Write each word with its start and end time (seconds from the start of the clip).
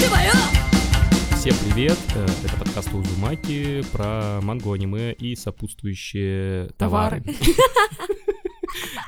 Всем 0.00 1.54
привет! 1.66 1.98
Э, 2.14 2.26
Это 2.44 2.56
подкаст 2.56 2.94
Узумаки 2.94 3.82
про 3.92 4.40
мангу, 4.40 4.72
аниме 4.72 5.12
и 5.12 5.36
сопутствующие 5.36 6.70
товары. 6.78 7.22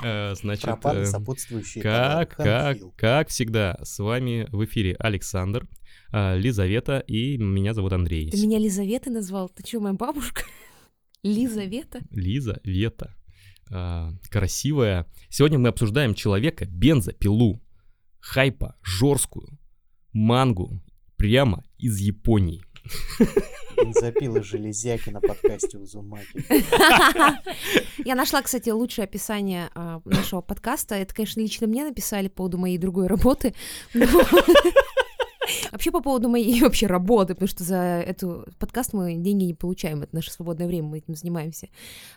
Э, 0.04 0.34
Значит, 0.34 0.64
Пропали 0.64 1.02
э, 1.02 1.06
сопутствующие 1.06 1.82
как, 1.82 2.34
товары. 2.36 2.78
как, 2.80 2.96
как 2.96 3.28
всегда, 3.28 3.78
с 3.82 4.00
вами 4.00 4.46
в 4.50 4.64
эфире 4.66 4.96
Александр, 4.98 5.66
э, 6.12 6.36
Лизавета 6.36 6.98
и 6.98 7.38
меня 7.38 7.72
зовут 7.72 7.92
Андрей. 7.92 8.30
Ты 8.30 8.36
меня 8.38 8.58
Лизаветой 8.58 9.12
назвал? 9.12 9.48
Ты 9.48 9.64
что, 9.66 9.80
моя 9.80 9.94
бабушка? 9.94 10.42
Лизавета? 11.22 12.00
Лиза, 12.10 12.60
Вета. 12.64 13.14
А, 13.70 14.10
красивая. 14.28 15.06
Сегодня 15.30 15.58
мы 15.58 15.68
обсуждаем 15.68 16.14
человека, 16.14 16.66
бензопилу, 16.66 17.62
хайпа, 18.18 18.76
жорсткую, 18.82 19.58
мангу, 20.12 20.80
прямо 21.16 21.64
из 21.78 21.98
Японии. 21.98 22.62
Бензопилы 23.76 24.42
железяки 24.42 25.10
на 25.10 25.20
подкасте 25.20 25.78
Узумаки. 25.78 26.44
Я 28.04 28.14
нашла, 28.14 28.42
кстати, 28.42 28.70
лучшее 28.70 29.04
описание 29.04 29.70
а, 29.74 30.00
нашего 30.04 30.40
подкаста. 30.40 30.94
Это, 30.96 31.14
конечно, 31.14 31.40
лично 31.40 31.66
мне 31.66 31.84
написали 31.84 32.28
по 32.28 32.36
поводу 32.36 32.58
моей 32.58 32.78
другой 32.78 33.06
работы. 33.06 33.54
Вообще 35.72 35.90
по 35.90 36.00
поводу 36.00 36.28
моей 36.28 36.60
вообще 36.62 36.86
работы, 36.86 37.34
потому 37.34 37.48
что 37.48 37.64
за 37.64 37.76
эту 37.76 38.46
подкаст 38.58 38.92
мы 38.92 39.14
деньги 39.14 39.44
не 39.44 39.54
получаем, 39.54 40.02
это 40.02 40.14
наше 40.14 40.30
свободное 40.30 40.66
время, 40.66 40.88
мы 40.88 40.98
этим 40.98 41.14
занимаемся. 41.14 41.68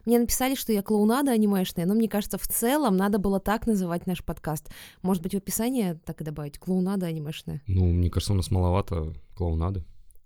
Мне 0.05 0.19
написали, 0.19 0.55
что 0.55 0.71
я 0.73 0.81
клоунада 0.81 1.31
анимешная, 1.31 1.85
но 1.85 1.93
мне 1.93 2.07
кажется, 2.07 2.37
в 2.37 2.47
целом 2.47 2.97
надо 2.97 3.17
было 3.17 3.39
так 3.39 3.67
называть 3.67 4.07
наш 4.07 4.23
подкаст. 4.23 4.69
Может 5.01 5.23
быть, 5.23 5.33
в 5.33 5.37
описании 5.37 5.99
так 6.05 6.21
и 6.21 6.23
добавить 6.23 6.59
клоунада 6.59 7.07
анимешная? 7.07 7.61
Ну, 7.67 7.85
мне 7.85 8.09
кажется, 8.09 8.33
у 8.33 8.35
нас 8.35 8.51
маловато 8.51 9.13
клоунады 9.35 9.83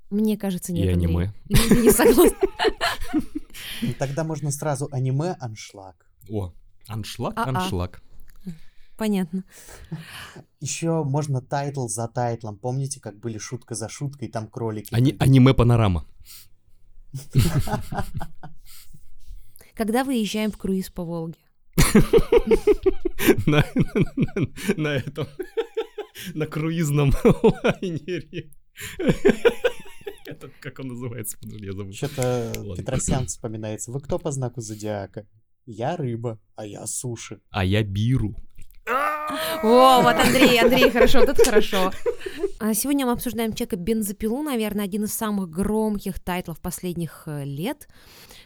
Мне 0.09 0.37
кажется, 0.37 0.73
нет, 0.73 0.85
и 0.85 0.91
Андрей. 0.91 1.07
аниме. 1.07 1.33
Люди 1.49 1.81
не 1.81 1.91
согласны. 1.91 2.37
Ну, 3.81 3.93
тогда 3.97 4.23
можно 4.23 4.51
сразу 4.51 4.87
аниме 4.91 5.35
аншлаг. 5.39 6.05
О, 6.29 6.51
аншлаг, 6.87 7.37
А-а. 7.37 7.49
аншлаг. 7.49 8.01
Понятно. 8.99 9.45
Еще 10.59 11.05
можно 11.05 11.41
тайтл 11.41 11.87
за 11.87 12.09
тайтлом. 12.09 12.57
Помните, 12.57 12.99
как 12.99 13.17
были 13.17 13.37
шутка 13.37 13.73
за 13.73 13.87
шуткой, 13.87 14.27
там 14.27 14.47
кролики. 14.47 14.93
Ани- 14.93 15.11
ходили? 15.13 15.23
аниме-панорама. 15.23 16.05
Когда 19.73 20.03
выезжаем 20.03 20.51
в 20.51 20.57
круиз 20.57 20.89
по 20.89 21.05
Волге? 21.05 21.37
На 24.75 24.95
этом, 24.95 25.27
на 26.33 26.45
круизном 26.45 27.13
лайнере. 27.23 28.51
Это 30.25 30.49
как 30.59 30.79
он 30.79 30.89
называется? 30.89 31.37
Подожди, 31.39 31.65
я 31.67 31.71
забыл. 31.71 31.93
Что-то. 31.93 32.75
Петросян 32.75 33.27
вспоминается. 33.27 33.91
Вы 33.93 34.01
кто 34.01 34.19
по 34.19 34.31
знаку 34.31 34.59
зодиака? 34.59 35.25
Я 35.65 35.95
рыба, 35.95 36.37
а 36.55 36.65
я 36.65 36.85
суши. 36.85 37.39
А 37.49 37.63
я 37.63 37.81
биру. 37.81 38.35
О, 39.63 40.01
вот 40.01 40.15
Андрей, 40.25 40.59
Андрей, 40.59 40.89
хорошо, 40.91 41.19
вот 41.19 41.29
это 41.29 41.43
хорошо. 41.43 41.91
А 42.59 42.73
Сегодня 42.73 43.05
мы 43.05 43.11
обсуждаем 43.13 43.53
человека 43.53 43.75
бензопилу, 43.75 44.41
наверное, 44.41 44.85
один 44.85 45.03
из 45.03 45.13
самых 45.13 45.49
громких 45.49 46.19
тайтлов 46.19 46.59
последних 46.59 47.23
э, 47.25 47.43
лет. 47.45 47.87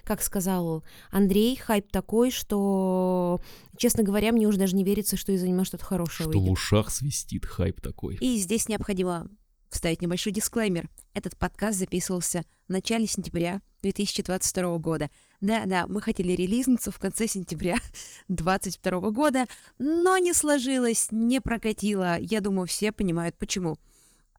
Как 0.04 0.22
сказал 0.22 0.84
Андрей, 1.12 1.56
хайп 1.56 1.90
такой, 1.90 2.30
что, 2.30 3.40
честно 3.78 4.04
говоря, 4.04 4.34
мне 4.34 4.48
уже 4.48 4.58
даже 4.58 4.76
не 4.76 4.84
верится, 4.84 5.16
что 5.16 5.32
из 5.32 5.42
аниме 5.44 5.64
что-то 5.64 5.86
хорошее 5.86 6.30
Что 6.30 6.38
в 6.38 6.42
выйдет. 6.42 6.52
ушах 6.52 6.90
свистит 6.90 7.46
хайп 7.46 7.80
такой. 7.80 8.16
И 8.16 8.38
здесь 8.38 8.68
необходимо 8.68 9.28
вставить 9.74 10.02
небольшой 10.02 10.32
дисклеймер. 10.34 10.90
Этот 11.14 11.38
подкаст 11.38 11.78
записывался 11.78 12.44
в 12.68 12.72
начале 12.72 13.08
сентября 13.08 13.62
2022 13.82 14.78
года. 14.78 15.10
Да-да, 15.42 15.86
мы 15.88 16.02
хотели 16.02 16.32
релизнуться 16.32 16.92
в 16.92 17.00
конце 17.00 17.28
сентября 17.28 17.78
2022 18.30 19.12
года, 19.12 19.46
но 19.78 20.18
не 20.18 20.34
сложилось, 20.34 21.08
не 21.12 21.42
прокатило. 21.42 22.18
Я 22.20 22.42
думаю, 22.42 22.68
все 22.68 22.92
понимают 22.92 23.38
почему. 23.38 23.78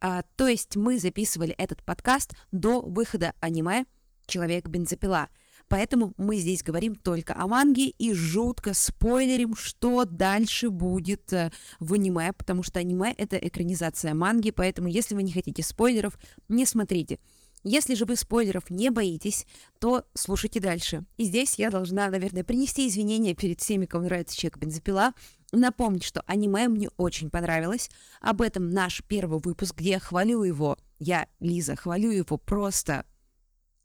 А, 0.00 0.22
то 0.36 0.48
есть 0.48 0.76
мы 0.76 0.98
записывали 0.98 1.52
этот 1.52 1.82
подкаст 1.82 2.34
до 2.52 2.80
выхода 2.80 3.34
аниме 3.40 3.84
«Человек-бензопила». 4.26 5.28
Поэтому 5.68 6.12
мы 6.16 6.36
здесь 6.36 6.62
говорим 6.62 6.94
только 6.94 7.34
о 7.34 7.46
манге 7.46 7.88
и 7.88 8.12
жутко 8.12 8.74
спойлерим, 8.74 9.56
что 9.56 10.04
дальше 10.04 10.70
будет 10.70 11.32
э, 11.32 11.50
в 11.80 11.94
аниме, 11.94 12.32
потому 12.32 12.62
что 12.62 12.80
аниме— 12.80 13.12
это 13.16 13.36
экранизация 13.36 14.14
манги, 14.14 14.50
поэтому 14.50 14.88
если 14.88 15.14
вы 15.14 15.22
не 15.22 15.32
хотите 15.32 15.62
спойлеров, 15.62 16.18
не 16.48 16.66
смотрите. 16.66 17.18
Если 17.66 17.94
же 17.94 18.04
вы 18.04 18.16
спойлеров 18.16 18.68
не 18.68 18.90
боитесь, 18.90 19.46
то 19.78 20.04
слушайте 20.12 20.60
дальше. 20.60 21.04
И 21.16 21.24
здесь 21.24 21.54
я 21.58 21.70
должна, 21.70 22.10
наверное, 22.10 22.44
принести 22.44 22.86
извинения 22.86 23.34
перед 23.34 23.60
всеми, 23.60 23.86
кому 23.86 24.04
нравится 24.04 24.36
«Человек-бензопила», 24.36 25.14
напомнить, 25.50 26.04
что 26.04 26.22
аниме 26.26 26.68
мне 26.68 26.90
очень 26.98 27.30
понравилось. 27.30 27.90
Об 28.20 28.42
этом 28.42 28.68
наш 28.68 29.02
первый 29.04 29.40
выпуск, 29.40 29.76
где 29.76 29.92
я 29.92 29.98
хвалю 29.98 30.42
его, 30.42 30.76
я, 30.98 31.26
Лиза, 31.40 31.74
хвалю 31.74 32.10
его 32.10 32.36
просто 32.36 33.06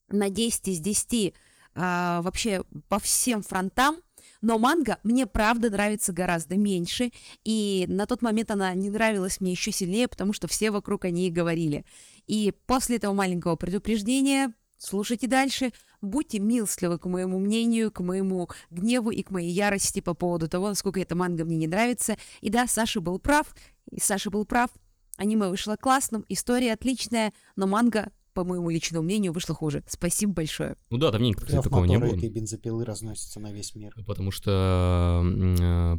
на 0.10 0.30
10 0.30 0.68
из 0.68 0.80
10 0.80 1.34
а, 1.82 2.22
вообще 2.24 2.64
по 2.90 3.00
всем 3.00 3.42
фронтам, 3.42 3.98
но 4.42 4.60
манга 4.60 5.00
мне 5.04 5.26
правда 5.26 5.70
нравится 5.70 6.12
гораздо 6.12 6.58
меньше, 6.58 7.12
и 7.46 7.86
на 7.88 8.06
тот 8.06 8.22
момент 8.22 8.52
она 8.52 8.74
не 8.74 8.90
нравилась 8.90 9.40
мне 9.40 9.52
еще 9.52 9.72
сильнее, 9.72 10.10
потому 10.10 10.34
что 10.34 10.48
все 10.48 10.72
вокруг 10.72 11.06
о 11.06 11.10
ней 11.10 11.32
говорили. 11.32 11.86
И 12.28 12.54
после 12.66 12.98
этого 12.98 13.14
маленького 13.14 13.56
предупреждения 13.56 14.54
слушайте 14.78 15.28
дальше, 15.28 15.72
будьте 16.02 16.40
милостливы 16.40 17.00
к 17.00 17.06
моему 17.06 17.40
мнению, 17.40 17.92
к 17.92 18.02
моему 18.02 18.50
гневу 18.70 19.12
и 19.12 19.24
к 19.24 19.32
моей 19.32 19.52
ярости 19.52 20.02
по 20.02 20.14
поводу 20.14 20.50
того, 20.50 20.68
насколько 20.68 21.00
эта 21.00 21.16
манга 21.16 21.46
мне 21.46 21.56
не 21.56 21.68
нравится. 21.68 22.18
И 22.42 22.50
да, 22.50 22.68
Саша 22.68 23.00
был 23.00 23.20
прав, 23.20 23.56
и 23.90 24.02
Саша 24.02 24.30
был 24.30 24.44
прав, 24.44 24.70
аниме 25.16 25.48
вышло 25.48 25.78
классным, 25.78 26.26
история 26.28 26.74
отличная, 26.74 27.34
но 27.56 27.68
манга, 27.68 28.12
по 28.34 28.44
моему 28.44 28.70
личному 28.70 29.04
мнению, 29.04 29.34
вышла 29.34 29.56
хуже. 29.56 29.84
Спасибо 29.88 30.34
большое. 30.34 30.76
Ну 30.90 30.98
да, 30.98 31.12
давненько, 31.12 31.40
кстати, 31.42 31.54
Клёв 31.56 31.64
такого 31.64 31.86
не 31.86 31.98
было. 31.98 32.16
этой 32.16 32.30
бензопилы 32.30 32.86
разносится 32.86 33.40
на 33.40 33.52
весь 33.52 33.76
мир. 33.76 33.94
Потому 34.06 34.32
что 34.32 35.22
э, 35.24 35.98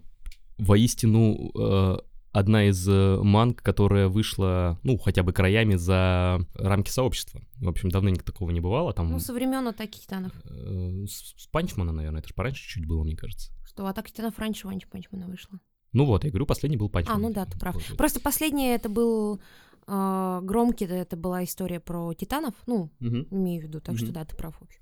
воистину 0.58 1.50
э, 1.58 1.96
одна 2.32 2.68
из 2.68 2.86
э, 2.88 3.16
манг, 3.22 3.62
которая 3.62 4.08
вышла, 4.08 4.78
ну, 4.82 4.98
хотя 4.98 5.22
бы 5.22 5.32
краями 5.32 5.74
за 5.74 6.40
рамки 6.54 6.90
сообщества. 6.90 7.42
В 7.56 7.68
общем, 7.68 7.88
давненько 7.90 8.24
такого 8.24 8.50
не 8.50 8.60
бывало. 8.60 8.92
Там 8.92 9.10
Ну, 9.10 9.18
со 9.18 9.32
времен 9.32 9.66
Атаки 9.68 9.98
Титанов. 10.00 10.32
э, 10.44 11.04
с 11.06 11.34
с 11.42 11.46
Панчмана, 11.48 11.92
наверное, 11.92 12.20
это 12.20 12.28
же 12.28 12.34
пораньше 12.34 12.68
чуть 12.68 12.86
было, 12.86 13.02
мне 13.04 13.16
кажется. 13.16 13.52
Что 13.66 13.86
Атака 13.86 14.08
Титанов 14.10 14.38
раньше 14.38 14.66
Ванчи 14.66 14.86
Панчмана 14.88 15.26
вышла. 15.26 15.58
Ну 15.92 16.04
вот, 16.04 16.22
я 16.24 16.30
говорю, 16.30 16.46
последний 16.46 16.76
был 16.76 16.88
Punch 16.88 17.04
Man. 17.04 17.16
А, 17.16 17.18
ну 17.18 17.32
да, 17.32 17.46
ты 17.46 17.58
прав. 17.58 17.74
Вот. 17.74 17.96
Просто 17.96 18.20
последнее 18.20 18.76
это 18.76 18.88
был 18.88 19.40
э, 19.90 20.40
громкий, 20.42 20.84
это- 20.86 21.16
была 21.16 21.42
история 21.44 21.80
про 21.80 22.14
Титанов, 22.14 22.54
ну, 22.66 22.90
Мгм. 23.00 23.26
имею 23.30 23.60
в 23.62 23.64
виду, 23.64 23.80
так 23.80 23.96
что 23.96 24.06
Мгм. 24.06 24.14
да, 24.14 24.24
ты 24.24 24.36
прав, 24.36 24.54
в 24.60 24.62
общем. 24.62 24.80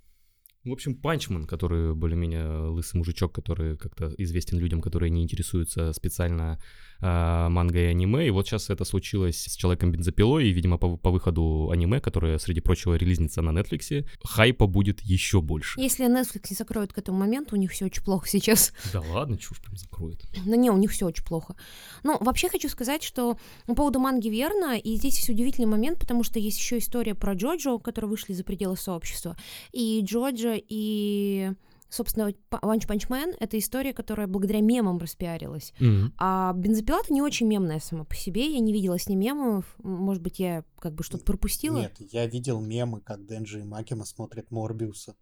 В 0.64 0.72
общем, 0.72 0.94
Punch 1.00 1.26
Man, 1.26 1.46
который 1.46 1.94
более-менее 1.94 2.68
лысый 2.68 2.98
мужичок, 2.98 3.32
который 3.34 3.76
как-то 3.78 4.12
известен 4.18 4.58
людям, 4.58 4.80
которые 4.82 5.08
не 5.10 5.22
интересуются 5.22 5.92
специально 5.92 6.58
а, 7.00 7.48
мангой 7.48 7.78
и 7.78 7.84
аниме. 7.84 8.26
И 8.26 8.30
вот 8.30 8.46
сейчас 8.46 8.70
это 8.70 8.84
случилось 8.84 9.44
с 9.44 9.54
Человеком-бензопилой, 9.54 10.48
и, 10.48 10.52
видимо, 10.52 10.78
по, 10.78 10.96
по 10.96 11.10
выходу 11.10 11.70
аниме, 11.70 12.00
которое, 12.00 12.38
среди 12.38 12.60
прочего, 12.60 12.94
релизнится 12.94 13.42
на 13.42 13.52
Netflix 13.52 13.90
-е, 13.90 14.06
хайпа 14.24 14.66
будет 14.66 15.00
еще 15.00 15.40
больше. 15.40 15.80
Если 15.80 16.06
Netflix 16.06 16.46
не 16.50 16.56
закроет 16.56 16.92
к 16.92 16.98
этому 16.98 17.18
моменту, 17.18 17.56
у 17.56 17.58
них 17.58 17.70
все 17.70 17.86
очень 17.86 18.02
плохо 18.02 18.28
сейчас. 18.28 18.72
Да 18.92 19.00
ладно, 19.00 19.38
чушь 19.38 19.60
прям 19.60 19.76
закроет. 19.76 20.24
Ну 20.48 20.54
не, 20.54 20.70
у 20.70 20.76
них 20.78 20.92
все 20.92 21.06
очень 21.06 21.24
плохо. 21.24 21.56
Ну, 22.04 22.16
вообще 22.20 22.48
хочу 22.48 22.68
сказать, 22.68 23.02
что 23.02 23.36
по 23.66 23.74
поводу 23.74 23.98
манги 23.98 24.28
верно, 24.28 24.78
и 24.78 24.96
здесь 24.96 25.16
есть 25.16 25.28
удивительный 25.28 25.66
момент, 25.66 25.98
потому 25.98 26.24
что 26.24 26.38
есть 26.38 26.58
еще 26.58 26.78
история 26.78 27.14
про 27.14 27.34
Джоджо, 27.34 27.78
которые 27.78 28.08
вышли 28.08 28.32
за 28.32 28.44
пределы 28.44 28.76
сообщества. 28.76 29.36
И 29.72 30.00
Джоджо, 30.02 30.54
и, 30.56 31.52
собственно, 31.88 32.32
Ванч 32.62 32.86
Панчмен— 32.86 33.34
это 33.40 33.58
история, 33.58 33.92
которая 33.92 34.26
благодаря 34.26 34.60
мемам 34.60 34.98
распиарилась. 34.98 35.72
Мгм. 35.80 36.12
А 36.18 36.52
бензопила-то 36.54 37.12
не 37.12 37.22
очень 37.22 37.46
мемная 37.46 37.80
сама 37.80 38.04
по 38.04 38.14
себе, 38.14 38.52
я 38.52 38.60
не 38.60 38.72
видела 38.72 38.98
с 38.98 39.08
ней 39.08 39.16
мемов, 39.16 39.64
может 39.78 40.22
быть, 40.22 40.38
я 40.38 40.64
как 40.78 40.94
бы 40.94 41.02
что-то 41.04 41.24
пропустила? 41.24 41.78
Нет, 41.78 41.96
я 41.98 42.26
видел 42.26 42.60
мемы, 42.60 43.00
как 43.00 43.24
Денджи 43.26 43.60
и 43.60 43.64
Макима 43.64 44.04
смотрят 44.04 44.50
Морбиуса. 44.50 45.14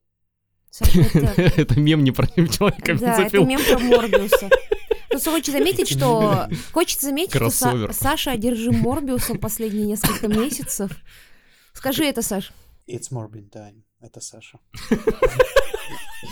Саша, 0.70 1.00
это- 1.00 1.42
Это 1.56 1.80
мем 1.80 2.04
не 2.04 2.10
про 2.12 2.26
человека 2.48 2.98
Да, 2.98 3.22
это 3.24 3.38
мем 3.44 3.60
про 3.68 3.78
Морбиуса. 3.78 4.50
Просто 5.08 5.30
хочется 5.30 5.52
заметить, 5.52 5.88
что 5.88 6.48
хочется 6.72 7.06
заметить, 7.06 7.30
что 7.34 7.48
Са-. 7.50 7.92
Саша 7.92 8.32
одержим 8.32 8.80
Морбиусом 8.80 9.38
последние 9.38 9.86
несколько 9.86 10.28
месяцев. 10.28 10.90
Скажи 11.72 12.04
это, 12.04 12.20
Саш. 12.20 12.52
It's 12.86 13.10
Morbin 13.10 13.50
time. 13.50 13.82
Это 14.00 14.20
Саша. 14.20 14.58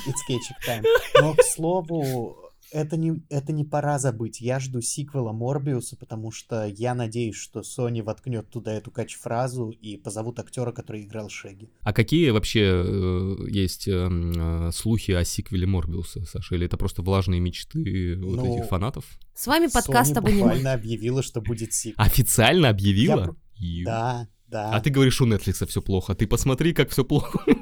It's 0.06 0.20
Ketchup 0.28 0.56
time. 0.66 0.84
Но, 1.20 1.34
к 1.34 1.42
слову, 1.42 2.36
это 2.70 2.96
не, 2.96 3.22
это 3.30 3.52
не 3.52 3.64
пора 3.64 3.98
забыть. 3.98 4.40
Я 4.40 4.58
жду 4.58 4.80
сиквела 4.80 5.32
Морбиуса, 5.32 5.96
потому 5.96 6.30
что 6.30 6.66
я 6.66 6.94
надеюсь, 6.94 7.36
что 7.36 7.60
Sony 7.60 8.02
воткнет 8.02 8.50
туда 8.50 8.72
эту 8.72 8.90
кач-фразу 8.90 9.70
и 9.70 9.96
позовут 9.96 10.38
актера, 10.40 10.72
который 10.72 11.02
играл 11.02 11.28
Шеги. 11.28 11.70
А 11.82 11.92
какие 11.92 12.30
вообще 12.30 12.82
э, 12.84 13.36
есть 13.48 13.86
э, 13.88 14.08
э, 14.10 14.70
слухи 14.72 15.12
о 15.12 15.24
сиквеле 15.24 15.66
Морбиуса, 15.66 16.24
Саша? 16.24 16.56
Или 16.56 16.66
это 16.66 16.76
просто 16.76 17.02
влажные 17.02 17.40
мечты 17.40 18.16
вот 18.20 18.36
Ну, 18.36 18.56
этих 18.56 18.68
фанатов? 18.68 19.04
С 19.34 19.46
вами 19.46 19.68
подкаст 19.72 20.16
об 20.16 20.26
аниме. 20.26 20.40
буквально 20.42 20.72
объявила, 20.72 21.22
что 21.22 21.40
будет 21.40 21.72
сиквел. 21.72 22.04
Официально 22.04 22.68
объявила? 22.70 23.36
Я. 23.56 23.84
Да, 23.84 24.28
да. 24.48 24.70
А 24.72 24.80
ты 24.80 24.90
говоришь, 24.90 25.20
у 25.20 25.26
Netflix 25.26 25.64
все 25.66 25.80
плохо. 25.80 26.14
Ты 26.14 26.26
посмотри, 26.26 26.72
как 26.72 26.90
все 26.90 27.04
плохо. 27.04 27.38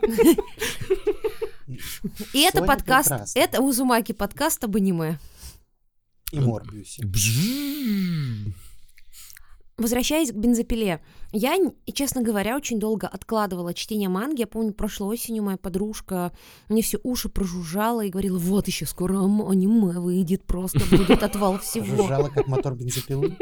И 2.33 2.41
это 2.41 2.63
подкаст, 2.63 3.09
прекрасно. 3.09 3.39
это 3.39 3.61
Узумаки 3.61 4.13
подкаст 4.13 4.65
об 4.65 4.77
аниме. 4.77 5.19
И 6.33 6.41
Морбиусе. 6.41 7.03
Возвращаясь 9.79 10.31
к 10.31 10.35
бензопиле, 10.35 11.01
я, 11.33 11.57
честно 11.93 12.23
говоря, 12.23 12.57
очень 12.57 12.79
долго 12.79 13.09
откладывала 13.09 13.73
чтение 13.73 14.09
манги. 14.11 14.41
Я 14.41 14.47
помню, 14.47 14.73
прошлой 14.75 15.15
осенью 15.15 15.43
моя 15.43 15.57
подружка 15.57 16.31
мне 16.69 16.83
все 16.83 16.99
уши 17.03 17.31
прожужжала 17.31 18.03
и 18.03 18.11
говорила, 18.11 18.39
вот 18.39 18.69
еще 18.69 18.85
скоро 18.85 19.19
аниме 19.19 19.99
выйдет, 19.99 20.45
просто 20.45 20.81
будет 20.91 21.23
отвал 21.23 21.59
всего. 21.59 21.97
Жужжала, 21.97 22.29
как 22.29 22.47
мотор 22.49 22.75
бензопилы. 22.75 23.37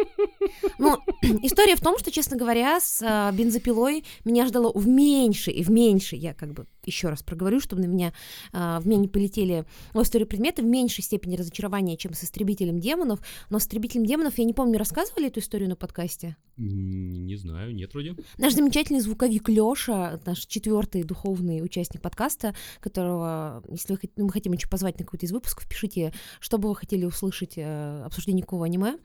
Ну, 0.78 0.98
история 1.42 1.74
в 1.74 1.80
том, 1.80 1.98
что, 1.98 2.10
честно 2.10 2.36
говоря, 2.36 2.80
с 2.80 3.02
а, 3.02 3.32
бензопилой 3.32 4.04
меня 4.24 4.46
ждало 4.46 4.72
в 4.72 4.86
меньшей 4.86 5.54
и 5.54 5.64
в 5.64 5.70
меньшей, 5.70 6.20
я 6.20 6.32
как 6.32 6.52
бы 6.52 6.66
еще 6.84 7.08
раз 7.08 7.22
проговорю, 7.22 7.60
чтобы 7.60 7.82
на 7.82 7.86
меня 7.86 8.12
а, 8.52 8.80
в 8.80 8.86
меня 8.86 8.98
не 8.98 9.08
полетели 9.08 9.64
острые 9.94 10.26
предметы, 10.26 10.62
в 10.62 10.66
меньшей 10.66 11.02
степени 11.02 11.36
разочарования, 11.36 11.96
чем 11.96 12.14
с 12.14 12.24
истребителем 12.24 12.80
демонов. 12.80 13.20
Но 13.50 13.58
с 13.58 13.62
истребителем 13.62 14.06
демонов, 14.06 14.38
я 14.38 14.44
не 14.44 14.54
помню, 14.54 14.78
рассказывали 14.78 15.28
эту 15.28 15.40
историю 15.40 15.68
на 15.68 15.76
подкасте? 15.76 16.36
Не 16.56 17.36
знаю, 17.36 17.74
нет 17.74 17.92
вроде. 17.94 18.14
Наш 18.36 18.52
замечательный 18.52 19.00
звуковик 19.00 19.48
Лёша, 19.48 20.20
наш 20.26 20.40
четвертый 20.40 21.04
духовный 21.04 21.64
участник 21.64 22.02
подкаста, 22.02 22.54
которого, 22.80 23.62
если 23.70 23.94
вы, 23.94 24.00
ну, 24.16 24.26
мы 24.26 24.32
хотим 24.32 24.52
еще 24.52 24.68
позвать 24.68 24.98
на 24.98 25.06
какой-то 25.06 25.24
из 25.24 25.32
выпусков, 25.32 25.66
пишите, 25.66 26.12
что 26.38 26.58
бы 26.58 26.68
вы 26.68 26.76
хотели 26.76 27.06
услышать 27.06 27.54
э, 27.56 28.02
обсуждение 28.04 28.42
какого 28.42 28.66
аниме. 28.66 28.98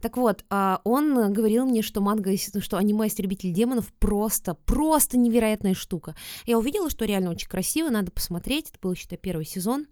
Так 0.00 0.16
вот, 0.16 0.44
а, 0.48 0.80
он 0.84 1.32
говорил 1.32 1.66
мне, 1.66 1.82
что 1.82 2.00
манга, 2.00 2.34
что 2.36 2.78
аниме 2.78 3.06
«Истребитель 3.06 3.52
демонов» 3.52 3.92
просто, 3.98 4.54
просто 4.54 5.18
невероятная 5.18 5.74
штука. 5.74 6.16
Я 6.46 6.58
увидела, 6.58 6.88
что 6.88 7.04
реально 7.04 7.23
очень 7.30 7.48
красиво, 7.48 7.90
надо 7.90 8.10
посмотреть. 8.10 8.70
Это 8.70 8.78
был, 8.80 8.94
считай, 8.94 9.18
первый 9.18 9.44
сезон. 9.44 9.86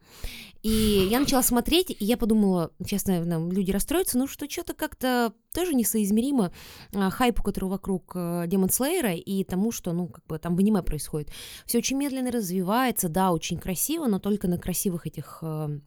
И 0.62 1.08
я 1.11 1.20
начала 1.20 1.43
смотреть, 1.43 1.90
и 1.90 2.05
я 2.05 2.17
подумала, 2.17 2.70
сейчас, 2.81 3.06
наверное, 3.06 3.50
люди 3.50 3.70
расстроятся, 3.70 4.19
ну 4.19 4.26
что 4.26 4.49
что-то 4.49 4.75
как-то 4.75 5.32
тоже 5.52 5.75
несоизмеримо 5.75 6.52
а, 6.94 7.11
хайпу, 7.11 7.43
который 7.43 7.69
вокруг 7.69 8.12
э, 8.14 8.44
Демон 8.46 8.70
Слейера, 8.70 9.14
и 9.14 9.44
тому, 9.44 9.73
что, 9.73 9.93
ну, 9.93 10.08
как 10.08 10.26
бы 10.26 10.38
там 10.38 10.56
в 10.56 10.61
аниме 10.61 10.82
происходит. 10.82 11.31
Все 11.67 11.79
очень 11.79 11.96
медленно 11.96 12.31
развивается, 12.31 13.08
да, 13.08 13.32
очень 13.32 13.58
красиво, 13.58 14.06
но 14.06 14.19
только 14.19 14.49
на 14.49 14.58
красивых 14.58 15.06
этих 15.06 15.40
э, 15.43 15.81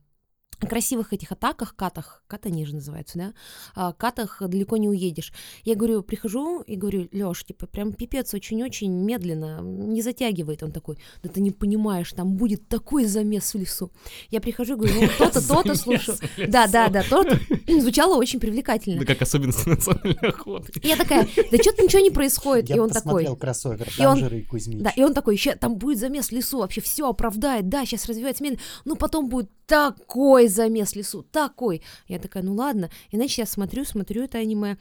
красивых 0.60 1.14
этих 1.14 1.32
атаках, 1.32 1.76
катах, 1.76 2.24
ката 2.28 2.50
они 2.50 2.66
же 2.66 2.76
называются, 2.76 3.18
да, 3.18 3.34
а, 3.76 3.94
катах 3.94 4.42
далеко 4.42 4.78
не 4.78 4.90
уедешь. 4.90 5.34
Я 5.64 5.76
говорю, 5.76 6.02
прихожу 6.04 6.62
и 6.62 6.76
говорю, 6.76 7.08
Лёш, 7.12 7.44
типа, 7.44 7.68
прям 7.68 7.94
пипец, 7.94 8.34
очень-очень 8.34 8.92
медленно, 8.92 9.60
не 9.62 10.02
затягивает. 10.02 10.64
Он 10.64 10.72
такой, 10.72 10.98
да 11.24 11.30
ты 11.30 11.42
не 11.42 11.52
понимаешь, 11.52 12.12
там 12.14 12.36
будет 12.36 12.68
такой 12.68 13.06
замес 13.06 13.54
в 13.54 13.58
лесу. 13.58 13.92
Я 14.30 14.42
прихожу 14.42 14.74
и 14.74 14.78
говорю, 14.78 14.94
ну, 15.02 15.08
то-то, 15.18 15.48
то-то, 15.48 15.76
слушаю. 15.76 16.18
Да, 16.48 16.68
да, 16.68 16.90
да, 16.90 17.04
то-то. 17.04 17.40
Звучало 17.80 18.16
очень 18.18 18.40
привлекательно. 18.40 19.00
Да 19.00 19.06
как 19.06 19.22
особенности 19.22 19.68
национальной 19.70 20.30
охоты. 20.30 20.72
И 20.82 20.88
я 20.88 20.96
такая, 20.96 21.28
да 21.52 21.58
что-то 21.58 21.84
ничего 21.84 22.02
не 22.02 22.12
происходит. 22.12 22.70
Я 22.70 22.76
и 22.78 22.80
он 22.80 22.90
такой, 22.90 23.04
посмотрел 23.04 23.36
кроссовер, 23.36 23.88
И 23.88 23.98
там 23.98 24.12
он- 24.14 24.20
же 24.20 24.30
Рэй 24.30 24.44
Кузьмич. 24.44 24.82
да, 24.84 24.90
и 24.92 25.04
он 25.04 25.14
такой, 25.14 25.36
еще 25.36 25.56
там 25.56 25.78
будет 25.78 26.00
замес 26.00 26.28
в 26.28 26.32
лесу, 26.32 26.60
вообще 26.60 26.82
все 26.82 27.10
оправдает, 27.10 27.70
да, 27.70 27.86
сейчас 27.86 28.06
развивается 28.06 28.44
медленно, 28.44 28.62
но 28.86 28.96
потом 28.96 29.30
будет 29.30 29.50
такой 29.68 30.45
замес 30.54 30.92
в 30.92 30.96
лесу, 30.96 31.24
такой. 31.24 31.82
Я 32.08 32.20
такая, 32.20 32.44
ну 32.44 32.54
ладно. 32.54 32.90
Иначе 33.12 33.42
я 33.42 33.46
смотрю, 33.46 33.86
смотрю 33.86 34.24
это 34.24 34.38
аниме, 34.38 34.78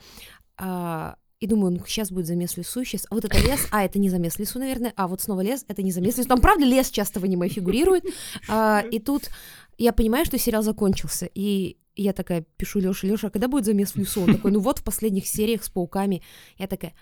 а, 0.57 1.15
и 1.39 1.47
думаю, 1.47 1.73
ну 1.73 1.85
сейчас 1.85 2.11
будет 2.11 2.27
замес 2.27 2.57
лесу, 2.57 2.83
сейчас, 2.83 3.05
а 3.09 3.15
вот 3.15 3.25
это 3.25 3.37
лес, 3.37 3.67
а 3.71 3.83
это 3.83 3.99
не 3.99 4.09
замес 4.09 4.39
лесу, 4.39 4.57
наверное, 4.59 4.93
а 4.95 5.07
вот 5.07 5.21
снова 5.21 5.41
лес, 5.41 5.65
это 5.67 5.83
не 5.83 5.91
замес 5.91 6.17
лесу. 6.17 6.29
Там 6.29 6.41
правда 6.41 6.65
лес 6.65 6.89
часто 6.89 7.19
в 7.19 7.23
аниме 7.23 7.49
фигурирует, 7.49 8.05
А, 8.47 8.83
и 8.91 8.99
тут 8.99 9.29
я 9.77 9.91
понимаю, 9.91 10.25
что 10.25 10.37
сериал 10.37 10.63
закончился, 10.63 11.29
и 11.33 11.77
я 11.95 12.13
такая 12.13 12.45
пишу 12.57 12.79
Лёше, 12.79 13.07
Лёша, 13.07 13.27
а 13.27 13.29
когда 13.29 13.47
будет 13.47 13.65
замес 13.65 13.91
в 13.91 13.97
лесу? 13.97 14.21
Он 14.21 14.35
такой, 14.35 14.51
ну 14.51 14.59
вот 14.59 14.79
в 14.79 14.83
последних 14.83 15.27
сериях 15.27 15.63
с 15.63 15.69
пауками. 15.69 16.21
Я 16.57 16.67
такая, 16.67 16.93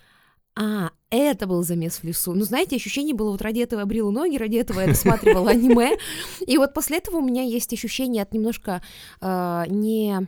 а, 0.55 0.91
это 1.09 1.47
был 1.47 1.63
замес 1.63 1.97
в 1.97 2.03
лесу. 2.03 2.33
Ну, 2.33 2.44
знаете, 2.44 2.75
ощущение 2.75 3.15
было, 3.15 3.31
вот 3.31 3.41
ради 3.41 3.59
этого 3.59 3.81
я 3.81 3.85
брила 3.85 4.11
ноги, 4.11 4.38
ради 4.38 4.57
этого 4.57 4.81
я 4.81 4.88
досматривала 4.88 5.51
аниме. 5.51 5.97
И 6.45 6.57
вот 6.57 6.73
после 6.73 6.97
этого 6.97 7.17
у 7.17 7.25
меня 7.25 7.44
есть 7.44 7.73
ощущение 7.73 8.23
от 8.23 8.33
немножко 8.33 8.81
э, 9.21 9.63
не 9.67 10.27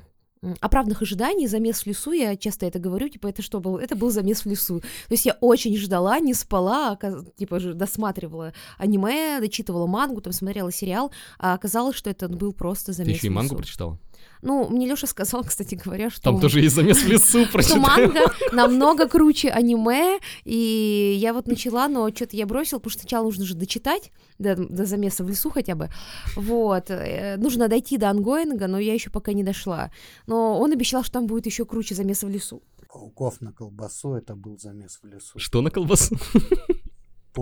оправданных 0.59 1.01
ожиданий, 1.01 1.47
замес 1.47 1.81
в 1.81 1.87
лесу, 1.87 2.11
я 2.11 2.35
часто 2.35 2.65
это 2.65 2.79
говорю, 2.79 3.09
типа, 3.09 3.27
это 3.27 3.41
что 3.41 3.59
был? 3.59 3.77
Это 3.77 3.95
был 3.95 4.11
замес 4.11 4.45
в 4.45 4.45
лесу. 4.45 4.79
То 4.79 5.11
есть 5.11 5.25
я 5.25 5.37
очень 5.41 5.75
ждала, 5.77 6.19
не 6.19 6.33
спала, 6.33 6.97
типа, 7.37 7.59
досматривала 7.59 8.53
аниме, 8.77 9.39
дочитывала 9.39 9.87
мангу, 9.87 10.21
там, 10.21 10.33
смотрела 10.33 10.71
сериал, 10.71 11.11
а 11.39 11.53
оказалось, 11.53 11.95
что 11.95 12.09
это 12.09 12.27
был 12.29 12.53
просто 12.53 12.87
Ты 12.87 12.93
замес 12.93 13.17
еще 13.17 13.27
и 13.27 13.31
мангу 13.31 13.55
прочитала? 13.55 13.97
Ну, 14.41 14.67
мне 14.69 14.87
Лёша 14.87 15.07
сказал, 15.07 15.43
кстати 15.47 15.75
говоря, 15.75 16.09
что... 16.09 16.21
Там 16.21 16.39
тоже 16.39 16.61
есть 16.61 16.75
замес 16.75 16.97
в 16.97 17.07
лесу, 17.07 17.45
что 17.61 17.77
манга 17.77 18.33
намного 18.51 19.07
круче 19.07 19.49
аниме, 19.49 20.19
и 20.43 21.15
я 21.17 21.33
вот 21.33 21.47
начала, 21.47 21.87
но 21.87 22.09
что-то 22.09 22.35
я 22.35 22.45
бросила, 22.45 22.79
потому 22.79 22.91
что 22.91 23.01
сначала 23.01 23.25
нужно 23.25 23.45
же 23.45 23.55
дочитать 23.55 24.11
до, 24.39 24.55
до 24.55 24.85
замеса 24.85 25.23
в 25.23 25.29
лесу 25.29 25.49
хотя 25.49 25.75
бы, 25.75 25.89
вот, 26.35 26.89
э, 26.89 27.37
нужно 27.37 27.67
дойти 27.67 27.97
до 27.97 28.09
ангоинга, 28.09 28.67
но 28.67 28.79
я 28.79 28.93
еще 28.93 29.09
пока 29.09 29.33
не 29.33 29.43
дошла, 29.43 29.91
но 30.27 30.59
он 30.59 30.71
обещал, 30.71 31.03
что 31.03 31.13
там 31.13 31.27
будет 31.27 31.45
еще 31.45 31.65
круче 31.65 31.95
замеса 31.95 32.27
в 32.27 32.29
лесу. 32.29 32.61
Пауков 32.95 33.41
на 33.41 33.51
колбасу, 33.51 34.13
это 34.13 34.35
был 34.35 34.57
замес 34.57 34.99
в 35.03 35.05
лесу. 35.05 35.37
Что 35.37 35.61
на 35.61 35.69
колбасу? 35.69 36.17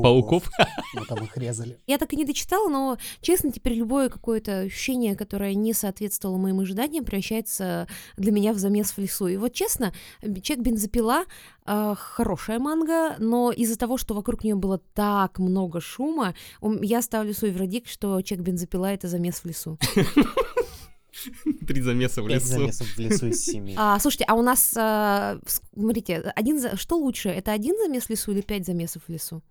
Пауков? 0.01 0.49
Мы 0.95 1.05
там 1.05 1.23
их 1.23 1.37
резали. 1.37 1.77
Я 1.87 1.97
так 1.97 2.13
и 2.13 2.15
не 2.15 2.25
дочитала, 2.25 2.69
но, 2.69 2.97
честно, 3.21 3.51
теперь 3.51 3.73
любое 3.73 4.09
какое-то 4.09 4.61
ощущение, 4.61 5.15
которое 5.15 5.53
не 5.53 5.73
соответствовало 5.73 6.37
моим 6.37 6.59
ожиданиям, 6.59 7.05
превращается 7.05 7.87
для 8.17 8.31
меня 8.31 8.53
в 8.53 8.57
замес 8.57 8.91
в 8.91 8.97
лесу. 8.97 9.27
И 9.27 9.37
вот, 9.37 9.53
честно, 9.53 9.93
«Человек 10.41 10.65
бензопила» 10.65 11.25
э, 11.65 11.93
хорошая 11.97 12.59
манга, 12.59 13.15
но 13.19 13.51
из-за 13.51 13.77
того, 13.77 13.97
что 13.97 14.13
вокруг 14.13 14.43
нее 14.43 14.55
было 14.55 14.79
так 14.93 15.39
много 15.39 15.79
шума, 15.81 16.33
ум- 16.61 16.81
я 16.81 17.01
ставлю 17.01 17.33
свой 17.33 17.51
вердикт, 17.51 17.87
что 17.89 18.21
«Человек 18.21 18.45
бензопила»— 18.47 18.85
это 18.93 19.07
замес 19.07 19.35
в 19.39 19.45
лесу. 19.45 19.77
Три 21.67 21.81
замеса 21.81 22.21
в 22.21 22.27
Пять 22.27 22.41
лесу. 22.43 22.47
замесов 22.59 22.87
в 22.87 22.99
лесу 22.99 23.27
из 23.27 23.45
семи. 23.45 23.75
А, 23.77 23.99
слушайте, 23.99 24.25
а 24.27 24.33
у 24.33 24.41
нас, 24.41 24.73
а, 24.75 25.39
смотрите, 25.75 26.17
один 26.35 26.59
за- 26.59 26.75
что 26.75 26.97
лучше, 26.97 27.29
это 27.29 27.51
один 27.51 27.75
замес 27.77 28.05
в 28.05 28.09
лесу 28.09 28.31
или 28.31 28.41
пять 28.41 28.65
замесов 28.65 29.03
в 29.07 29.09
лесу? 29.11 29.41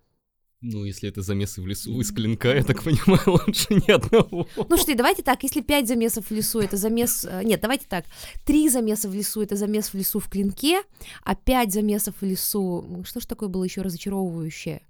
Ну, 0.65 0.85
если 0.85 1.09
это 1.09 1.21
замесы 1.21 1.61
в 1.61 1.67
лесу 1.67 1.99
из 1.99 2.13
клинка, 2.13 2.55
я 2.55 2.63
так 2.63 2.83
понимаю, 2.83 3.21
лучше 3.45 3.73
ни 3.73 3.91
одного. 3.91 4.47
Ну, 4.55 4.65
слушайте, 4.69 4.95
давайте 4.95 5.21
так, 5.21 5.43
если 5.43 5.59
пять 5.59 5.89
замесов 5.89 6.29
в 6.29 6.31
лесу, 6.31 6.59
это 6.61 6.77
замес... 6.77 7.25
э, 7.29 7.43
Нет, 7.43 7.59
давайте 7.59 7.85
так, 7.89 8.05
три 8.45 8.69
замеса 8.69 9.09
в 9.09 9.13
лесу, 9.13 9.41
это 9.41 9.57
замес 9.57 9.89
в 9.89 9.95
лесу 9.95 10.19
в 10.19 10.29
клинке, 10.29 10.81
а 11.23 11.35
пять 11.35 11.73
замесов 11.73 12.15
в 12.21 12.25
лесу... 12.25 13.03
Что 13.03 13.19
ж 13.19 13.25
такое 13.25 13.49
было 13.49 13.65
еще 13.65 13.81
разочаровывающее? 13.81 14.83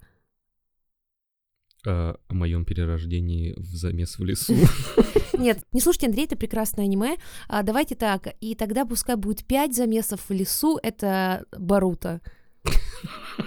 А, 1.87 2.17
О 2.27 2.33
моем 2.35 2.65
перерождении 2.65 3.55
в 3.57 3.75
замес 3.75 4.19
в 4.19 4.23
лесу. 4.23 4.53
Нет, 5.33 5.65
не 5.71 5.81
слушайте, 5.81 6.05
Андрей, 6.05 6.25
это 6.25 6.35
прекрасное 6.35 6.85
аниме. 6.85 7.17
А, 7.47 7.63
давайте 7.63 7.95
так, 7.95 8.27
и 8.41 8.53
тогда 8.53 8.85
пускай 8.85 9.15
будет 9.15 9.43
пять 9.43 9.75
замесов 9.75 10.21
в 10.29 10.31
лесу, 10.31 10.79
это 10.83 11.45
Баруто. 11.57 12.21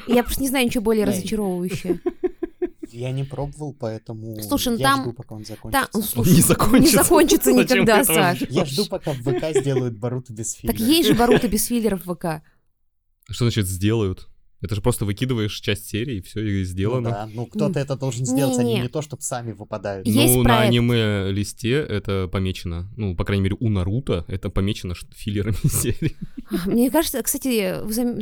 Я 0.06 0.22
просто 0.22 0.42
не 0.42 0.48
знаю 0.48 0.66
ничего 0.66 0.82
более 0.82 1.04
Эй. 1.06 1.12
разочаровывающее. 1.12 2.00
Я 2.90 3.10
не 3.10 3.24
пробовал, 3.24 3.74
поэтому 3.78 4.40
Слушай, 4.42 4.68
ну 4.74 4.78
я 4.78 4.84
там- 4.94 5.02
жду, 5.02 5.12
пока 5.12 5.34
он 5.34 5.44
Там, 5.44 5.56
закончится. 5.56 5.90
Он 5.92 6.02
слушай, 6.02 6.34
не 6.34 6.40
закончится. 6.40 6.96
Не 6.96 7.02
закончится 7.02 7.52
никогда, 7.52 8.04
Саш. 8.04 8.42
Я 8.48 8.64
жду, 8.64 8.86
пока 8.86 9.12
в 9.12 9.16
ВК 9.18 9.58
сделают 9.58 9.98
Баруто 9.98 10.32
без 10.32 10.52
фильма. 10.54 10.72
Так 10.76 10.80
есть 10.86 11.08
же 11.08 11.14
Баруто 11.14 11.48
без 11.48 11.66
филлеров 11.66 12.06
в 12.06 12.14
ВК. 12.14 12.42
Что 13.28 13.44
значит 13.44 13.66
сделают? 13.66 14.28
Это 14.62 14.74
же 14.74 14.80
просто 14.80 15.04
выкидываешь 15.04 15.54
часть 15.60 15.86
серии, 15.88 16.16
и 16.16 16.20
все, 16.22 16.40
и 16.40 16.58
Ну 16.60 16.64
сделано. 16.64 17.10
да, 17.10 17.28
ну 17.32 17.46
кто-то 17.46 17.78
это 17.78 17.94
должен 17.96 18.24
сделать, 18.24 18.58
они 18.58 18.70
Не-не. 18.72 18.82
не 18.82 18.88
то, 18.88 19.02
чтобы 19.02 19.22
сами 19.22 19.52
выпадают. 19.52 20.06
Есть 20.06 20.34
ну, 20.34 20.42
на 20.42 20.44
проект. 20.44 20.68
аниме-листе 20.70 21.72
это 21.72 22.28
помечено. 22.32 22.90
Ну, 22.96 23.14
по 23.14 23.24
крайней 23.24 23.44
мере, 23.44 23.56
у 23.60 23.68
Наруто 23.68 24.24
это 24.28 24.48
помечено 24.50 24.94
филлерами 25.14 25.56
серии. 25.68 26.16
Мне 26.66 26.90
кажется, 26.90 27.22
кстати, 27.22 27.74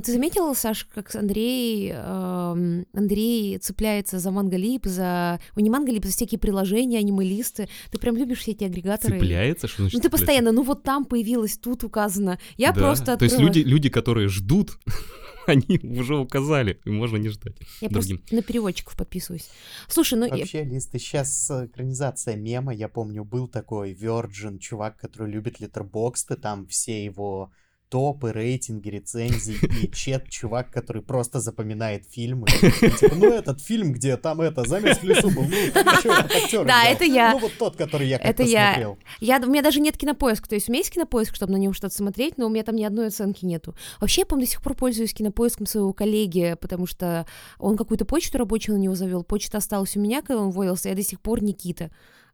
ты 0.04 0.12
заметила, 0.12 0.54
Саш, 0.54 0.86
как 0.92 1.14
Андрей, 1.14 1.92
эм, 1.94 2.86
Андрей 2.92 3.58
цепляется 3.58 4.18
за 4.18 4.30
манголип, 4.30 4.86
за... 4.86 5.38
Ой, 5.56 5.62
не 5.62 5.70
манголип, 5.70 6.04
за 6.04 6.10
всякие 6.12 6.38
приложения, 6.38 6.98
аниме-листы. 6.98 7.68
Ты 7.92 7.98
прям 7.98 8.16
любишь 8.16 8.38
все 8.40 8.52
эти 8.52 8.64
агрегаторы. 8.64 9.18
Цепляется? 9.18 9.68
Что 9.68 9.82
значит 9.82 9.94
Ну 9.94 10.00
ты 10.00 10.04
цепляется? 10.08 10.26
постоянно, 10.26 10.52
ну 10.52 10.62
вот 10.62 10.82
там 10.82 11.04
появилось, 11.04 11.58
тут 11.58 11.84
указано. 11.84 12.38
Я 12.56 12.72
Да. 12.72 12.80
просто 12.80 13.16
То 13.16 13.24
есть 13.24 13.36
открыла- 13.36 13.46
люди, 13.48 13.58
люди, 13.60 13.88
которые 13.88 14.28
ждут, 14.28 14.78
они 15.46 15.78
уже 15.98 16.16
указали, 16.16 16.80
и 16.84 16.90
можно 16.90 17.16
не 17.16 17.28
ждать. 17.28 17.56
Я 17.80 17.88
другим. 17.88 18.18
просто 18.18 18.34
на 18.34 18.42
переводчиков 18.42 18.96
подписываюсь. 18.96 19.48
Слушай, 19.88 20.18
ну... 20.18 20.26
я- 20.26 20.36
Вообще, 20.36 20.64
Лиз, 20.64 20.86
ты 20.86 20.98
сейчас 20.98 21.50
экранизация 21.50 22.36
мема, 22.36 22.74
я 22.74 22.88
помню, 22.88 23.24
был 23.24 23.48
такой 23.48 23.92
Virgin, 23.94 24.58
чувак, 24.58 24.96
который 24.96 25.30
любит 25.30 25.60
литербоксты, 25.60 26.36
там 26.36 26.66
все 26.66 27.04
его 27.04 27.52
топы, 27.94 28.32
рейтинги, 28.32 28.88
рецензии, 28.88 29.56
и 29.80 29.88
чет, 29.94 30.28
чувак, 30.28 30.72
который 30.72 31.00
просто 31.00 31.38
запоминает 31.38 32.04
фильмы. 32.10 32.48
Типа, 32.48 33.14
ну 33.14 33.32
этот 33.32 33.60
фильм, 33.60 33.92
где 33.92 34.16
там 34.16 34.40
это, 34.40 34.68
замес 34.68 34.98
в 34.98 35.04
лесу 35.04 35.30
был, 35.30 35.44
ну, 35.44 36.64
Да, 36.64 36.86
это 36.86 37.04
я. 37.04 37.34
Ну 37.34 37.38
вот 37.38 37.52
тот, 37.56 37.76
который 37.76 38.08
я 38.08 38.16
Это 38.16 38.26
как-то 38.26 38.42
я. 38.42 38.72
смотрел. 38.72 38.98
Я, 39.20 39.38
у 39.38 39.46
меня 39.46 39.62
даже 39.62 39.78
нет 39.78 39.96
кинопоиска, 39.96 40.48
то 40.48 40.56
есть 40.56 40.68
у 40.68 40.72
меня 40.72 40.80
есть 40.80 40.90
кинопоиск, 40.90 41.36
чтобы 41.36 41.52
на 41.52 41.56
нем 41.56 41.72
что-то 41.72 41.94
смотреть, 41.94 42.36
но 42.36 42.46
у 42.46 42.48
меня 42.48 42.64
там 42.64 42.74
ни 42.74 42.82
одной 42.82 43.06
оценки 43.06 43.44
нету. 43.44 43.76
Вообще, 44.00 44.22
я, 44.22 44.26
по-моему, 44.26 44.46
до 44.46 44.50
сих 44.50 44.60
пор 44.60 44.74
пользуюсь 44.74 45.14
кинопоиском 45.14 45.66
своего 45.66 45.92
коллеги, 45.92 46.56
потому 46.60 46.88
что 46.88 47.26
он 47.60 47.76
какую-то 47.76 48.04
почту 48.04 48.38
рабочую 48.38 48.76
на 48.76 48.80
него 48.82 48.96
завел, 48.96 49.22
почта 49.22 49.58
осталась 49.58 49.96
у 49.96 50.00
меня, 50.00 50.20
когда 50.20 50.42
он 50.42 50.48
уволился, 50.48 50.88
я 50.88 50.96
до 50.96 51.04
сих 51.04 51.20
пор 51.20 51.44
Никита 51.44 51.92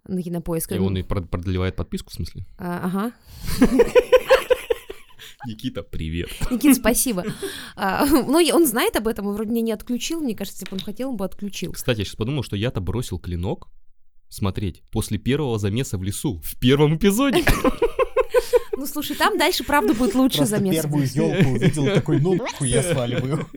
на 0.09 0.23
кинопоиск. 0.23 0.73
И 0.73 0.79
он 0.79 0.97
и 0.97 1.02
прод- 1.02 1.26
продлевает 1.29 1.76
подписку, 1.76 2.09
в 2.09 2.14
смысле? 2.14 2.47
А, 2.59 2.81
ага. 2.87 3.12
Никита, 5.47 5.82
привет. 5.82 6.30
Никит, 6.50 6.76
спасибо. 6.76 7.25
А, 7.76 8.04
ну, 8.06 8.38
и 8.38 8.52
он 8.52 8.66
знает 8.66 8.97
об 8.97 9.09
этом, 9.09 9.28
и 9.30 9.32
вроде 9.32 9.50
меня 9.50 9.62
не 9.62 9.73
отключил. 9.73 10.20
Мне 10.20 10.35
кажется, 10.35 10.61
если 10.62 10.70
бы 10.70 10.78
он 10.78 10.85
хотел, 10.85 11.11
он 11.11 11.16
бы 11.16 11.25
отключил. 11.25 11.73
Кстати, 11.73 12.00
я 12.00 12.04
сейчас 12.04 12.16
подумал, 12.16 12.42
что 12.42 12.56
я-то 12.56 12.80
бросил 12.80 13.18
клинок 13.18 13.68
смотреть 14.28 14.82
после 14.90 15.18
первого 15.18 15.59
замеса 15.59 15.99
в 15.99 16.02
лесу 16.02 16.40
в 16.44 16.59
первом 16.59 16.97
эпизоде. 16.97 17.44
Ну, 18.76 18.87
слушай, 18.87 19.14
там 19.14 19.37
дальше, 19.37 19.62
правда, 19.62 19.92
будет 19.92 20.14
лучше 20.14 20.38
Просто 20.38 20.56
замес. 20.56 20.75
первую 20.75 21.06
елку 21.06 21.50
увидел, 21.50 21.85
такой, 21.85 22.18
ну 22.18 22.38
я 22.61 22.82
сваливаю. 22.82 23.47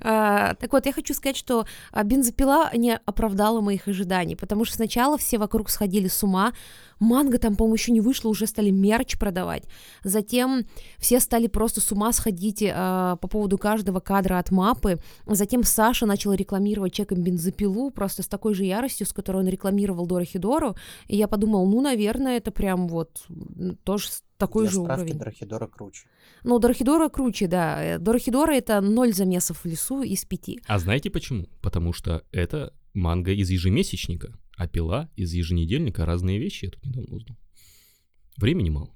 А, 0.00 0.54
так 0.54 0.72
вот, 0.72 0.86
я 0.86 0.92
хочу 0.92 1.14
сказать, 1.14 1.36
что 1.36 1.66
а, 1.90 2.02
бензопила 2.04 2.70
не 2.74 2.96
оправдала 3.04 3.60
моих 3.60 3.88
ожиданий, 3.88 4.36
потому 4.36 4.64
что 4.64 4.76
сначала 4.76 5.18
все 5.18 5.38
вокруг 5.38 5.68
сходили 5.68 6.08
с 6.08 6.22
ума, 6.22 6.54
манго 7.02 7.38
там, 7.38 7.56
по-моему, 7.56 7.74
еще 7.74 7.92
не 7.92 8.00
вышло, 8.00 8.28
уже 8.28 8.46
стали 8.46 8.70
мерч 8.70 9.18
продавать. 9.18 9.64
Затем 10.04 10.64
все 10.98 11.20
стали 11.20 11.46
просто 11.48 11.80
с 11.80 11.92
ума 11.92 12.12
сходить 12.12 12.62
а, 12.66 13.16
по 13.16 13.28
поводу 13.28 13.58
каждого 13.58 14.00
кадра 14.00 14.38
от 14.38 14.50
мапы. 14.50 14.98
Затем 15.26 15.62
Саша 15.64 16.06
начал 16.06 16.32
рекламировать 16.32 16.92
чеком 16.92 17.22
бензопилу 17.22 17.90
просто 17.90 18.22
с 18.22 18.26
такой 18.26 18.54
же 18.54 18.64
яростью, 18.64 19.06
с 19.06 19.12
которой 19.12 19.38
он 19.38 19.48
рекламировал 19.48 20.06
Дорохидору. 20.06 20.76
И 21.08 21.16
я 21.16 21.28
подумал, 21.28 21.66
ну, 21.66 21.80
наверное, 21.80 22.36
это 22.38 22.50
прям 22.50 22.88
вот 22.88 23.24
тоже 23.84 24.08
с- 24.08 24.22
такой 24.38 24.64
Для 24.64 24.72
же 24.72 24.80
справки, 24.82 25.02
уровень. 25.02 25.18
Драхидора 25.18 25.66
круче. 25.68 26.06
Ну, 26.44 26.58
Дорохидора 26.58 27.08
круче, 27.08 27.46
да. 27.46 27.82
Э, 27.84 27.98
Дорохидора— 27.98 28.52
это 28.54 28.80
ноль 28.80 29.12
замесов 29.12 29.58
в 29.58 29.66
лесу 29.66 30.02
из 30.02 30.24
пяти. 30.24 30.60
А 30.66 30.78
знаете 30.78 31.10
почему? 31.10 31.46
Потому 31.60 31.92
что 31.92 32.24
это 32.32 32.72
манга 32.94 33.30
из 33.32 33.50
ежемесячника, 33.50 34.32
а 34.62 34.68
пила 34.68 35.08
из 35.16 35.32
еженедельника 35.32 36.06
разные 36.06 36.38
вещи, 36.38 36.66
я 36.66 36.70
тут 36.70 36.84
недавно 36.84 37.16
узнал. 37.16 37.36
Времени 38.36 38.70
мало. 38.70 38.90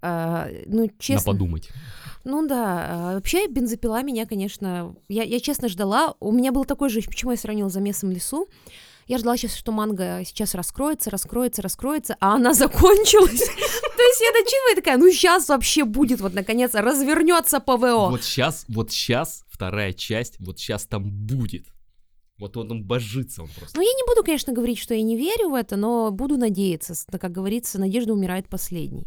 А, 0.00 0.48
ну, 0.66 0.84
На 0.84 0.90
честно. 0.98 1.32
подумать. 1.32 1.68
Ну 2.24 2.46
да, 2.46 2.86
а, 2.88 3.14
вообще 3.14 3.46
бензопила 3.46 4.02
меня, 4.02 4.26
конечно, 4.26 4.94
я, 5.08 5.22
я 5.22 5.40
честно 5.40 5.68
ждала. 5.68 6.14
У 6.20 6.32
меня 6.32 6.50
был 6.50 6.64
такой 6.64 6.88
же, 6.88 7.02
почему 7.02 7.32
я 7.32 7.36
сравнила 7.36 7.68
с 7.68 7.74
замесом 7.74 8.10
лесу. 8.10 8.48
Я 9.06 9.18
ждала 9.18 9.36
сейчас, 9.36 9.54
что 9.54 9.70
манга 9.70 10.22
сейчас 10.24 10.54
раскроется, 10.54 11.10
раскроется, 11.10 11.60
раскроется, 11.60 12.16
а 12.20 12.36
она 12.36 12.54
закончилась. 12.54 13.38
То 13.38 14.02
есть 14.02 14.20
я 14.20 14.32
дочитываю 14.32 14.72
и 14.72 14.76
такая, 14.76 14.96
ну 14.96 15.10
сейчас 15.10 15.48
вообще 15.48 15.84
будет, 15.84 16.20
вот 16.20 16.32
наконец 16.32 16.72
развернется 16.74 17.60
ПВО. 17.60 18.08
Вот 18.08 18.24
сейчас, 18.24 18.64
вот 18.68 18.90
сейчас 18.90 19.44
вторая 19.50 19.92
часть, 19.92 20.36
вот 20.40 20.58
сейчас 20.58 20.86
там 20.86 21.10
будет. 21.10 21.66
Вот 22.38 22.56
он, 22.56 22.70
он 22.70 22.84
божится 22.84 23.42
он 23.42 23.48
просто. 23.56 23.76
Ну, 23.78 23.82
я 23.82 23.92
не 23.92 24.02
буду, 24.08 24.24
конечно, 24.24 24.52
говорить, 24.52 24.78
что 24.78 24.92
я 24.94 25.02
не 25.02 25.16
верю 25.16 25.50
в 25.50 25.54
это, 25.54 25.76
но 25.76 26.10
буду 26.10 26.36
надеяться. 26.36 26.94
Как 27.18 27.30
говорится, 27.30 27.78
надежда 27.78 28.12
умирает 28.12 28.48
последней. 28.48 29.04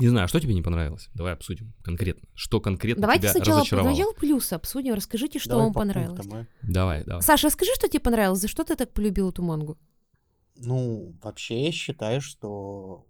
Не 0.00 0.08
знаю, 0.08 0.24
а 0.24 0.28
что 0.28 0.40
тебе 0.40 0.54
не 0.54 0.62
понравилось? 0.62 1.08
Давай 1.14 1.34
обсудим 1.34 1.72
конкретно. 1.84 2.28
Что 2.34 2.60
конкретно 2.60 3.02
Давайте 3.02 3.22
тебя 3.22 3.32
сначала, 3.32 3.60
разочаровало? 3.60 3.94
сначала 3.94 4.12
плюсы 4.14 4.52
обсудим, 4.54 4.94
расскажите, 4.94 5.38
что 5.38 5.50
Давай 5.50 5.64
вам 5.66 5.72
по 5.72 5.80
понравилось. 5.80 6.18
пунктам, 6.18 6.40
а. 6.40 6.46
Давай, 6.62 7.04
давай. 7.04 7.22
Саша, 7.22 7.46
расскажи, 7.46 7.70
что 7.76 7.86
тебе 7.88 8.00
понравилось, 8.00 8.40
за 8.40 8.48
что 8.48 8.64
ты 8.64 8.74
так 8.74 8.92
полюбил 8.92 9.30
эту 9.30 9.42
мангу? 9.42 9.78
Ну, 10.56 11.14
вообще 11.22 11.66
я 11.66 11.72
считаю, 11.72 12.20
что 12.20 13.06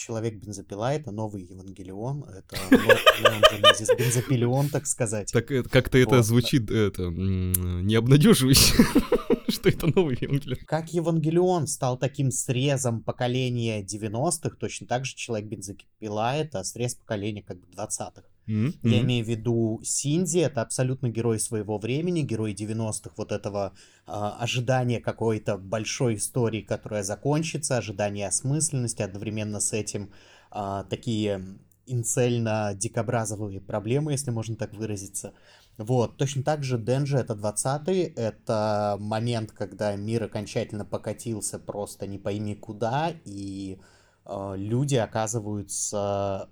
Человек-бензопила— 0.00 0.94
это 0.94 1.10
новый 1.10 1.42
Евангелион, 1.42 2.24
это 2.24 2.56
Genesis 2.56 3.94
бензопилион, 3.98 4.70
так 4.70 4.86
сказать. 4.86 5.30
Так 5.30 5.50
э, 5.50 5.62
как-то 5.62 5.98
это 5.98 6.16
Вот, 6.16 6.24
звучит 6.24 6.70
это 6.70 7.02
м, 7.02 7.86
необнадеживающе, 7.86 8.82
что 9.48 9.68
это 9.68 9.88
новый 9.94 10.16
Евангелион. 10.18 10.60
Как 10.64 10.94
Евангелион 10.94 11.66
стал 11.66 11.98
таким 11.98 12.30
срезом 12.30 13.02
поколения 13.02 13.84
90-х, 13.84 14.56
точно 14.58 14.86
так 14.86 15.04
же 15.04 15.14
Человек-бензопила— 15.16 16.34
это 16.36 16.64
срез 16.64 16.94
поколения 16.94 17.42
как 17.42 17.60
бы 17.60 17.66
20-х. 17.76 18.22
М, 18.50 18.74
Я 18.82 19.00
имею 19.02 19.24
в 19.24 19.28
виду 19.28 19.80
Синди, 19.84 20.38
это 20.38 20.62
абсолютно 20.62 21.08
герой 21.08 21.38
своего 21.38 21.78
времени, 21.78 22.22
герой 22.22 22.52
90-х, 22.52 23.14
вот 23.16 23.30
этого 23.32 23.74
а, 24.06 24.36
ожидания 24.40 25.00
какой-то 25.00 25.56
большой 25.56 26.16
истории, 26.16 26.62
которая 26.62 27.04
закончится, 27.04 27.76
ожидания 27.76 28.26
осмысленности, 28.26 29.02
одновременно 29.02 29.60
с 29.60 29.72
этим 29.72 30.10
а, 30.50 30.84
такие 30.84 31.58
инцельно-дикобразовые 31.86 33.60
проблемы, 33.60 34.12
если 34.12 34.30
можно 34.30 34.56
так 34.56 34.74
выразиться. 34.74 35.32
Вот, 35.78 36.16
точно 36.16 36.42
так 36.42 36.62
же 36.64 36.76
Денджи 36.76 37.18
это 37.18 37.34
20-й, 37.34 38.02
это 38.16 38.96
момент, 38.98 39.52
когда 39.52 39.94
мир 39.96 40.24
окончательно 40.24 40.84
покатился 40.84 41.58
просто 41.58 42.06
не 42.06 42.18
пойми 42.18 42.54
куда, 42.56 43.12
и 43.24 43.78
а, 44.24 44.54
люди 44.54 44.96
оказываются 44.96 46.48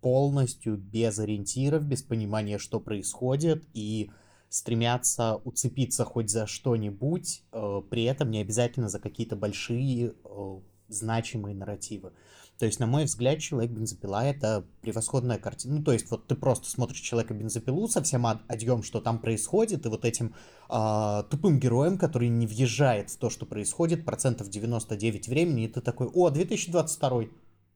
полностью 0.00 0.76
без 0.76 1.18
ориентиров, 1.18 1.84
без 1.84 2.02
понимания, 2.02 2.58
что 2.58 2.80
происходит, 2.80 3.66
и 3.74 4.10
стремятся 4.48 5.36
уцепиться 5.44 6.04
хоть 6.04 6.30
за 6.30 6.46
что-нибудь, 6.46 7.42
э, 7.52 7.82
при 7.90 8.04
этом 8.04 8.30
не 8.30 8.40
обязательно 8.40 8.88
за 8.88 9.00
какие-то 9.00 9.36
большие 9.36 10.14
э, 10.24 10.60
значимые 10.88 11.54
нарративы. 11.54 12.12
То 12.58 12.64
есть, 12.64 12.80
на 12.80 12.86
мой 12.86 13.04
взгляд, 13.04 13.38
Человек-бензопила— 13.38 14.24
это 14.24 14.64
превосходная 14.80 15.38
картина. 15.38 15.76
Ну, 15.76 15.84
то 15.84 15.92
есть, 15.92 16.10
вот 16.10 16.26
ты 16.26 16.34
просто 16.34 16.70
смотришь 16.70 17.00
Человека-бензопилу 17.00 17.86
со 17.88 18.02
всем 18.02 18.26
ад- 18.26 18.42
адьем, 18.48 18.82
что 18.82 19.00
там 19.02 19.18
происходит, 19.18 19.84
и 19.84 19.88
вот 19.90 20.06
этим 20.06 20.34
а, 20.68 21.24
тупым 21.24 21.60
героем, 21.60 21.98
который 21.98 22.28
не 22.28 22.46
въезжает 22.46 23.10
в 23.10 23.18
то, 23.18 23.28
что 23.28 23.44
происходит, 23.44 24.06
процентов 24.06 24.48
99 24.48 25.28
времени, 25.28 25.64
и 25.64 25.68
ты 25.68 25.82
такой, 25.82 26.06
о, 26.06 26.30
2022 26.30 27.24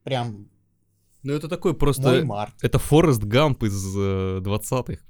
прям 0.02 0.48
Ну 1.22 1.32
это 1.32 1.48
такой 1.48 1.72
мой 1.72 1.78
просто... 1.78 2.24
март. 2.24 2.54
Это 2.62 2.78
Форест 2.78 3.22
Гамп 3.22 3.62
из 3.64 3.96
э, 3.96 4.40
20-х. 4.40 5.02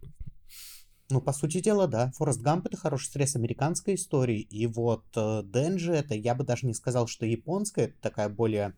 Ну, 1.11 1.21
по 1.21 1.33
сути 1.33 1.61
дела, 1.61 1.89
да. 1.89 2.13
Форест 2.17 2.41
Гамп— 2.41 2.67
это 2.69 2.77
хороший 2.77 3.11
срез 3.11 3.35
американской 3.35 3.97
истории, 3.97 4.41
и 4.41 4.67
вот 4.67 5.05
э, 5.17 5.43
Денджи— 5.45 5.93
это, 5.95 6.15
я 6.15 6.35
бы 6.35 6.45
даже 6.45 6.67
не 6.67 6.75
сказал, 6.75 7.09
что 7.09 7.27
японская, 7.27 7.87
это 7.87 7.95
такая 8.01 8.29
более 8.29 8.75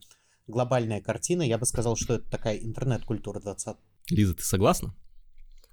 глобальная 0.47 1.03
картина, 1.03 1.43
я 1.43 1.59
бы 1.59 1.67
сказал, 1.67 1.95
что 1.95 2.15
это 2.15 2.31
такая 2.31 2.57
интернет-культура 2.57 3.39
20 3.41 3.77
Лиза, 4.11 4.35
ты 4.35 4.43
согласна? 4.43 4.95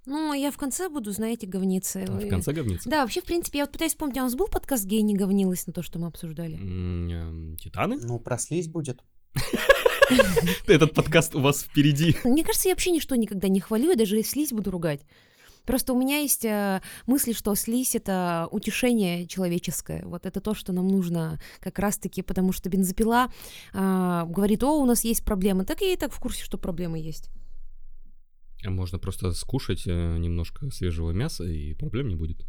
Ну, 0.05 0.33
я 0.33 0.51
в 0.51 0.57
конце 0.57 0.89
буду, 0.89 1.11
знаете, 1.11 1.45
говниться. 1.45 2.01
А 2.01 2.19
В 2.19 2.27
конце 2.27 2.51
говница? 2.51 2.89
Да, 2.89 3.01
вообще, 3.01 3.21
в 3.21 3.25
принципе, 3.25 3.59
я 3.59 3.65
вот 3.65 3.71
пытаюсь 3.71 3.91
вспомнить, 3.91 4.17
а 4.17 4.21
у 4.21 4.23
нас 4.23 4.35
был 4.35 4.47
подкаст 4.47 4.85
«Гей 4.85 5.01
не 5.01 5.15
говнилась» 5.15 5.67
на 5.67 5.73
то, 5.73 5.83
что 5.83 5.99
мы 5.99 6.07
обсуждали? 6.07 6.55
Эм, 6.55 7.57
Титаны? 7.57 7.97
Ну, 8.01 8.19
прослись 8.19 8.67
будет. 8.67 9.03
Этот 10.67 10.93
подкаст 10.93 11.35
у 11.35 11.39
вас 11.39 11.63
впереди. 11.63 12.15
Мне 12.23 12.43
кажется, 12.43 12.69
я 12.69 12.75
вообще 12.75 12.91
ничто 12.91 13.15
никогда 13.15 13.47
не 13.47 13.59
хвалю, 13.59 13.89
я 13.89 13.95
даже 13.95 14.21
слизь 14.23 14.51
буду 14.51 14.71
ругать. 14.71 15.01
Просто 15.65 15.93
у 15.93 15.99
меня 15.99 16.19
есть 16.19 16.45
э, 16.45 16.81
мысль, 17.05 17.33
что 17.35 17.53
слизь— 17.53 17.93
это 17.95 18.47
утешение 18.51 19.27
человеческое. 19.27 20.03
Вот 20.05 20.25
это 20.25 20.41
то, 20.41 20.55
что 20.55 20.73
нам 20.73 20.87
нужно 20.87 21.39
как 21.59 21.77
раз-таки, 21.77 22.23
потому 22.23 22.53
что 22.53 22.69
бензопила 22.69 23.31
э, 23.73 24.23
говорит, 24.25 24.63
о, 24.63 24.79
у 24.79 24.85
нас 24.85 25.03
есть 25.03 25.23
проблемы. 25.23 25.65
Так 25.65 25.81
я 25.81 25.93
и 25.93 25.95
так 25.95 26.11
в 26.11 26.19
курсе, 26.19 26.43
что 26.43 26.57
проблемы 26.57 26.97
есть. 26.97 27.29
А 28.65 28.71
можно 28.71 28.97
просто 28.97 29.31
скушать 29.33 29.85
э, 29.85 30.17
немножко 30.17 30.71
свежего 30.71 31.11
мяса, 31.11 31.43
и 31.43 31.75
проблем 31.75 32.07
не 32.07 32.15
будет. 32.15 32.45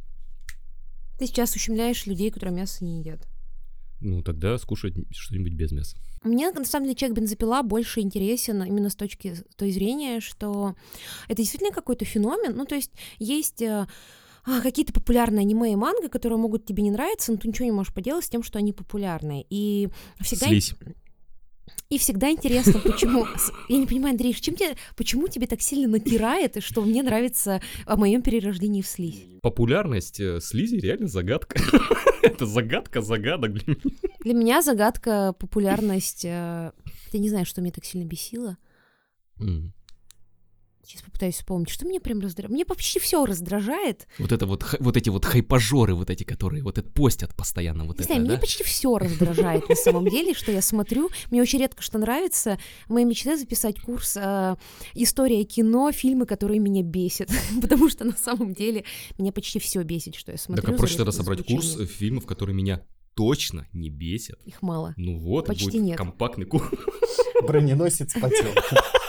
Ты 1.19 1.27
сейчас 1.27 1.55
ущемляешь 1.55 2.07
людей, 2.07 2.31
которые 2.31 2.57
мясо 2.57 2.83
не 2.85 3.01
едят. 3.01 3.29
Ну, 4.01 4.23
тогда 4.23 4.57
скушать 4.59 4.95
что-нибудь 5.11 5.53
без 5.53 5.73
мяса. 5.73 5.97
Мне, 6.23 6.51
на 6.51 6.65
самом 6.65 6.87
деле, 6.87 6.97
человек 6.97 7.19
бензопила 7.19 7.63
больше 7.63 8.01
интересен 8.01 8.63
именно 8.63 8.91
с 8.91 8.97
точки 8.97 9.35
той 9.57 9.71
зрения, 9.71 10.21
что 10.21 10.75
это 11.29 11.37
действительно 11.37 11.73
какой-то 11.73 12.05
феномен. 12.05 12.57
Ну, 12.57 12.67
то 12.67 12.75
есть 12.75 12.91
есть 13.19 13.63
э, 13.63 13.87
а, 14.45 14.61
какие-то 14.61 14.93
популярные 14.93 15.43
аниме 15.43 15.73
и 15.73 15.77
манго, 15.77 16.09
которые 16.09 16.39
могут 16.39 16.67
тебе 16.67 16.83
не 16.83 16.91
нравиться, 16.91 17.33
но 17.33 17.39
ты 17.39 17.49
ничего 17.49 17.67
не 17.67 17.73
можешь 17.73 17.95
поделать 17.95 18.25
с 18.25 18.31
тем, 18.31 18.43
что 18.43 18.59
они 18.59 18.73
популярные. 18.73 19.47
И 19.51 19.89
всегда... 20.21 20.47
Слизь. 20.47 20.75
И 21.89 21.99
всегда 21.99 22.31
интересно, 22.31 22.79
почему... 22.79 23.27
Я 23.69 23.79
не 23.79 23.87
понимаю, 23.87 24.13
Андрей, 24.13 24.33
чем 24.35 24.55
тебе... 24.55 24.77
почему 24.97 25.27
тебе 25.27 25.47
так 25.49 25.61
сильно 25.61 25.89
натирает, 25.89 26.63
что 26.63 26.83
мне 26.83 27.03
нравится 27.03 27.61
о 27.85 27.97
моем 27.97 28.23
перерождении 28.23 28.81
в 28.81 28.87
слизь? 28.87 29.25
Популярность 29.43 30.21
э, 30.21 30.41
слизи 30.41 30.77
реально 30.77 31.09
загадка. 31.09 31.61
Это 32.23 32.47
загадка 32.47 33.01
загадок 33.03 33.55
для 33.55 33.75
меня. 33.75 33.97
Для 34.21 34.35
меня 34.35 34.63
загадка 34.63 35.35
популярность... 35.39 36.25
э, 36.25 36.73
Я 37.13 37.19
не 37.19 37.29
знаю, 37.29 37.45
что 37.45 37.61
меня 37.61 37.73
так 37.73 37.85
сильно 37.85 38.05
бесило. 38.07 38.57
Сейчас 40.91 41.03
попытаюсь 41.03 41.37
вспомнить, 41.37 41.69
что 41.69 41.87
меня 41.87 42.01
прям 42.01 42.19
раздражает. 42.19 42.53
Мне 42.53 42.65
почти 42.65 42.99
все 42.99 43.25
раздражает. 43.25 44.09
Вот 44.19 44.33
это 44.33 44.45
вот, 44.45 44.75
вот 44.81 44.97
эти 44.97 45.09
вот 45.09 45.25
хайпажоры, 45.25 45.95
вот 45.95 46.11
эти, 46.11 46.25
которые 46.25 46.65
вот 46.65 46.79
это 46.79 46.91
постят 46.91 47.33
постоянно, 47.33 47.85
вот 47.85 47.99
Не 47.99 48.01
это, 48.01 48.07
знаю, 48.07 48.23
мне 48.23 48.33
да? 48.33 48.39
почти 48.39 48.65
все 48.65 48.99
раздражает 48.99 49.69
на 49.69 49.77
самом 49.77 50.09
деле, 50.11 50.35
что 50.35 50.51
я 50.51 50.61
смотрю. 50.61 51.09
Мне 51.31 51.43
очень 51.43 51.61
редко 51.61 51.81
что 51.81 51.99
нравится. 51.99 52.59
Моя 52.89 53.07
мечта 53.07 53.37
записать 53.37 53.81
курс 53.81 54.17
э, 54.17 54.57
история 54.95 55.45
кино, 55.45 55.93
фильмы, 55.93 56.27
которые 56.27 56.59
меня 56.59 56.83
бесят. 56.83 57.31
Потому 57.63 57.89
что 57.89 58.05
на 58.05 58.17
самом 58.17 58.53
деле 58.53 58.83
меня 59.17 59.31
почти 59.31 59.61
все 59.61 59.85
бесит, 59.85 60.17
что 60.17 60.33
я 60.33 60.39
смотрю. 60.39 60.65
Так 60.65 60.75
а 60.75 60.77
проще 60.77 60.97
тогда 60.97 61.13
собрать 61.13 61.47
курс 61.47 61.77
э, 61.79 61.87
фильмов, 61.87 62.27
которые 62.27 62.57
меня 62.57 62.85
точно 63.15 63.69
не 63.73 63.91
бесят. 63.91 64.41
Их 64.45 64.61
мало. 64.61 64.95
Ну 64.97 65.21
вот, 65.21 65.47
Почти 65.47 65.67
будет 65.67 65.83
нет. 65.83 65.97
компактный 65.97 66.47
курс. 66.47 66.69
Броненосец 67.47 68.13
потемки. 68.15 69.00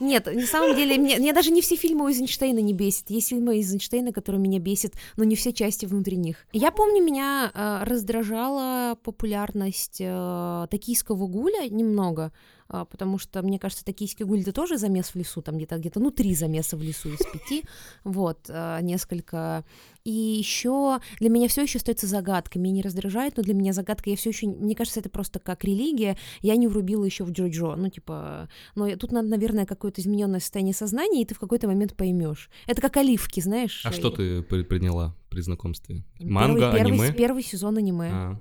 Нет, 0.00 0.26
на 0.26 0.46
самом 0.46 0.76
деле, 0.76 0.98
мне, 0.98 1.18
мне 1.18 1.32
даже 1.32 1.50
не 1.50 1.60
все 1.60 1.76
фильмы 1.76 2.10
Эйзенштейна 2.10 2.60
не 2.60 2.72
бесят. 2.72 3.10
Есть 3.10 3.28
фильмы 3.28 3.56
Эйзенштейна, 3.56 4.12
которые 4.12 4.40
меня 4.40 4.58
бесят, 4.58 4.92
но 5.16 5.24
не 5.24 5.36
все 5.36 5.52
части 5.52 5.86
внутри 5.86 6.16
них. 6.16 6.46
Я 6.52 6.70
помню, 6.70 7.02
меня 7.02 7.50
э, 7.52 7.84
раздражала 7.84 8.96
популярность 9.02 9.98
э, 10.00 10.66
токийского 10.70 11.26
гуля 11.26 11.68
немного, 11.68 12.32
потому 12.68 13.18
что, 13.18 13.42
мне 13.42 13.58
кажется, 13.58 13.84
токийский 13.84 14.24
гуль 14.24 14.40
это 14.40 14.52
тоже 14.52 14.76
замес 14.76 15.08
в 15.08 15.14
лесу, 15.16 15.40
там 15.42 15.56
где-то 15.56 15.78
где-то, 15.78 16.00
ну, 16.00 16.10
три 16.10 16.34
замеса 16.34 16.76
в 16.76 16.82
лесу 16.82 17.08
из 17.08 17.18
пяти, 17.18 17.64
вот, 18.04 18.46
э, 18.48 18.78
несколько. 18.82 19.64
И 20.04 20.10
еще 20.10 21.00
для 21.20 21.28
меня 21.28 21.48
все 21.48 21.62
еще 21.62 21.78
остается 21.78 22.06
загадкой. 22.06 22.62
Меня 22.62 22.74
не 22.76 22.82
раздражает, 22.82 23.36
но 23.36 23.42
для 23.42 23.52
меня 23.52 23.72
загадка, 23.74 24.08
я 24.10 24.16
все 24.16 24.30
еще, 24.30 24.46
мне 24.46 24.74
кажется, 24.74 25.00
это 25.00 25.10
просто 25.10 25.38
как 25.38 25.64
религия. 25.64 26.16
Я 26.40 26.56
не 26.56 26.66
врубила 26.66 27.04
еще 27.04 27.24
в 27.24 27.30
Джоджо. 27.30 27.74
Ну, 27.76 27.90
типа, 27.90 28.48
но 28.74 28.96
тут 28.96 29.12
надо, 29.12 29.28
наверное, 29.28 29.66
какое-то 29.66 30.00
измененное 30.00 30.40
состояние 30.40 30.74
сознания, 30.74 31.22
и 31.22 31.24
ты 31.26 31.34
в 31.34 31.38
какой-то 31.38 31.66
момент 31.66 31.94
поймешь. 31.94 32.48
Это 32.66 32.80
как 32.80 32.96
оливки, 32.96 33.40
знаешь. 33.40 33.84
А 33.84 33.92
что 33.92 34.10
ты 34.10 34.42
при- 34.42 34.62
приняла 34.62 35.14
при 35.28 35.42
знакомстве? 35.42 36.04
Первый- 36.18 36.32
Манга, 36.32 36.72
первый, 36.72 36.92
аниме? 36.92 37.12
Первый 37.12 37.42
сезон 37.42 37.76
аниме. 37.76 38.08
А. 38.10 38.40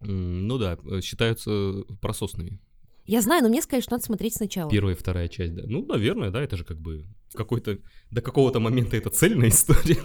Ну 0.00 0.58
да, 0.58 0.78
э, 0.90 1.00
считаются 1.00 1.82
прососными. 2.00 2.60
Я 3.06 3.20
знаю, 3.20 3.42
но 3.42 3.48
мне 3.48 3.62
сказали, 3.62 3.82
что 3.82 3.92
надо 3.92 4.04
смотреть 4.04 4.36
сначала. 4.36 4.70
Первая 4.70 4.94
и 4.94 4.98
вторая 4.98 5.28
часть, 5.28 5.54
да. 5.54 5.62
Ну, 5.66 5.84
наверное, 5.84 6.30
да, 6.30 6.42
это 6.42 6.56
же 6.56 6.64
как 6.64 6.78
бы 6.78 7.04
какой-то... 7.34 7.78
До 8.10 8.22
какого-то 8.22 8.60
момента 8.60 8.96
это 8.96 9.10
цельная 9.10 9.48
история. 9.50 9.98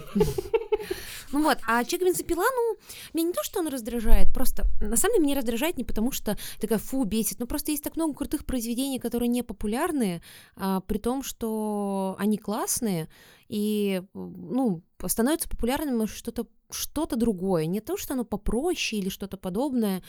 Ну 1.32 1.44
вот, 1.44 1.58
а 1.66 1.84
человек 1.84 2.08
бензопила, 2.08 2.42
ну, 2.42 2.76
меня 3.14 3.28
не 3.28 3.32
то, 3.32 3.44
что 3.44 3.60
он 3.60 3.68
раздражает, 3.68 4.34
просто, 4.34 4.66
на 4.80 4.96
самом 4.96 5.14
деле, 5.14 5.26
меня 5.26 5.36
раздражает 5.36 5.76
не 5.76 5.84
потому, 5.84 6.10
что 6.10 6.36
такая, 6.60 6.78
фу, 6.78 7.04
бесит, 7.04 7.38
но 7.38 7.46
просто 7.46 7.70
есть 7.70 7.84
так 7.84 7.94
много 7.94 8.14
крутых 8.14 8.44
произведений, 8.44 8.98
которые 8.98 9.28
не 9.28 9.44
популярные, 9.44 10.22
а, 10.56 10.80
при 10.80 10.98
том, 10.98 11.22
что 11.22 12.16
они 12.18 12.36
классные, 12.36 13.08
и, 13.48 14.02
ну, 14.12 14.82
становится 15.06 15.48
популярным 15.48 16.08
что-то 16.08 16.46
что-то 16.72 17.16
другое, 17.16 17.66
не 17.66 17.80
то, 17.80 17.96
что 17.96 18.14
оно 18.14 18.24
попроще 18.24 19.00
или 19.00 19.08
что-то 19.08 19.36
подобное, 19.36 20.02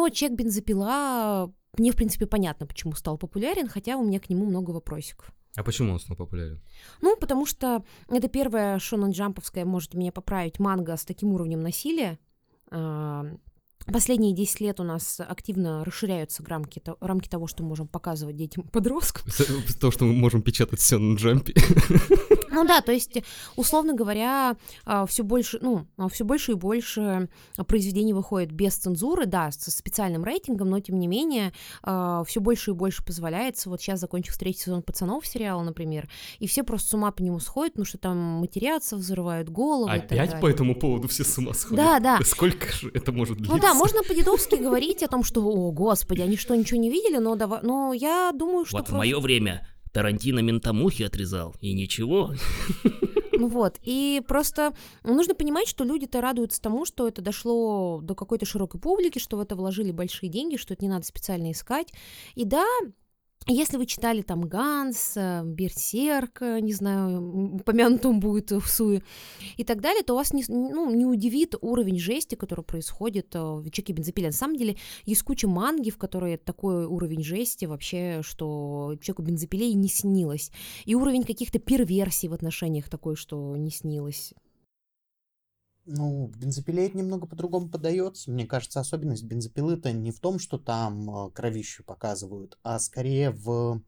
вот 0.00 0.12
человек 0.14 0.38
бензопила, 0.38 1.52
мне, 1.78 1.92
в 1.92 1.96
принципе, 1.96 2.26
понятно, 2.26 2.66
почему 2.66 2.94
стал 2.94 3.18
популярен, 3.18 3.68
хотя 3.68 3.96
у 3.96 4.04
меня 4.04 4.20
к 4.20 4.30
нему 4.30 4.46
много 4.46 4.70
вопросиков. 4.70 5.32
А 5.56 5.62
почему 5.62 5.92
он 5.92 6.00
стал 6.00 6.16
популярен? 6.16 6.60
Ну, 7.00 7.16
потому 7.16 7.46
что 7.46 7.84
это 8.08 8.28
первая 8.28 8.78
шонен 8.78 9.10
джамповская, 9.10 9.64
можете 9.64 9.96
меня 9.98 10.12
поправить, 10.12 10.58
манга 10.58 10.96
с 10.96 11.04
таким 11.04 11.32
уровнем 11.32 11.62
насилия. 11.62 12.18
А, 13.86 13.92
Последние 13.92 14.32
10 14.34 14.60
лет 14.60 14.80
у 14.80 14.84
нас 14.84 15.20
активно 15.20 15.84
расширяются 15.84 16.42
рамки, 16.46 16.78
то- 16.80 16.96
рамки 17.00 17.28
того, 17.28 17.46
что 17.46 17.62
мы 17.62 17.70
можем 17.70 17.86
показывать 17.88 18.36
детям 18.36 18.64
и 18.64 18.68
подросткам. 18.68 19.24
С- 19.30 19.74
То, 19.76 19.90
что 19.90 20.04
мы 20.04 20.12
можем 20.14 20.42
печатать 20.42 20.80
все 20.80 20.98
на 20.98 21.16
джампе. 21.16 21.54
Ну 22.48 22.64
да, 22.66 22.80
то 22.80 22.90
есть, 22.90 23.10
условно 23.56 23.92
говоря, 23.92 24.56
все 25.08 25.22
больше, 25.24 25.58
ну, 25.60 25.86
все 26.10 26.24
больше 26.24 26.52
и 26.52 26.54
больше 26.54 27.28
произведений 27.66 28.14
выходит 28.14 28.50
без 28.50 28.76
цензуры, 28.76 29.26
да, 29.26 29.50
со 29.50 29.70
специальным 29.70 30.24
рейтингом, 30.24 30.70
но 30.70 30.80
тем 30.80 30.98
не 30.98 31.06
менее 31.06 31.52
все 31.82 32.40
больше 32.40 32.70
и 32.70 32.74
больше 32.74 33.04
позволяется. 33.04 33.68
Вот 33.68 33.82
сейчас 33.82 34.00
закончился 34.00 34.40
третий 34.40 34.60
сезон 34.62 34.80
пацанов 34.82 35.26
сериала, 35.26 35.62
например, 35.62 36.08
и 36.38 36.46
все 36.46 36.62
просто 36.62 36.88
с 36.88 36.94
ума 36.94 37.10
по 37.10 37.22
нему 37.22 37.40
сходят, 37.40 37.74
потому 37.74 37.84
что 37.84 37.98
там 37.98 38.16
матерятся, 38.16 38.96
взрывают 38.96 39.50
головы. 39.50 39.90
Опять 39.92 40.40
по 40.40 40.46
этому 40.48 40.74
поводу 40.74 41.08
все 41.08 41.24
с 41.24 41.36
ума 41.36 41.52
сходят? 41.52 41.76
Да, 41.76 42.00
да. 42.00 42.20
Сколько 42.24 42.72
же 42.72 42.90
это 42.94 43.12
может 43.12 43.36
длиться? 43.36 43.54
Ну 43.54 43.60
да, 43.60 43.74
можно 43.76 44.02
по-дедовски 44.02 44.56
говорить 44.56 45.02
о 45.02 45.08
том, 45.08 45.22
что, 45.24 45.42
о, 45.42 45.70
господи, 45.72 46.22
они 46.22 46.36
что, 46.36 46.56
ничего 46.56 46.80
не 46.80 46.90
видели, 46.90 47.18
но, 47.18 47.36
дава- 47.36 47.60
но 47.62 47.92
я 47.92 48.32
думаю, 48.34 48.64
что... 48.64 48.76
Вот 48.76 48.88
в 48.88 48.92
мое 48.92 49.18
время 49.20 49.66
Тарантино 49.92 50.40
ментамухи 50.40 51.04
отрезал, 51.04 51.54
и 51.60 51.72
ничего. 51.72 52.32
Ну 53.38 53.48
вот, 53.48 53.76
и 53.82 54.22
просто 54.26 54.74
нужно 55.04 55.34
понимать, 55.34 55.68
что 55.68 55.84
люди-то 55.84 56.20
радуются 56.22 56.60
тому, 56.60 56.86
что 56.86 57.06
это 57.06 57.20
дошло 57.20 58.00
до 58.02 58.14
какой-то 58.14 58.46
широкой 58.46 58.80
публики, 58.80 59.18
что 59.18 59.36
в 59.36 59.40
это 59.40 59.54
вложили 59.56 59.92
большие 59.92 60.30
деньги, 60.30 60.56
что 60.56 60.72
это 60.72 60.84
не 60.84 60.88
надо 60.90 61.04
специально 61.04 61.52
искать. 61.52 61.92
И 62.34 62.44
да, 62.44 62.66
если 63.52 63.76
вы 63.76 63.86
читали 63.86 64.22
там 64.22 64.42
Ганс, 64.42 65.16
э, 65.16 65.42
Берсерк, 65.44 66.42
э, 66.42 66.60
не 66.60 66.72
знаю, 66.72 67.54
упомянутым 67.54 68.18
будет 68.18 68.50
в 68.50 68.66
Суе 68.66 69.02
и 69.56 69.64
так 69.64 69.80
далее, 69.80 70.02
то 70.02 70.14
вас 70.14 70.32
не, 70.32 70.44
ну, 70.48 70.90
не 70.90 71.06
удивит 71.06 71.54
уровень 71.60 71.98
жести, 71.98 72.34
который 72.34 72.64
происходит 72.64 73.34
э, 73.34 73.40
в 73.40 73.70
Чеке 73.70 73.92
Бензопиле. 73.92 74.28
На 74.28 74.32
самом 74.32 74.56
деле 74.56 74.76
есть 75.04 75.22
куча 75.22 75.46
манги, 75.46 75.90
в 75.90 75.98
которой 75.98 76.36
такой 76.38 76.86
уровень 76.86 77.22
жести 77.22 77.66
вообще, 77.66 78.20
что 78.22 78.96
Чеку 79.00 79.22
Бензопиле 79.22 79.70
и 79.70 79.74
не 79.74 79.88
снилось. 79.88 80.50
И 80.84 80.94
уровень 80.94 81.22
каких-то 81.22 81.58
перверсий 81.60 82.28
в 82.28 82.34
отношениях 82.34 82.88
такой, 82.88 83.14
что 83.14 83.56
не 83.56 83.70
снилось. 83.70 84.34
Ну, 85.86 86.26
в 86.26 86.36
бензопиле 86.36 86.86
это 86.86 86.98
немного 86.98 87.26
по-другому 87.26 87.68
подается. 87.68 88.30
Мне 88.30 88.46
кажется, 88.46 88.80
особенность 88.80 89.24
бензопилы-то 89.24 89.92
не 89.92 90.10
в 90.10 90.18
том, 90.18 90.38
что 90.38 90.58
там 90.58 91.08
э, 91.08 91.30
кровищу 91.30 91.84
показывают, 91.84 92.58
а 92.62 92.78
скорее 92.80 93.30
в 93.30 93.80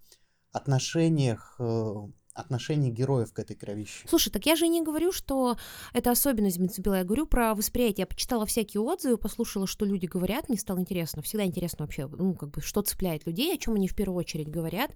отношениях, 0.52 1.56
э, 1.58 1.94
отношении 2.34 2.90
героев 2.90 3.32
к 3.32 3.38
этой 3.40 3.56
кровище. 3.56 4.06
Слушай, 4.08 4.30
так 4.30 4.46
я 4.46 4.54
же 4.54 4.68
не 4.68 4.80
говорю, 4.80 5.10
что 5.10 5.56
это 5.92 6.12
особенность 6.12 6.58
бензопилы, 6.58 6.98
я 6.98 7.04
говорю 7.04 7.26
про 7.26 7.54
восприятие. 7.54 8.02
Я 8.02 8.06
почитала 8.06 8.46
всякие 8.46 8.80
отзывы, 8.80 9.18
послушала, 9.18 9.66
что 9.66 9.84
люди 9.84 10.06
говорят, 10.06 10.48
мне 10.48 10.58
стало 10.58 10.78
интересно. 10.78 11.20
Всегда 11.22 11.44
интересно 11.44 11.84
вообще, 11.84 12.06
ну, 12.06 12.34
как 12.34 12.50
бы, 12.50 12.60
что 12.60 12.82
цепляет 12.82 13.26
людей, 13.26 13.54
о 13.54 13.58
чем 13.58 13.74
они 13.74 13.88
в 13.88 13.96
первую 13.96 14.18
очередь 14.18 14.48
говорят. 14.48 14.92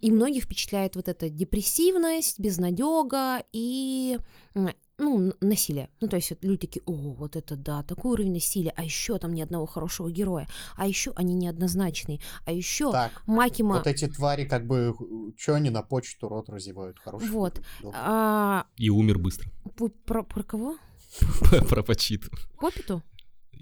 И 0.00 0.10
многих 0.10 0.44
впечатляет 0.44 0.96
вот 0.96 1.08
эта 1.08 1.28
депрессивность, 1.28 2.38
безнадега 2.38 3.44
и 3.52 4.18
ну, 5.00 5.32
насилие. 5.40 5.88
Ну, 6.00 6.08
то 6.08 6.16
есть 6.16 6.30
вот 6.30 6.44
люди 6.44 6.66
такие, 6.66 6.82
о, 6.86 6.92
вот 6.92 7.36
это 7.36 7.56
да, 7.56 7.82
такой 7.82 8.12
уровень 8.12 8.34
насилия, 8.34 8.72
а 8.76 8.84
еще 8.84 9.18
там 9.18 9.32
ни 9.32 9.40
одного 9.40 9.66
хорошего 9.66 10.10
героя, 10.10 10.46
а 10.76 10.86
еще 10.86 11.12
они 11.16 11.34
неоднозначные, 11.34 12.20
а 12.44 12.52
еще 12.52 12.92
Так, 12.92 13.22
Макима... 13.26 13.76
вот 13.78 13.86
эти 13.86 14.06
твари 14.06 14.44
как 14.44 14.66
бы, 14.66 14.94
что 15.36 15.54
они 15.54 15.70
на 15.70 15.82
почту 15.82 16.28
рот 16.28 16.48
разевают? 16.48 16.98
Хороший 16.98 17.28
Вот. 17.30 17.60
а, 17.94 18.66
И 18.76 18.90
умер 18.90 19.18
быстро. 19.18 19.50
про, 20.04 20.22
про 20.22 20.42
кого? 20.42 20.76
Про 21.68 21.82
почиту. 21.82 22.30
Попиту? 22.60 23.02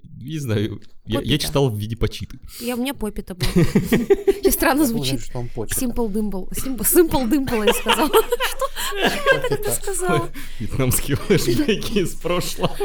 Не 0.03 0.37
знаю, 0.37 0.81
я, 1.05 1.21
я 1.21 1.37
читал 1.37 1.69
в 1.69 1.77
виде 1.77 1.95
почиты. 1.95 2.39
Я, 2.59 2.75
у 2.75 2.79
меня 2.79 2.93
попита 2.93 3.35
был. 3.35 3.45
Сейчас 3.53 4.53
странно 4.53 4.81
Я 4.81 4.87
звучит. 4.87 5.21
Simple 5.21 6.11
Dimple. 6.11 6.49
Simple, 6.51 7.29
Dimple, 7.29 7.65
я 7.65 7.73
сказала. 7.73 8.09
Что 8.89 9.39
Попита. 9.39 9.71
сказала? 9.71 10.29
Вьетнамские 10.59 11.17
флешбеки 11.17 11.99
из 11.99 12.15
прошлого. 12.15 12.75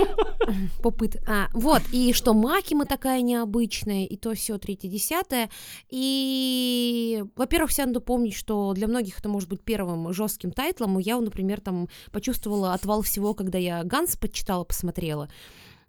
Попыт. 0.83 1.17
А, 1.27 1.49
вот, 1.53 1.83
и 1.93 2.13
что 2.13 2.35
Макима 2.35 2.85
такая 2.85 3.23
необычная, 3.23 4.05
и 4.05 4.17
то 4.17 4.35
все 4.35 4.59
третье, 4.59 4.89
десятое. 4.89 5.51
И, 5.91 7.25
во-первых, 7.37 7.71
все 7.71 7.87
надо 7.87 8.01
помнить, 8.01 8.35
что 8.35 8.73
для 8.75 8.87
многих 8.87 9.19
это 9.19 9.29
может 9.29 9.49
быть 9.49 9.63
первым 9.63 10.13
жестким 10.13 10.51
тайтлом. 10.51 10.99
Я, 10.99 11.19
например, 11.19 11.61
там 11.61 11.89
почувствовала 12.13 12.75
отвал 12.75 13.03
всего, 13.03 13.35
когда 13.35 13.59
я 13.59 13.83
Ганс 13.85 14.17
подчитала, 14.17 14.65
посмотрела. 14.65 15.29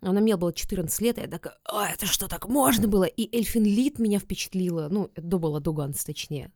На 0.02 0.20
мне 0.20 0.36
было 0.38 0.54
14 0.54 1.02
лет, 1.02 1.18
и 1.18 1.22
я 1.22 1.28
такая, 1.28 1.58
а, 1.66 1.90
это 1.90 2.06
что, 2.06 2.28
так 2.28 2.48
можно 2.48 2.88
было? 2.88 3.06
И 3.06 3.36
Эльфин 3.36 3.64
Лид 3.64 4.00
меня 4.00 4.20
впечатлила, 4.20 4.88
ну, 4.90 5.10
это 5.16 5.26
до 5.26 5.74
Ганса, 5.74 6.06
точнее. 6.06 6.52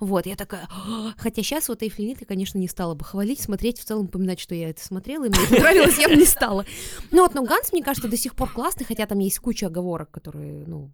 Вот, 0.00 0.26
я 0.26 0.36
такая, 0.36 0.68
«А». 0.70 1.12
хотя 1.16 1.42
сейчас 1.42 1.68
вот 1.68 1.82
Эльфин 1.82 2.06
Лид 2.06 2.20
я, 2.20 2.26
конечно, 2.26 2.58
не 2.58 2.68
стала 2.68 2.94
бы 2.94 3.04
хвалить, 3.04 3.40
смотреть, 3.40 3.78
в 3.78 3.84
целом 3.84 4.06
упоминать, 4.06 4.40
что 4.40 4.54
я 4.54 4.70
это 4.70 4.84
смотрела, 4.84 5.24
и 5.24 5.28
мне 5.28 5.38
это 5.44 5.60
нравилось, 5.60 5.98
я 5.98 6.08
бы 6.08 6.16
не 6.16 6.24
стала. 6.24 6.64
Ну 7.10 7.22
вот, 7.22 7.34
но 7.34 7.44
Ганс, 7.44 7.72
мне 7.72 7.82
кажется, 7.82 8.08
до 8.08 8.16
сих 8.16 8.34
пор 8.34 8.52
классный, 8.52 8.86
хотя 8.86 9.06
там 9.06 9.18
есть 9.18 9.38
куча 9.38 9.66
оговорок, 9.66 10.10
которые, 10.10 10.64
ну, 10.66 10.90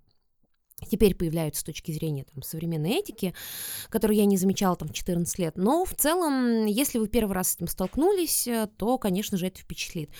теперь 0.85 1.15
появляются 1.15 1.61
с 1.61 1.65
точки 1.65 1.93
зрения 1.93 2.25
там, 2.33 2.43
современной 2.43 2.91
этики, 2.93 3.35
которую 3.89 4.17
я 4.17 4.25
не 4.25 4.37
замечала 4.37 4.77
там 4.77 4.89
в 4.89 4.93
14 4.93 5.39
лет. 5.39 5.57
Но 5.57 5.85
в 5.85 5.95
целом, 5.95 6.67
если 6.67 6.99
вы 6.99 7.09
первый 7.09 7.33
раз 7.33 7.51
с 7.51 7.57
этим 7.57 7.69
столкнулись, 7.69 8.47
э, 8.47 8.69
то, 8.77 8.99
конечно 8.99 9.37
же, 9.37 9.47
это 9.47 9.61
впечатлит. 9.61 10.11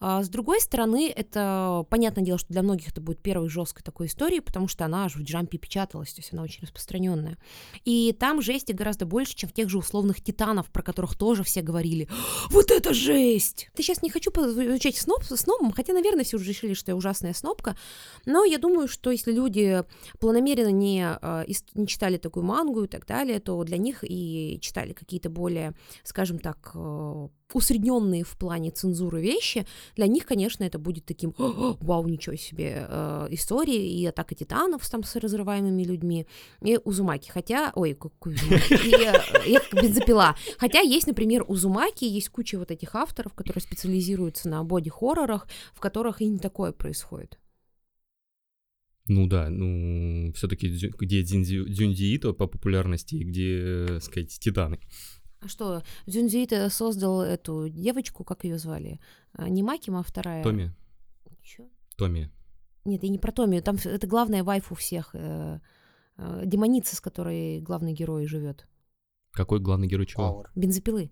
А 0.00 0.22
с 0.22 0.28
другой 0.28 0.60
стороны, 0.60 1.12
это, 1.14 1.86
понятное 1.90 2.24
дело, 2.24 2.38
что 2.38 2.48
для 2.52 2.62
многих 2.62 2.88
это 2.88 3.00
будет 3.00 3.22
первой 3.22 3.48
жесткой 3.48 3.82
такой 3.82 4.06
историей, 4.06 4.40
потому 4.40 4.68
что 4.68 4.84
она 4.84 5.04
аж 5.04 5.16
в 5.16 5.22
джампе 5.22 5.58
печаталась, 5.58 6.12
то 6.12 6.20
есть 6.20 6.32
она 6.32 6.42
очень 6.42 6.62
распространенная. 6.62 7.38
И 7.84 8.14
там 8.18 8.42
жести 8.42 8.72
гораздо 8.72 9.06
больше, 9.06 9.34
чем 9.34 9.48
в 9.48 9.52
тех 9.52 9.68
же 9.68 9.78
условных 9.78 10.22
титанов, 10.22 10.70
про 10.70 10.82
которых 10.82 11.16
тоже 11.16 11.42
все 11.42 11.62
говорили. 11.62 12.08
Вот 12.50 12.70
это 12.70 12.94
жесть! 12.94 13.68
Ты 13.74 13.82
сейчас 13.82 14.02
не 14.02 14.10
хочу 14.10 14.30
изучать 14.30 14.96
сноб, 14.96 15.24
снобом, 15.24 15.72
хотя, 15.72 15.92
наверное, 15.92 16.24
все 16.24 16.36
уже 16.36 16.48
решили, 16.48 16.74
что 16.74 16.90
я 16.90 16.96
ужасная 16.96 17.34
снобка, 17.34 17.76
но 18.26 18.44
я 18.44 18.58
думаю, 18.58 18.88
что 18.88 19.10
если 19.10 19.32
люди 19.32 19.84
планомерно 20.18 20.70
не, 20.70 21.00
ис- 21.00 21.64
не 21.74 21.86
читали 21.86 22.16
такую 22.16 22.44
мангу 22.44 22.84
и 22.84 22.88
так 22.88 23.06
далее, 23.06 23.40
то 23.40 23.62
для 23.64 23.78
них 23.78 24.02
и 24.02 24.58
читали 24.60 24.92
какие-то 24.92 25.30
более, 25.30 25.74
скажем 26.02 26.38
так, 26.38 26.70
э, 26.74 27.28
усредненные 27.52 28.24
в 28.24 28.36
плане 28.36 28.70
цензуры 28.70 29.20
вещи, 29.20 29.66
для 29.96 30.06
них, 30.06 30.26
конечно, 30.26 30.64
это 30.64 30.78
будет 30.78 31.04
таким 31.04 31.34
«О, 31.38 31.76
вау, 31.80 32.06
ничего 32.08 32.36
себе 32.36 32.86
э, 32.88 33.26
истории, 33.30 34.00
и 34.00 34.06
атака 34.06 34.34
титанов 34.34 34.88
там 34.88 35.02
с 35.04 35.16
разрываемыми 35.16 35.84
людьми, 35.84 36.26
и 36.62 36.78
Узумаки, 36.84 37.30
хотя, 37.30 37.72
ой, 37.74 37.96
Узумаки, 38.20 38.86
и, 38.86 39.50
я 39.50 39.60
как 39.60 39.82
бензопила, 39.82 40.36
хотя 40.58 40.80
есть, 40.80 41.06
например, 41.06 41.44
Узумаки, 41.46 42.04
есть 42.04 42.28
куча 42.30 42.58
вот 42.58 42.70
этих 42.70 42.94
авторов, 42.94 43.34
которые 43.34 43.62
специализируются 43.62 44.48
на 44.48 44.64
боди-хоррорах, 44.64 45.46
в 45.74 45.80
которых 45.80 46.20
и 46.20 46.26
не 46.26 46.38
такое 46.38 46.72
происходит. 46.72 47.38
Ну 49.06 49.26
да, 49.26 49.50
ну 49.50 50.32
все-таки 50.32 50.68
где 50.68 51.22
Дзюнзи- 51.22 51.68
Дзюнзи 51.68 52.16
Ито 52.16 52.32
по 52.32 52.46
популярности, 52.46 53.16
и 53.16 53.24
где, 53.24 53.58
э, 53.58 54.00
сказать, 54.00 54.38
Титаны. 54.40 54.78
А 55.40 55.48
что, 55.48 55.82
Дзюнзиита 56.06 56.70
создал 56.70 57.20
эту 57.20 57.68
девочку, 57.68 58.24
как 58.24 58.44
ее 58.44 58.58
звали? 58.58 58.98
А, 59.34 59.48
Не 59.50 59.62
Макима, 59.62 60.00
а 60.00 60.02
вторая. 60.02 60.42
Томи, 60.42 60.70
Чё? 61.42 61.68
Томи. 61.98 62.30
Нет, 62.86 63.02
я 63.02 63.10
не 63.10 63.18
про 63.18 63.30
Томи. 63.30 63.60
Там 63.60 63.76
это 63.84 64.06
главная 64.06 64.42
вайфу 64.42 64.74
всех. 64.74 65.10
э, 65.14 65.60
э, 66.16 66.42
демоница, 66.46 66.96
с 66.96 67.00
которой 67.00 67.60
главный 67.60 67.92
герой 67.92 68.26
живет. 68.26 68.66
Какой 69.32 69.60
главный 69.60 69.86
герой 69.86 70.06
чего? 70.06 70.22
Пауэр. 70.30 70.50
Бензопилы. 70.54 71.10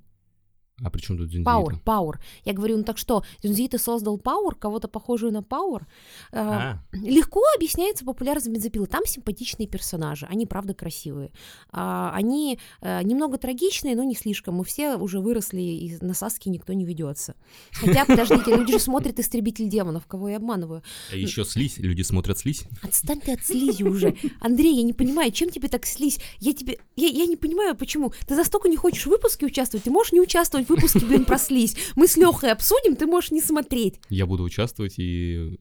А 0.85 0.91
при 0.91 1.01
чем 1.01 1.17
тут 1.19 1.29
Дзюнзи 1.29 1.45
Пауэр? 1.45 1.79
Пауэр. 1.85 2.21
Я 2.45 2.53
говорю, 2.53 2.77
ну 2.79 2.85
так 2.85 2.99
что, 2.99 3.25
Дзюнзиита 3.43 3.79
создал 3.79 4.19
Пауэр, 4.19 4.55
кого-то 4.55 4.89
похожую 4.89 5.33
на 5.33 5.43
Пауэр. 5.43 5.87
А, 6.33 6.79
Легко 6.93 7.43
объясняется 7.57 8.05
популярность 8.05 8.49
бензопилы. 8.49 8.87
Там 8.87 9.05
симпатичные 9.07 9.67
персонажи, 9.69 10.27
они 10.31 10.47
правда 10.47 10.75
красивые. 10.75 11.31
А, 11.71 12.13
они 12.15 12.59
э, 12.81 13.03
немного 13.03 13.39
трагичные, 13.39 13.97
но 13.97 14.03
не 14.05 14.15
слишком. 14.15 14.55
Мы 14.55 14.65
все 14.65 14.97
уже 14.97 15.21
выросли, 15.21 15.61
и 15.61 15.97
на 16.01 16.15
Саске 16.15 16.51
никто 16.51 16.73
не 16.73 16.85
ведется. 16.85 17.35
Хотя, 17.73 18.05
подождите, 18.07 18.55
люди 18.57 18.73
же 18.73 18.79
смотрят 18.79 19.19
«Истребитель 19.19 19.69
демонов», 19.69 20.07
кого 20.07 20.29
я 20.29 20.37
обманываю. 20.37 20.83
а 21.13 21.17
еще 21.17 21.45
слизь, 21.45 21.79
люди 21.79 22.03
смотрят 22.03 22.39
слизь. 22.39 22.65
Отстань 22.83 23.21
ты 23.21 23.33
от 23.33 23.45
слизи 23.45 23.83
уже. 23.83 24.17
Андрей, 24.41 24.77
я 24.77 24.83
не 24.83 24.93
понимаю, 24.93 25.31
чем 25.33 25.51
тебе 25.51 25.69
так 25.69 25.87
слизь? 25.87 26.19
Я 26.41 26.53
тебе... 26.53 26.79
Я, 26.97 27.09
я 27.09 27.27
не 27.27 27.37
понимаю, 27.37 27.77
почему. 27.77 28.13
Ты 28.27 28.35
настолько 28.35 28.69
не 28.69 28.77
хочешь 28.77 29.05
в 29.05 29.11
выпуске 29.11 29.47
участвовать, 29.47 29.85
ты 29.85 29.91
можешь 29.91 30.13
не 30.13 30.21
участвовать 30.21 30.67
в 30.67 30.72
выпуске, 30.75 31.01
блин, 31.01 31.25
про 31.25 31.39
слизь. 31.39 31.77
Мы 31.97 32.07
с 32.07 32.17
Лехой 32.17 32.53
обсудим, 32.53 32.97
ты 32.97 33.07
можешь 33.07 33.31
не 33.31 33.41
смотреть. 33.41 34.01
Я 34.09 34.27
буду 34.27 34.43
участвовать 34.43 34.99
и 34.99 35.59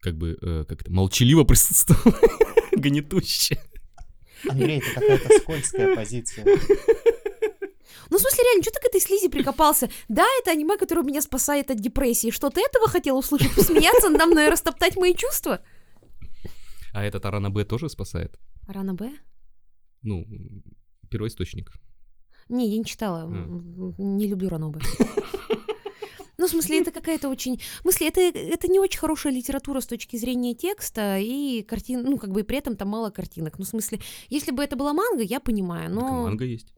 как 0.00 0.16
бы 0.16 0.38
э, 0.40 0.64
как 0.68 0.82
это 0.82 0.92
молчаливо 0.92 1.44
присутствовать, 1.44 2.14
гнетуще. 2.72 3.60
Андрей, 4.48 4.78
это 4.78 5.00
какая-то 5.00 5.38
скользкая 5.40 5.94
позиция. 5.94 6.44
Ну, 8.10 8.18
в 8.18 8.20
смысле, 8.20 8.44
реально, 8.44 8.62
что 8.62 8.72
ты 8.72 8.80
к 8.80 8.84
этой 8.86 9.00
слизи 9.00 9.28
прикопался? 9.28 9.88
Да, 10.08 10.26
это 10.40 10.50
аниме, 10.50 10.76
которое 10.76 11.02
меня 11.02 11.22
спасает 11.22 11.70
от 11.70 11.78
депрессии. 11.78 12.30
Что 12.30 12.50
ты 12.50 12.60
этого 12.60 12.88
хотел 12.88 13.16
услышать? 13.16 13.54
Посмеяться 13.54 14.08
надо 14.08 14.26
мной 14.26 14.46
и 14.46 14.50
растоптать 14.50 14.96
мои 14.96 15.14
чувства? 15.14 15.60
А 16.92 17.04
этот 17.04 17.24
Арана 17.24 17.50
Б 17.50 17.64
тоже 17.64 17.88
спасает? 17.88 18.36
Рана 18.66 18.94
Б? 18.94 19.12
Ну, 20.02 20.26
первоисточник. 21.08 21.72
Не, 22.50 22.68
я 22.68 22.78
не 22.78 22.84
читала. 22.84 23.22
М, 23.24 23.94
Не 23.98 24.26
люблю 24.26 24.48
Ранобе. 24.48 24.80
Ну, 26.38 26.46
в 26.46 26.50
смысле, 26.50 26.80
это 26.80 26.90
какая-то 26.90 27.28
очень... 27.28 27.58
В 27.58 27.82
смысле, 27.82 28.08
это, 28.08 28.20
это 28.22 28.66
не 28.66 28.78
очень 28.80 28.98
хорошая 28.98 29.30
литература 29.30 29.80
с 29.80 29.86
точки 29.86 30.16
зрения 30.16 30.54
текста 30.54 31.18
и 31.18 31.60
картин... 31.62 32.02
Ну, 32.02 32.16
как 32.16 32.30
бы 32.30 32.40
и 32.40 32.44
при 32.44 32.56
этом 32.56 32.76
там 32.76 32.88
мало 32.88 33.10
картинок. 33.10 33.58
Ну, 33.58 33.66
в 33.66 33.68
смысле, 33.68 34.00
если 34.30 34.50
бы 34.50 34.64
это 34.64 34.74
была 34.74 34.94
манга, 34.94 35.22
я 35.22 35.38
понимаю, 35.38 35.88
Так 35.90 35.94
но... 35.94 36.22
манга 36.22 36.46
есть. 36.46 36.72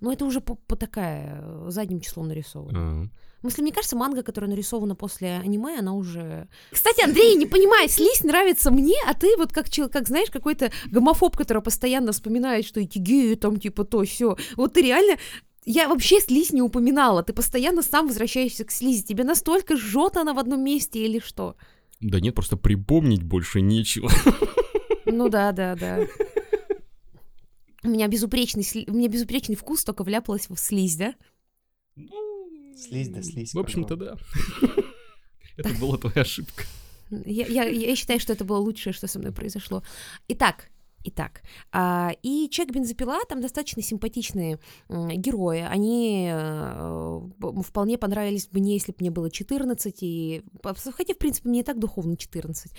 Но 0.00 0.12
это 0.12 0.24
уже 0.24 0.40
по, 0.40 0.56
по 0.56 0.74
такая, 0.74 1.40
э, 1.40 1.66
задним 1.70 2.00
числом 2.00 2.26
нарисовано. 2.26 2.78
А, 2.78 3.04
В 3.38 3.40
смысле, 3.42 3.62
мне 3.62 3.72
кажется, 3.72 3.96
манга, 3.96 4.22
которая 4.22 4.50
нарисована 4.50 4.94
после 4.94 5.34
аниме, 5.34 5.78
она 5.78 5.92
уже... 5.94 6.48
Кстати, 6.70 7.04
Андрей, 7.04 7.34
не 7.34 7.46
понимаю, 7.46 7.88
слизь 7.88 8.24
нравится 8.24 8.70
мне, 8.70 8.96
а 9.06 9.14
ты 9.14 9.36
вот 9.36 9.52
как, 9.52 9.66
как 9.92 10.08
знаешь, 10.08 10.30
какой-то 10.30 10.72
гомофоб, 10.86 11.36
который 11.36 11.62
постоянно 11.62 12.12
вспоминает, 12.12 12.64
что 12.64 12.80
эти 12.80 12.98
геи 12.98 13.34
там 13.34 13.60
типа 13.60 13.84
то 13.84 14.02
все. 14.04 14.36
Вот 14.56 14.72
ты 14.72 14.82
реально... 14.82 15.18
Я 15.64 15.88
вообще 15.88 16.20
слизь 16.20 16.52
не 16.52 16.62
упоминала, 16.62 17.22
ты 17.22 17.32
постоянно 17.32 17.82
сам 17.82 18.06
возвращаешься 18.06 18.64
к 18.64 18.70
слизи. 18.70 19.02
Тебе 19.02 19.24
настолько 19.24 19.76
жжет 19.76 20.16
она 20.16 20.32
в 20.32 20.38
одном 20.38 20.62
месте 20.62 21.04
или 21.04 21.18
что? 21.18 21.56
Да 22.00 22.20
нет, 22.20 22.34
просто 22.34 22.56
припомнить 22.56 23.22
больше 23.22 23.60
нечего. 23.60 24.10
Ну 25.06 25.28
да, 25.28 25.52
да, 25.52 25.74
да. 25.74 26.00
У 27.84 27.88
меня 27.88 28.08
безупречный, 28.08 28.64
у 28.88 28.92
меня 28.92 29.08
безупречный 29.08 29.56
вкус 29.56 29.84
только 29.84 30.02
вляпалась 30.04 30.48
в 30.48 30.56
слизь, 30.56 30.96
да? 30.96 31.14
Слизь 32.76 33.08
да 33.08 33.22
слизь. 33.22 33.54
В 33.54 33.58
общем-то, 33.58 33.96
да. 33.96 34.16
Это 35.56 35.70
была 35.80 35.96
твоя 35.96 36.20
ошибка. 36.20 36.64
Я, 37.10 37.46
я, 37.46 37.64
я 37.64 37.96
считаю, 37.96 38.18
что 38.18 38.32
это 38.32 38.44
было 38.44 38.58
лучшее, 38.58 38.92
что 38.92 39.06
со 39.06 39.20
мной 39.20 39.32
произошло. 39.32 39.84
Итак, 40.26 40.70
итак, 41.08 41.42
а, 41.72 42.12
и 42.22 42.48
Человек 42.50 42.74
бензопила, 42.74 43.18
там 43.28 43.40
достаточно 43.40 43.82
симпатичные 43.82 44.58
герои. 44.88 45.60
Они 45.60 46.28
э, 46.32 47.20
вполне 47.62 47.98
понравились 47.98 48.48
мне, 48.52 48.74
если 48.74 48.92
бы 48.92 48.96
мне 49.00 49.10
было 49.10 49.30
14, 49.30 50.02
и, 50.02 50.42
хотя, 50.62 51.14
в 51.14 51.18
принципе, 51.18 51.48
мне 51.48 51.60
и 51.60 51.62
так 51.62 51.78
духовно 51.78 52.16
14. 52.16 52.72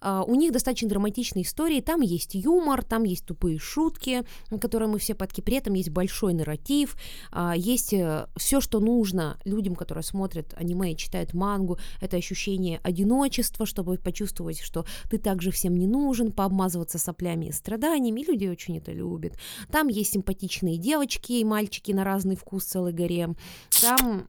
А, 0.00 0.22
у 0.22 0.34
них 0.34 0.52
достаточно 0.52 0.88
драматичные 0.88 1.44
истории, 1.44 1.80
там 1.80 2.00
есть 2.00 2.34
юмор, 2.34 2.84
там 2.84 3.04
есть 3.04 3.26
тупые 3.26 3.58
шутки, 3.58 4.24
которые 4.60 4.88
мы 4.88 4.98
все 4.98 5.14
подки, 5.14 5.40
при 5.40 5.56
этом 5.56 5.74
есть 5.74 5.90
большой 5.90 6.34
нарратив, 6.34 6.96
а, 7.32 7.54
есть 7.56 7.94
все, 8.36 8.60
что 8.60 8.80
нужно 8.80 9.38
людям, 9.44 9.74
которые 9.74 10.04
смотрят 10.04 10.54
аниме 10.56 10.92
и 10.92 10.96
читают 10.96 11.34
мангу, 11.34 11.78
это 12.00 12.16
ощущение 12.16 12.80
одиночества, 12.82 13.66
чтобы 13.66 13.98
почувствовать, 13.98 14.60
что 14.60 14.84
ты 15.10 15.18
также 15.18 15.50
всем 15.50 15.76
не 15.76 15.86
нужен, 15.86 16.32
пообмазываться 16.32 16.98
соплями 16.98 17.46
и 17.46 17.52
страданиями, 17.74 18.20
и 18.20 18.24
люди 18.24 18.46
очень 18.46 18.78
это 18.78 18.92
любят. 18.92 19.34
Там 19.70 19.88
есть 19.88 20.12
симпатичные 20.12 20.76
девочки 20.76 21.32
и 21.32 21.44
мальчики 21.44 21.92
на 21.92 22.04
разный 22.04 22.36
вкус, 22.36 22.64
целый 22.64 22.92
гарем. 22.92 23.36
Там 23.80 24.28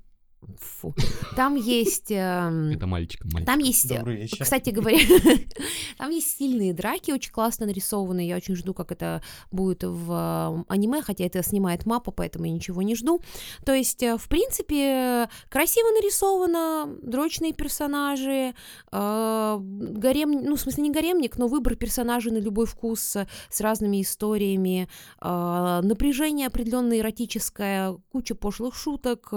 Фу. 0.59 0.93
Там 1.35 1.55
есть... 1.55 2.11
эм, 2.11 2.71
Это 2.71 2.87
мальчиком, 2.87 3.29
мальчик. 3.33 3.47
Там 3.47 3.59
есть... 3.59 3.91
э. 3.91 4.27
Кстати 4.39 4.69
говоря, 4.69 4.99
там 5.97 6.11
есть 6.11 6.31
стильные 6.31 6.73
драки, 6.73 7.11
очень 7.11 7.31
классно 7.31 7.65
нарисованные. 7.65 8.27
Я 8.27 8.37
очень 8.37 8.55
жду, 8.55 8.73
как 8.73 8.91
это 8.91 9.21
будет 9.51 9.83
в 9.83 10.11
э, 10.11 10.63
аниме, 10.67 11.01
хотя 11.01 11.25
это 11.25 11.41
снимает 11.43 11.85
мапа, 11.85 12.11
поэтому 12.11 12.45
я 12.45 12.51
ничего 12.51 12.81
не 12.81 12.95
жду. 12.95 13.21
То 13.65 13.73
есть, 13.73 14.03
э, 14.03 14.17
в 14.17 14.27
принципе, 14.27 15.29
красиво 15.49 15.87
нарисовано, 15.91 16.95
дрочные 17.01 17.53
персонажи, 17.53 18.53
э, 18.91 19.57
гарем, 19.59 20.31
ну, 20.31 20.55
в 20.55 20.59
смысле, 20.59 20.83
не 20.83 20.91
гаремник, 20.91 21.37
но 21.37 21.47
выбор 21.47 21.75
персонажей 21.75 22.31
на 22.31 22.37
любой 22.37 22.65
вкус 22.65 23.17
с 23.49 23.61
разными 23.61 24.01
историями, 24.01 24.87
э, 25.21 25.79
напряжение 25.83 26.47
определенное 26.47 26.99
эротическое, 26.99 27.97
куча 28.11 28.35
пошлых 28.35 28.75
шуток 28.75 29.33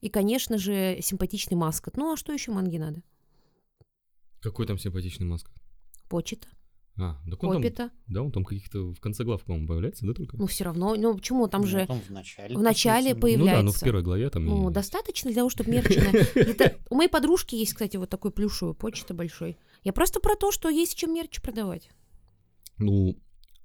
и, 0.00 0.08
конечно 0.08 0.21
же, 0.58 0.98
симпатичный 1.02 1.56
маскот. 1.56 1.96
Ну, 1.96 2.12
а 2.12 2.16
что 2.16 2.32
еще 2.32 2.50
манги 2.52 2.76
надо? 2.78 3.02
Какой 4.40 4.66
там 4.66 4.78
симпатичный 4.78 5.26
маск? 5.26 5.50
Почета, 6.08 6.48
А, 6.98 7.16
да 7.26 7.36
он 7.40 7.62
там, 7.72 7.90
да, 8.06 8.22
он 8.22 8.32
там 8.32 8.44
каких-то 8.44 8.92
в 8.92 9.00
конце 9.00 9.24
глав, 9.24 9.42
по-моему, 9.44 9.66
появляется, 9.66 10.04
да, 10.06 10.12
только? 10.12 10.36
Ну, 10.36 10.46
все 10.46 10.64
равно, 10.64 10.94
ну 10.94 11.14
почему 11.14 11.48
там 11.48 11.62
Ну, 11.62 11.66
же 11.66 11.86
там 11.86 12.00
в 12.00 12.10
начале. 12.10 12.54
в 12.56 12.60
начале 12.60 13.14
по 13.14 13.28
сути, 13.28 13.36
Ну 13.38 13.44
да, 13.46 13.50
ну 13.62 13.70
в 13.70 13.80
появляется. 13.80 13.84
первой 13.84 14.02
главе 14.02 14.30
там 14.30 14.44
Ну, 14.44 14.68
и- 14.68 14.72
достаточно 14.72 15.30
для 15.30 15.36
того, 15.40 15.48
чтобы 15.48 15.70
мерчина. 15.70 16.10
Это- 16.34 16.76
У 16.90 16.96
моей 16.96 17.08
подружки 17.08 17.54
есть, 17.54 17.72
кстати, 17.72 17.96
вот 17.96 18.10
такой 18.10 18.30
плюшевый 18.30 18.74
почта 18.74 19.14
большой. 19.14 19.56
Я 19.84 19.92
просто 19.94 20.20
про 20.20 20.34
то, 20.36 20.52
что 20.52 20.68
есть 20.68 20.94
чем 20.96 21.14
мерч 21.14 21.40
продавать. 21.40 21.88
Ну, 22.78 23.16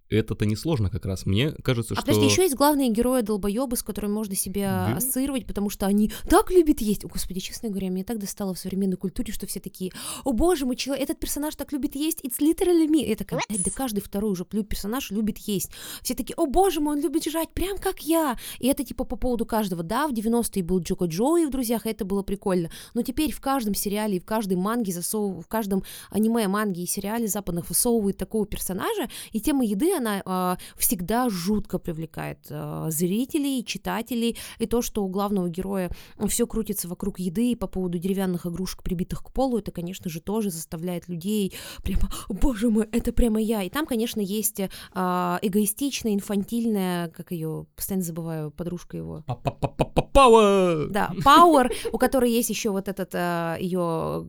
это-то 0.09 0.45
несложно 0.45 0.89
как 0.89 1.05
раз. 1.05 1.25
Мне 1.25 1.51
кажется, 1.51 1.93
А 1.93 1.97
что... 1.97 2.05
подожди, 2.05 2.25
еще 2.25 2.43
есть 2.43 2.55
главные 2.55 2.89
герои 2.89 3.21
долбоебы, 3.21 3.75
с 3.75 3.83
которыми 3.83 4.11
можно 4.11 4.35
себя 4.35 4.87
Да? 4.89 4.97
ассоциировать, 4.97 5.45
потому 5.45 5.69
что 5.69 5.85
они 5.85 6.11
так 6.29 6.51
любят 6.51 6.81
есть. 6.81 7.03
О, 7.05 7.07
господи, 7.07 7.39
честно 7.39 7.69
говоря, 7.69 7.89
мне 7.89 8.03
так 8.03 8.19
достало 8.19 8.53
в 8.53 8.59
современной 8.59 8.97
культуре, 8.97 9.33
что 9.33 9.47
все 9.47 9.59
такие, 9.59 9.91
о 10.23 10.31
боже 10.33 10.65
мой, 10.65 10.75
человек, 10.75 11.03
этот 11.03 11.19
персонаж 11.19 11.55
так 11.55 11.71
любит 11.71 11.95
есть, 11.95 12.21
it's 12.21 12.39
literally 12.39 12.87
me. 12.87 13.15
Такая, 13.15 13.41
«Блядь, 13.49 13.63
да 13.63 13.71
каждый 13.71 14.01
второй 14.01 14.31
уже 14.31 14.45
персонаж 14.45 15.11
любит 15.11 15.37
есть. 15.39 15.71
Все 16.01 16.13
такие, 16.13 16.35
о 16.35 16.45
боже 16.45 16.79
мой, 16.79 16.95
он 16.95 17.01
любит 17.01 17.25
жрать, 17.25 17.49
прям 17.53 17.77
как 17.77 18.01
я. 18.01 18.37
И 18.59 18.67
это 18.67 18.83
типа 18.83 19.03
по 19.03 19.15
поводу 19.15 19.45
каждого. 19.45 19.83
Да, 19.83 20.07
в 20.07 20.13
90-е 20.13 20.63
был 20.63 20.79
Джоко 20.79 21.05
Джоуи 21.05 21.45
в 21.45 21.49
«Друзьях», 21.49 21.85
и 21.85 21.89
это 21.89 22.05
было 22.05 22.23
прикольно. 22.23 22.69
Но 22.93 23.01
теперь 23.01 23.31
в 23.31 23.41
каждом 23.41 23.73
сериале 23.73 24.17
и 24.17 24.19
в 24.19 24.25
каждой 24.25 24.57
манге 24.57 24.93
засовывают, 24.93 25.45
в 25.45 25.49
каждом 25.49 25.83
аниме, 26.11 26.47
манге 26.47 26.83
и 26.83 26.85
сериале 26.85 27.27
западных 27.27 27.69
высовывают 27.69 28.17
такого 28.17 28.45
персонажа, 28.45 29.09
и 29.31 29.39
тема 29.39 29.65
еды, 29.65 29.96
она 29.97 30.21
а, 30.25 30.57
всегда 30.75 31.29
жутко 31.29 31.79
привлекает 31.79 32.39
а, 32.49 32.89
зрителей, 32.89 33.63
читателей, 33.63 34.37
и 34.59 34.65
то, 34.65 34.81
что 34.81 35.03
у 35.03 35.07
главного 35.07 35.49
героя 35.49 35.91
все 36.27 36.47
крутится 36.47 36.87
вокруг 36.87 37.19
еды 37.19 37.51
и 37.51 37.55
по 37.55 37.67
поводу 37.67 37.97
деревянных 37.97 38.45
игрушек, 38.45 38.83
прибитых 38.83 39.23
к 39.23 39.31
полу, 39.31 39.57
это, 39.57 39.71
конечно 39.71 40.09
же, 40.09 40.21
тоже 40.21 40.49
заставляет 40.49 41.07
людей 41.07 41.53
прямо, 41.83 42.09
«О, 42.29 42.33
боже 42.33 42.69
мой, 42.69 42.87
это 42.91 43.11
прямо 43.11 43.41
я. 43.41 43.63
И 43.63 43.69
там, 43.69 43.85
конечно, 43.85 44.21
есть 44.21 44.61
а, 44.93 45.39
эгоистичная, 45.41 46.13
инфантильная, 46.13 47.09
как 47.09 47.31
ее, 47.31 47.65
постоянно 47.75 48.03
забываю, 48.03 48.51
подружка 48.51 48.97
его. 48.97 49.23
Па-па-па-па-пауэр! 49.25 50.89
Да, 50.89 51.11
Power, 51.23 51.71
у 51.91 51.97
которой 51.97 52.31
есть 52.31 52.49
еще 52.49 52.69
вот 52.69 52.87
этот 52.87 53.13
ее, 53.59 54.25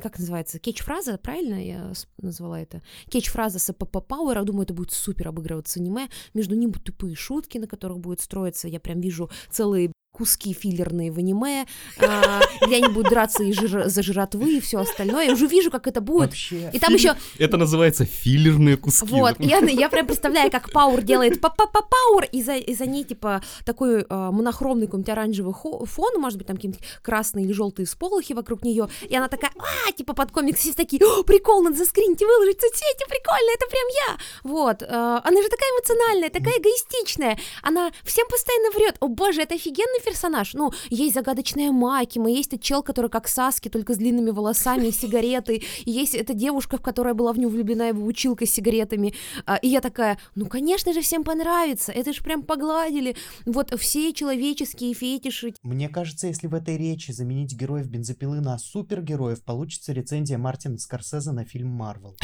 как 0.00 0.18
называется, 0.18 0.58
кетч-фраза, 0.58 1.18
правильно 1.18 1.64
я 1.64 1.92
назвала 2.18 2.60
это? 2.60 2.82
Кетч-фраза 3.08 3.58
с 3.58 3.72
ПП 3.72 3.96
Power, 3.96 4.38
думаю, 4.60 4.64
это 4.64 4.74
будет 4.74 4.92
супер 4.92 5.28
обыгрываться 5.28 5.80
аниме, 5.80 6.08
между 6.34 6.54
ним 6.54 6.72
тупые 6.72 7.14
шутки, 7.14 7.58
на 7.58 7.66
которых 7.66 7.98
будет 7.98 8.20
строиться, 8.20 8.68
я 8.68 8.80
прям 8.80 9.00
вижу 9.00 9.30
целые 9.50 9.92
куски 10.12 10.52
филлерные 10.52 11.10
в 11.12 11.18
аниме, 11.18 11.66
а, 11.98 12.40
где 12.66 12.76
они 12.76 12.88
будут 12.88 13.10
драться 13.10 13.42
и 13.42 13.52
жир- 13.52 13.88
за 13.88 14.02
жратвы 14.02 14.56
и 14.56 14.60
все 14.60 14.78
остальное. 14.80 15.26
Я 15.26 15.32
уже 15.32 15.46
вижу, 15.46 15.70
как 15.70 15.86
это 15.86 16.00
будет. 16.00 16.30
Вообще. 16.30 16.70
И 16.74 16.78
там 16.78 16.92
еще 16.94 17.14
Это 17.38 17.56
называется 17.56 18.04
филлерные 18.04 18.76
куски. 18.76 19.06
вот, 19.06 19.36
я, 19.38 19.58
я 19.60 19.88
прям 19.88 20.06
представляю, 20.06 20.50
как 20.50 20.70
Пауэр 20.72 21.02
делает 21.02 21.40
па-па-па 21.40 21.80
Пауэр, 21.82 22.28
и 22.32 22.42
за, 22.42 22.56
и 22.56 22.74
за 22.74 22.86
ней, 22.86 23.04
типа, 23.04 23.42
такой 23.64 24.04
а, 24.08 24.30
монохромный 24.30 24.86
какой-нибудь 24.86 25.08
оранжевый 25.10 25.54
хо- 25.54 25.84
фон, 25.86 26.20
может 26.20 26.38
быть, 26.38 26.46
там 26.48 26.56
какие-нибудь 26.56 26.82
красные 27.02 27.44
или 27.44 27.52
желтые 27.52 27.86
сполохи 27.86 28.34
вокруг 28.34 28.62
нее, 28.62 28.88
и 29.08 29.16
она 29.16 29.28
такая, 29.28 29.52
а, 29.58 29.92
типа, 29.92 30.12
под 30.14 30.32
комикс 30.32 30.60
все 30.60 30.72
такие, 30.72 31.00
«О, 31.04 31.22
прикол, 31.22 31.62
надо 31.62 31.76
заскринить 31.76 32.20
и 32.20 32.24
выложить 32.26 32.58
в 32.58 32.60
соцсети, 32.60 33.04
прикольно, 33.08 33.50
это 33.54 33.66
прям 33.70 33.86
я, 34.08 34.18
вот, 34.42 34.82
а, 34.82 35.22
она 35.24 35.42
же 35.42 35.48
такая 35.48 35.68
эмоциональная, 35.78 36.30
такая 36.30 36.58
эгоистичная, 36.58 37.38
она 37.62 37.90
всем 38.04 38.26
постоянно 38.28 38.70
врет, 38.72 38.96
о 39.00 39.08
боже, 39.08 39.42
это 39.42 39.54
офигенный 40.00 40.10
персонаж, 40.10 40.54
ну, 40.54 40.72
есть 40.90 41.14
загадочная 41.14 41.70
Макима, 41.72 42.30
есть 42.30 42.48
этот 42.52 42.62
чел, 42.62 42.82
который 42.82 43.10
как 43.10 43.28
Саски, 43.28 43.68
только 43.68 43.94
с 43.94 43.96
длинными 43.98 44.30
волосами 44.30 44.88
и 44.88 44.92
сигаретой, 44.92 45.64
и 45.84 45.90
есть 45.90 46.14
эта 46.14 46.34
девушка, 46.34 46.78
в 46.78 46.82
которая 46.82 47.14
была 47.14 47.32
в 47.32 47.38
него 47.38 47.50
влюблена, 47.50 47.88
его 47.88 48.04
училка 48.04 48.46
с 48.46 48.50
сигаретами, 48.50 49.14
а, 49.46 49.56
и 49.56 49.68
я 49.68 49.80
такая, 49.80 50.18
ну, 50.34 50.46
конечно 50.46 50.92
же, 50.92 51.00
всем 51.00 51.24
понравится, 51.24 51.92
это 51.92 52.12
же 52.12 52.22
прям 52.22 52.42
погладили, 52.42 53.16
вот 53.46 53.72
все 53.78 54.12
человеческие 54.12 54.94
фетиши, 54.94 55.54
Мне 55.62 55.88
кажется, 55.88 56.26
если 56.26 56.46
в 56.46 56.54
этой 56.54 56.76
речи 56.76 57.12
заменить 57.12 57.54
героев 57.54 57.86
бензопилы 57.86 58.40
на 58.40 58.58
супергероев, 58.58 59.42
получится 59.44 59.92
рецензия 59.92 60.38
Мартина 60.38 60.78
Скорсезе 60.78 61.32
на 61.32 61.44
фильм 61.44 61.68
Марвел. 61.68 62.16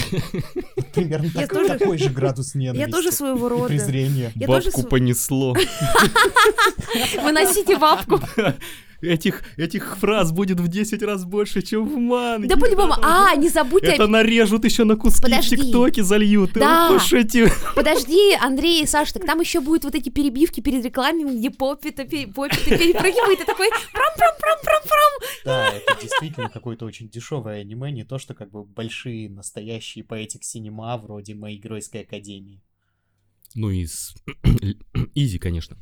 Примерно 0.95 1.27
Я 1.27 1.33
так- 1.47 1.53
тоже- 1.53 1.79
такой 1.79 1.99
же 1.99 2.11
градус 2.11 2.55
ненависти. 2.55 2.89
я 2.89 2.93
тоже 2.95 3.13
своего 3.13 3.47
и 3.47 3.51
рода. 3.51 3.67
презрения. 3.69 4.33
Бабку 4.47 4.71
св- 4.81 4.89
понесло. 4.89 5.55
Выносите 7.67 7.79
бабку. 7.79 8.21
Этих, 9.03 9.43
этих 9.59 9.99
фраз 9.99 10.33
будет 10.33 10.59
в 10.59 10.69
10 10.69 11.03
раз 11.03 11.25
больше, 11.27 11.61
чем 11.61 11.87
в 11.87 11.99
манге. 11.99 12.49
Да 12.49 12.57
по-любому. 12.57 12.95
А, 13.03 13.37
не 13.37 13.51
забудьте 13.51 13.89
Это 13.89 14.07
нарежут 14.07 14.65
еще 14.65 14.85
на 14.85 14.97
куски 14.97 15.21
Подожди. 15.23 15.55
в 15.55 15.61
ТикТоке 15.61 16.03
зальют. 16.03 16.53
Да. 16.55 16.89
пошутил. 16.91 17.49
Подожди, 17.75 18.35
Андрей 18.41 18.83
и 18.83 18.87
Саша, 18.87 19.13
так 19.13 19.27
там 19.27 19.41
еще 19.41 19.61
будут 19.61 19.85
вот 19.85 19.95
эти 19.95 20.09
перебивки 20.09 20.63
перед 20.63 20.83
рекламами, 20.83 21.39
где 21.39 21.51
поппи-то 21.51 22.05
пе- 22.05 22.27
поппи-то 22.27 22.71
перепрыгивает, 22.71 23.41
и 23.41 23.45
такой 23.45 23.69
прам-прам-прам-прам-прам. 23.93 25.13
Да, 25.45 25.69
это 25.69 26.01
действительно 26.01 26.49
какое-то 26.49 26.87
очень 26.87 27.11
дешевое 27.11 27.61
аниме, 27.61 27.93
не 27.93 28.05
то 28.05 28.19
что 28.19 28.33
как 28.33 28.51
бы 28.51 28.65
большие 28.65 29.29
настоящие 29.29 30.05
поэтик 30.05 30.43
синема 30.43 30.97
вроде 30.97 31.35
моей 31.35 31.59
геройской 31.59 32.01
академии. 32.01 32.63
Ну 33.55 33.71
и 33.71 33.87
с... 33.87 34.15
Изи, 35.15 35.39
конечно. 35.39 35.77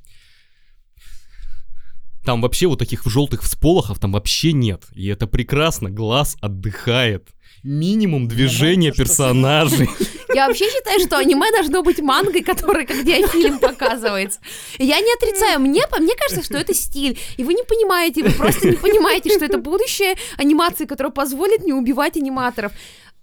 Там 2.25 2.41
вообще 2.41 2.67
вот 2.67 2.79
таких 2.79 3.05
желтых 3.05 3.43
всполохов 3.43 3.99
там 3.99 4.13
вообще 4.13 4.53
нет. 4.53 4.85
И 4.95 5.07
это 5.09 5.27
прекрасно, 5.27 5.91
глаз 5.91 6.37
отдыхает. 6.41 7.29
Минимум 7.63 8.29
движения 8.29 8.93
персонажей. 8.93 9.89
Я 10.35 10.49
вообще 10.49 10.65
считаю, 10.71 11.01
что 11.01 11.17
аниме 11.17 11.51
должно 11.53 11.83
быть 11.83 12.01
мангой, 12.01 12.43
которая 12.43 12.87
как 12.87 13.05
диафильм 13.05 13.59
показывается. 13.59 14.41
Я 14.79 15.01
не 15.01 15.13
отрицаю, 15.15 15.61
мне, 15.61 15.83
мне 15.99 16.13
кажется, 16.17 16.45
что 16.45 16.59
это 16.59 16.75
стиль. 16.75 17.19
И 17.39 17.45
вы 17.45 17.55
не 17.55 17.63
понимаете, 17.63 18.23
вы 18.23 18.31
просто 18.33 18.69
не 18.69 18.77
понимаете, 18.77 19.31
что 19.31 19.45
это 19.45 19.59
будущее 19.59 20.15
анимации, 20.37 20.85
которое 20.85 21.11
позволит 21.11 21.63
не 21.65 21.73
убивать 21.73 22.17
аниматоров. 22.19 22.73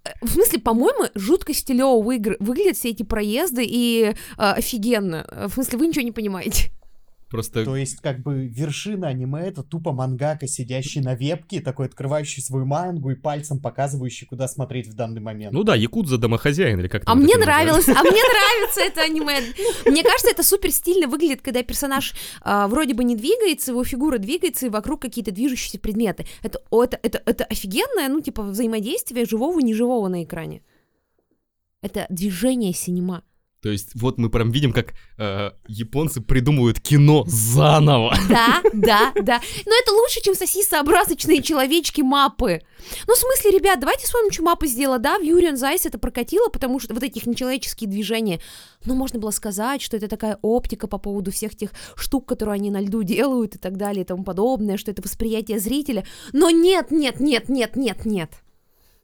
Э, 0.06 0.10
В 0.22 0.30
смысле, 0.32 0.60
по-моему, 0.60 1.06
жутко 1.14 1.54
стилево 1.54 2.02
выигр- 2.02 2.38
выглядят 2.40 2.78
все 2.78 2.90
эти 2.90 3.04
проезды 3.04 3.64
и 3.64 4.06
э, 4.06 4.14
офигенно. 4.38 5.26
Э, 5.30 5.48
В 5.50 5.54
смысле, 5.54 5.78
вы 5.78 5.88
ничего 5.88 6.04
не 6.04 6.12
понимаете. 6.12 6.72
Просто 7.32 7.64
То 7.64 7.78
есть, 7.78 8.02
как 8.02 8.20
бы, 8.20 8.46
вершина 8.46 9.08
аниме— 9.08 9.40
это 9.48 9.64
тупо 9.64 9.94
мангака, 9.94 10.48
сидящий 10.48 11.00
на 11.00 11.16
вебке, 11.16 11.62
такой 11.62 11.86
открывающий 11.86 12.44
свою 12.44 12.66
мангу 12.66 13.10
и 13.12 13.16
пальцем 13.16 13.62
показывающий, 13.62 14.28
куда 14.28 14.50
смотреть 14.50 14.90
в 14.90 14.96
данный 14.96 15.22
момент. 15.22 15.54
Ну 15.54 15.64
да, 15.64 15.76
Якудза 15.76 16.18
домохозяин 16.18 16.82
или 16.82 16.90
как 16.90 17.04
А 17.06 17.16
мне 17.16 17.38
нравилось, 17.38 17.88
а 17.88 18.02
мне 18.02 18.12
нравится 18.12 18.82
это 18.82 19.04
аниме. 19.04 19.40
Мне 19.86 20.04
кажется, 20.04 20.30
это 20.30 20.44
супер 20.44 20.72
стильно 20.72 21.08
выглядит, 21.08 21.42
когда 21.42 21.64
персонаж 21.64 22.14
а, 22.42 22.68
вроде 22.68 22.94
бы 22.94 23.06
не 23.06 23.16
двигается, 23.16 23.72
его 23.72 23.86
фигура 23.86 24.18
двигается, 24.18 24.66
и 24.66 24.70
вокруг 24.70 25.02
какие-то 25.02 25.32
движущиеся 25.32 25.80
предметы. 25.80 26.26
Это, 26.44 26.60
это, 26.70 27.00
это, 27.02 27.22
это 27.26 27.46
офигенное, 27.46 28.10
ну, 28.10 28.20
типа, 28.20 28.44
взаимодействие 28.44 29.26
живого 29.26 29.58
и 29.62 29.64
неживого 29.64 30.10
на 30.10 30.26
экране. 30.26 30.64
Это 31.82 32.08
движение 32.10 32.74
синема. 32.74 33.24
То 33.62 33.70
есть 33.70 33.92
вот 33.94 34.18
мы 34.18 34.30
прям 34.32 34.50
видим, 34.50 34.74
как 34.74 34.94
э, 35.18 35.52
японцы 35.68 36.20
придумывают 36.20 36.80
кино 36.80 37.24
заново. 37.28 38.16
Да, 38.32 38.62
да, 38.74 39.12
да. 39.22 39.42
Но 39.66 39.72
это 39.76 39.92
лучше, 39.92 40.22
чем 40.22 40.36
сосисообразочные 40.36 41.42
человечки-мапы. 41.42 42.62
Ну, 43.08 43.14
в 43.14 43.18
смысле, 43.18 43.52
ребят, 43.52 43.80
давайте 43.80 44.06
вспомним, 44.06 44.32
что 44.32 44.44
мапа 44.44 44.66
сделала. 44.66 45.00
Да, 45.00 45.20
в 45.20 45.22
Юриан 45.22 45.58
Зайс 45.58 45.86
это 45.86 46.00
прокатило, 46.00 46.48
потому 46.48 46.80
что 46.80 46.94
вот 46.94 47.04
этих 47.04 47.26
нечеловеческие 47.26 47.90
движения. 47.90 48.40
Но 48.86 48.96
можно 48.96 49.20
было 49.20 49.32
сказать, 49.32 49.82
что 49.82 49.98
это 49.98 50.08
такая 50.08 50.40
оптика 50.42 50.88
по 50.88 50.98
поводу 50.98 51.32
всех 51.32 51.56
тех 51.56 51.72
штук, 51.96 52.26
которые 52.26 52.56
они 52.56 52.72
на 52.72 52.82
льду 52.82 53.04
делают 53.04 53.56
и 53.56 53.58
так 53.58 53.78
далее 53.78 54.04
и 54.04 54.08
тому 54.08 54.24
подобное, 54.24 54.78
что 54.78 54.92
это 54.92 55.02
восприятие 55.02 55.60
зрителя. 55.60 56.06
Но 56.32 56.50
нет, 56.50 56.90
нет, 56.90 57.20
нет, 57.20 57.50
нет, 57.50 57.76
нет, 57.76 58.06
нет. 58.06 58.32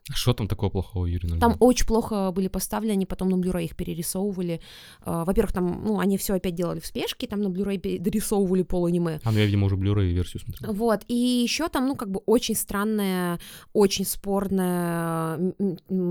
А 0.10 0.14
что 0.14 0.34
там 0.34 0.48
такого 0.48 0.70
плохого, 0.70 1.06
Юрий? 1.06 1.40
Там 1.40 1.58
очень 1.60 1.86
плохо 1.86 2.32
были 2.32 2.48
поставлены, 2.48 2.94
они 2.94 3.06
потом 3.06 3.30
на 3.30 3.36
Blu-ray 3.36 3.66
их 3.66 3.76
перерисовывали. 3.76 4.62
А, 5.02 5.26
Во-первых, 5.26 5.54
там, 5.54 5.84
ну, 5.86 6.00
они 6.00 6.18
все 6.18 6.36
опять 6.36 6.56
делали 6.56 6.80
в 6.80 6.86
спешке, 6.86 7.28
там 7.28 7.42
на 7.42 7.48
Blu-ray 7.48 7.78
перерисовывали 7.78 8.64
поланиме. 8.64 9.20
А, 9.24 9.32
ну 9.32 9.40
я, 9.40 9.46
видимо, 9.46 9.66
уже 9.66 9.76
Blu-ray 9.76 10.12
версию 10.14 10.42
смотрел. 10.44 10.74
Вот, 10.74 11.02
и 11.08 11.16
еще 11.16 11.68
там, 11.68 11.88
ну, 11.88 11.96
как 11.96 12.10
бы 12.10 12.22
очень 12.26 12.56
странная, 12.56 13.40
очень 13.74 14.06
спорная 14.06 15.38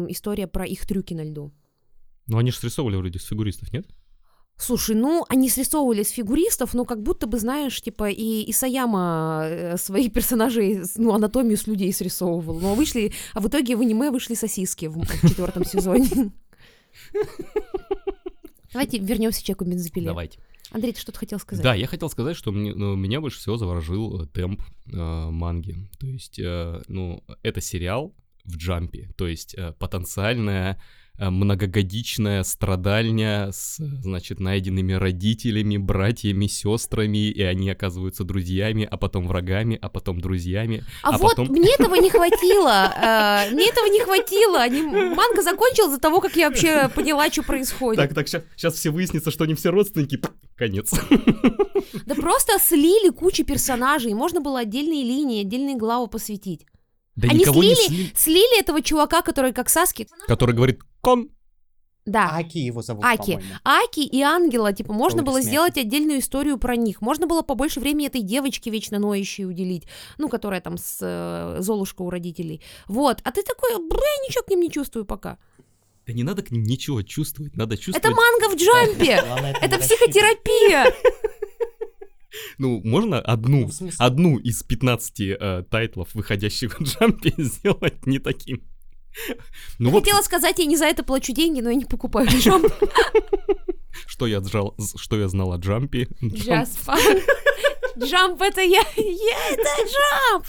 история 0.08 0.46
про 0.46 0.66
их 0.66 0.86
трюки 0.86 1.14
на 1.14 1.24
льду. 1.24 1.52
Ну 2.26 2.38
они 2.38 2.50
же 2.50 2.58
срисовывали 2.58 2.96
вроде 2.96 3.18
с 3.18 3.24
фигуристов, 3.24 3.72
нет? 3.72 3.86
Слушай, 4.58 4.96
ну, 4.96 5.24
они 5.28 5.50
срисовывали 5.50 6.02
с 6.02 6.08
фигуристов, 6.10 6.72
но 6.74 6.84
как 6.86 7.02
будто 7.02 7.26
бы, 7.26 7.38
знаешь, 7.38 7.80
типа, 7.82 8.08
и 8.10 8.50
Исаяма 8.50 9.42
э, 9.44 9.76
своих 9.76 10.12
персонажей, 10.14 10.84
с- 10.84 10.96
ну, 10.96 11.12
анатомию 11.12 11.56
с 11.58 11.66
людей 11.66 11.92
срисовывал. 11.92 12.58
Но 12.60 12.74
вышли, 12.74 13.12
а 13.34 13.40
в 13.40 13.48
итоге 13.48 13.76
в 13.76 13.80
аниме 13.82 14.10
вышли 14.10 14.34
сосиски 14.34 14.86
в, 14.86 14.96
в 14.98 15.28
четвертом 15.28 15.64
сезоне. 15.64 16.32
Давайте 18.72 18.98
вернемся 18.98 19.40
к 19.40 19.44
человеку 19.44 19.64
бензопиле. 19.64 20.06
Давайте. 20.06 20.38
Андрей, 20.72 20.92
ты 20.92 21.00
что-то 21.00 21.18
хотел 21.18 21.38
сказать? 21.38 21.62
Да, 21.62 21.74
я 21.74 21.86
хотел 21.86 22.10
сказать, 22.10 22.36
что 22.36 22.50
мне, 22.50 22.74
ну, 22.74 22.96
меня 22.96 23.20
больше 23.20 23.38
всего 23.38 23.56
заворожил 23.56 24.22
э, 24.22 24.26
темп 24.26 24.62
э, 24.92 24.96
манги. 25.30 25.76
То 26.00 26.06
есть, 26.06 26.38
э, 26.38 26.82
ну, 26.88 27.22
это 27.42 27.60
сериал 27.60 28.14
в 28.44 28.56
джампе, 28.56 29.10
то 29.16 29.26
есть 29.28 29.54
э, 29.54 29.72
потенциальная 29.78 30.80
многогодичная 31.18 32.42
страдальня 32.42 33.50
с, 33.52 33.76
значит, 33.78 34.40
найденными 34.40 34.92
родителями, 34.92 35.76
братьями, 35.76 36.46
сестрами, 36.46 37.28
и 37.30 37.42
они 37.42 37.70
оказываются 37.70 38.24
друзьями, 38.24 38.86
а 38.90 38.96
потом 38.96 39.26
врагами, 39.26 39.78
а 39.80 39.88
потом 39.88 40.20
друзьями. 40.20 40.84
А, 41.02 41.10
А 41.14 41.18
вот 41.18 41.30
потом- 41.36 41.48
мне 41.48 41.70
этого 41.78 41.94
не 41.96 42.10
хватило. 42.10 42.92
э, 42.96 43.50
мне 43.52 43.68
этого 43.68 43.86
не 43.86 44.00
хватило. 44.00 44.58
Манга 45.14 45.42
закончилась 45.42 45.92
за 45.92 45.98
того, 46.00 46.20
как 46.20 46.36
я 46.36 46.48
вообще 46.48 46.88
поняла, 46.94 47.30
что 47.30 47.42
происходит. 47.42 48.02
Так, 48.02 48.14
так, 48.14 48.28
сейчас 48.28 48.74
все 48.74 48.90
выяснится, 48.90 49.30
что 49.30 49.44
они 49.44 49.54
все 49.54 49.70
родственники. 49.70 50.20
Конец. 50.56 50.92
Да 52.06 52.14
просто 52.14 52.58
слили 52.60 53.10
кучу 53.10 53.44
персонажей. 53.44 54.14
Можно 54.14 54.40
было 54.40 54.60
отдельные 54.60 55.02
линии, 55.04 55.42
отдельные 55.42 55.76
главы 55.76 56.08
посвятить. 56.08 56.66
Да 57.16 57.28
Они 57.28 57.40
никого 57.40 57.62
не 57.62 57.74
слили- 57.74 57.88
слили. 57.88 58.12
Слили 58.14 58.60
этого 58.60 58.82
чувака, 58.82 59.22
который 59.22 59.52
как 59.52 59.68
Саски. 59.68 60.06
Который 60.26 60.54
говорит 60.54 60.80
«кон». 61.00 61.30
Да. 62.04 62.30
Аки 62.36 62.58
его 62.58 62.82
зовут, 62.82 63.04
Аки. 63.04 63.32
по-моему. 63.32 63.54
Аки 63.64 64.00
и 64.00 64.20
Ангела, 64.22 64.72
типа, 64.72 64.92
можно 64.92 65.22
Ой, 65.22 65.26
было 65.26 65.34
смех. 65.40 65.46
сделать 65.48 65.76
отдельную 65.76 66.20
историю 66.20 66.56
про 66.56 66.76
них. 66.76 67.00
Можно 67.00 67.26
было 67.26 67.42
побольше 67.42 67.80
времени 67.80 68.06
этой 68.06 68.20
девочке 68.22 68.70
вечно 68.70 69.00
ноющей 69.00 69.44
уделить, 69.44 69.88
ну, 70.16 70.28
которая 70.28 70.60
там 70.60 70.78
с 70.78 70.98
э, 71.00 71.56
Золушка 71.60 72.02
у 72.02 72.10
родителей. 72.10 72.62
Вот. 72.86 73.18
А 73.24 73.32
ты 73.32 73.42
такой, 73.42 73.70
бля, 73.88 73.98
я 73.98 74.28
ничего 74.28 74.44
к 74.44 74.48
ним 74.50 74.60
не 74.60 74.70
чувствую 74.70 75.04
пока. 75.04 75.38
Да 76.06 76.12
не 76.12 76.22
надо 76.22 76.42
к 76.42 76.52
ним 76.52 76.62
ничего 76.62 77.02
чувствовать, 77.02 77.56
надо 77.56 77.76
чувствовать... 77.76 78.04
Это 78.04 78.14
манга 78.14 78.50
в 78.50 78.56
джампе! 78.56 79.24
Это 79.60 79.78
психотерапия! 79.80 80.94
Ну, 82.58 82.80
можно 82.84 83.20
одну, 83.20 83.70
Ну, 83.80 83.90
одну 83.98 84.38
из 84.38 84.62
15 84.62 85.20
э, 85.20 85.64
тайтлов, 85.70 86.14
выходящих 86.14 86.78
в 86.78 86.82
джампе, 86.82 87.34
сделать 87.38 88.06
не 88.06 88.18
таким. 88.18 88.62
Ну 89.78 89.88
Я 89.88 89.92
вот, 89.92 90.04
хотела 90.04 90.22
сказать, 90.22 90.58
я 90.58 90.66
не 90.66 90.76
за 90.76 90.84
это 90.84 91.02
плачу 91.02 91.32
деньги, 91.32 91.60
но 91.60 91.70
я 91.70 91.76
не 91.76 91.84
покупаю 91.86 92.28
джамп. 92.28 92.66
что 94.06 94.26
я, 94.26 94.38
отжал, 94.38 94.74
что 94.96 95.18
я 95.18 95.28
знал 95.28 95.52
о 95.52 95.56
джампе. 95.56 96.08
Джамп- 97.98 98.42
это 98.42 98.60
я, 98.60 98.82
я 98.96 99.50
это 99.50 99.70
джамп. 99.84 100.46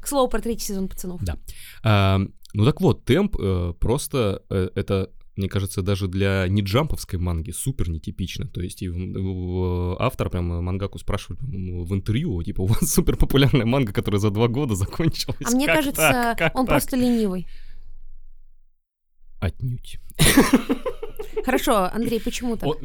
К 0.00 0.08
слову, 0.08 0.28
про 0.28 0.40
третий 0.40 0.66
сезон 0.66 0.88
пацанов. 0.88 1.22
Да. 1.22 1.36
А, 1.84 2.20
ну 2.54 2.64
так 2.64 2.80
вот, 2.80 3.04
темп 3.04 3.36
э, 3.38 3.72
просто 3.78 4.42
э, 4.50 4.70
это, 4.74 5.10
мне 5.38 5.48
кажется, 5.48 5.82
даже 5.82 6.08
для 6.08 6.46
не 6.48 6.62
джамповской 6.62 7.18
манги 7.18 7.50
супер 7.52 7.88
нетипично. 7.88 8.46
То 8.46 8.60
есть 8.60 8.82
и 8.82 8.88
в- 8.88 8.96
в- 8.96 9.96
автор 10.02 10.28
прям 10.30 10.52
э, 10.52 10.60
мангаку 10.60 10.98
спрашивали 10.98 11.38
прям 11.38 11.84
в 11.84 11.94
интервью, 11.94 12.42
типа, 12.42 12.62
у 12.62 12.66
вас 12.66 12.92
супер 12.92 13.16
популярная 13.16 13.64
манга, 13.66 13.92
которая 13.92 14.20
за 14.20 14.30
два 14.30 14.48
года 14.48 14.74
закончилась. 14.74 15.38
А 15.46 15.50
мне 15.50 15.66
Как 15.66 15.76
кажется, 15.76 15.96
так? 16.12 16.38
Как 16.38 16.54
он 16.56 16.66
так?» 16.66 16.74
просто 16.74 16.96
ленивый. 16.96 17.46
Отнюдь. 19.40 19.98
Хорошо, 21.44 21.88
Андрей, 21.92 22.20
почему 22.20 22.56
так? 22.56 22.68
О, 22.68 22.76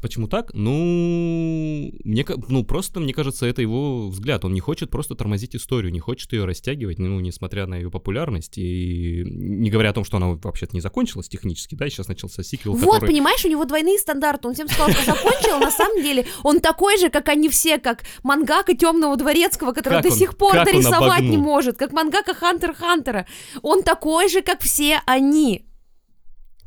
почему 0.00 0.28
так? 0.28 0.50
Ну, 0.54 1.92
мне, 2.04 2.24
ну, 2.48 2.64
просто, 2.64 3.00
мне 3.00 3.12
кажется, 3.12 3.46
это 3.46 3.62
его 3.62 4.08
взгляд. 4.08 4.44
Он 4.44 4.52
не 4.52 4.60
хочет 4.60 4.90
просто 4.90 5.14
тормозить 5.14 5.56
историю, 5.56 5.92
не 5.92 6.00
хочет 6.00 6.32
ее 6.32 6.44
растягивать, 6.44 6.98
ну, 6.98 7.20
несмотря 7.20 7.66
на 7.66 7.76
ее 7.76 7.90
популярность. 7.90 8.58
И 8.58 9.24
не 9.26 9.70
говоря 9.70 9.90
о 9.90 9.92
том, 9.92 10.04
что 10.04 10.16
она 10.16 10.38
вообще-то 10.42 10.74
не 10.74 10.80
закончилась 10.80 11.28
технически, 11.28 11.74
да, 11.74 11.86
и 11.86 11.90
сейчас 11.90 12.08
начался 12.08 12.42
сиквел, 12.42 12.74
Вот, 12.74 12.94
который... 12.94 13.10
понимаешь, 13.10 13.44
у 13.44 13.48
него 13.48 13.64
двойные 13.64 13.98
стандарты. 13.98 14.48
Он 14.48 14.54
всем 14.54 14.68
сказал, 14.68 14.90
что 14.90 15.04
закончил, 15.04 15.56
а 15.56 15.60
на 15.60 15.70
самом 15.70 16.02
деле 16.02 16.26
он 16.42 16.60
такой 16.60 16.98
же, 16.98 17.10
как 17.10 17.28
они 17.28 17.48
все, 17.48 17.78
как 17.78 18.04
мангака 18.22 18.74
Темного 18.76 19.16
Дворецкого, 19.16 19.72
который 19.72 20.02
до 20.02 20.10
сих 20.10 20.36
пор 20.36 20.64
дорисовать 20.64 21.22
не 21.22 21.36
может, 21.36 21.76
как 21.76 21.92
мангака 21.92 22.34
Хантер 22.34 22.74
Хантера. 22.74 23.26
Он 23.62 23.82
такой 23.82 24.28
же, 24.28 24.42
как 24.42 24.60
все 24.62 25.00
они. 25.06 25.65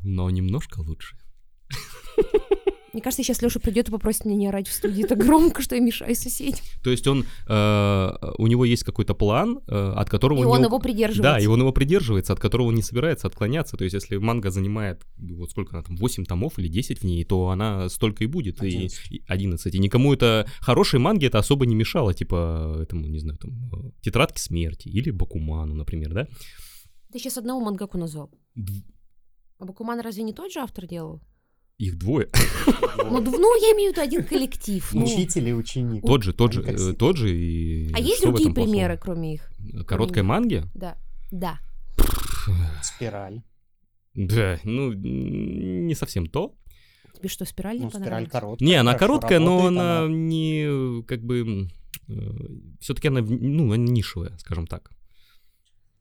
Но 0.03 0.29
немножко 0.29 0.79
лучше. 0.79 1.15
Мне 2.91 3.03
кажется, 3.03 3.21
сейчас 3.23 3.43
Леша 3.43 3.59
придет 3.59 3.87
и 3.87 3.91
попросит 3.91 4.25
меня 4.25 4.35
не 4.35 4.47
орать 4.47 4.67
в 4.67 4.73
студии 4.73 5.03
так 5.03 5.19
громко, 5.19 5.61
что 5.61 5.75
я 5.75 5.81
мешаю 5.81 6.15
соседям. 6.15 6.59
То 6.83 6.89
есть 6.89 7.05
он, 7.05 7.23
э, 7.47 8.09
у 8.39 8.47
него 8.47 8.65
есть 8.65 8.83
какой-то 8.83 9.13
план, 9.13 9.59
э, 9.67 9.93
от 9.95 10.09
которого 10.09 10.39
И 10.39 10.41
не 10.41 10.47
он 10.47 10.61
у- 10.61 10.65
его 10.65 10.79
придерживается. 10.79 11.21
Да, 11.21 11.39
и 11.39 11.45
он 11.45 11.59
его 11.59 11.71
придерживается, 11.71 12.33
от 12.33 12.39
которого 12.39 12.67
он 12.69 12.75
не 12.75 12.81
собирается 12.81 13.27
отклоняться. 13.27 13.77
То 13.77 13.83
есть, 13.83 13.93
если 13.93 14.17
манга 14.17 14.49
занимает, 14.49 15.05
вот 15.17 15.51
сколько 15.51 15.75
она 15.75 15.83
там, 15.83 15.97
8 15.97 16.25
томов 16.25 16.57
или 16.57 16.67
10 16.67 17.01
в 17.01 17.03
ней, 17.03 17.23
то 17.25 17.49
она 17.49 17.89
столько 17.89 18.23
и 18.23 18.27
будет. 18.27 18.63
И- 18.63 18.67
11. 18.67 19.11
И, 19.11 19.23
11. 19.27 19.75
И 19.75 19.79
никому 19.79 20.11
это... 20.11 20.47
Хорошей 20.59 20.99
манге 20.99 21.27
это 21.27 21.37
особо 21.37 21.67
не 21.67 21.75
мешало, 21.75 22.15
типа, 22.15 22.79
этому, 22.81 23.05
не 23.07 23.19
знаю, 23.19 23.37
там, 23.37 23.51
э, 23.71 23.91
Тетрадки 24.01 24.39
смерти 24.41 24.87
или 24.89 25.11
Бакуману, 25.11 25.75
например, 25.75 26.13
да? 26.13 26.27
Ты 27.13 27.19
сейчас 27.19 27.37
одного 27.37 27.59
мангаку 27.59 27.99
назвал. 27.99 28.31
А 29.59 29.65
Бакуман 29.65 29.99
разве 29.99 30.23
не 30.23 30.33
тот 30.33 30.51
же 30.51 30.59
автор 30.61 30.87
делал? 30.87 31.21
Их 31.77 31.97
двое. 31.97 32.29
Ну, 32.97 33.21
ну, 33.21 33.61
я 33.61 33.73
имею 33.73 33.91
в 33.91 33.95
виду 33.95 34.01
один 34.01 34.23
коллектив. 34.23 34.87
ну. 34.93 35.03
Учитель 35.05 35.49
и 35.49 35.53
ученик. 35.53 36.05
Тот 36.05 36.23
же, 36.23 36.33
тот 36.33 36.51
же, 36.53 36.61
э, 36.61 36.93
тот 36.93 37.15
же 37.15 37.33
и... 37.33 37.91
А 37.93 37.99
есть 37.99 38.17
что 38.17 38.27
другие 38.27 38.49
этом 38.49 38.55
плохого? 38.55 38.73
примеры, 38.73 38.97
кроме 38.97 39.33
их? 39.35 39.51
Короткой 39.87 40.23
них? 40.23 40.29
манги? 40.29 40.63
Да. 40.73 40.97
Да. 41.31 41.59
Спираль. 42.83 43.41
Да, 44.13 44.59
ну, 44.63 44.91
не 44.93 45.95
совсем 45.95 46.27
то. 46.27 46.55
Тебе 47.15 47.29
что, 47.29 47.45
спираль 47.45 47.77
не 47.77 47.83
Ну, 47.83 47.89
спираль 47.89 48.03
понравилась? 48.03 48.31
короткая. 48.31 48.67
Не, 48.67 48.75
она 48.75 48.93
короткая, 48.95 49.39
но 49.39 49.57
работает, 49.57 49.79
она 49.79 50.07
не 50.07 50.65
э, 50.67 51.03
как 51.03 51.23
бы 51.23 51.69
все-таки 52.79 53.07
она 53.07 53.21
ну 53.21 53.71
она 53.71 53.77
нишевая, 53.77 54.37
скажем 54.37 54.67
так. 54.67 54.91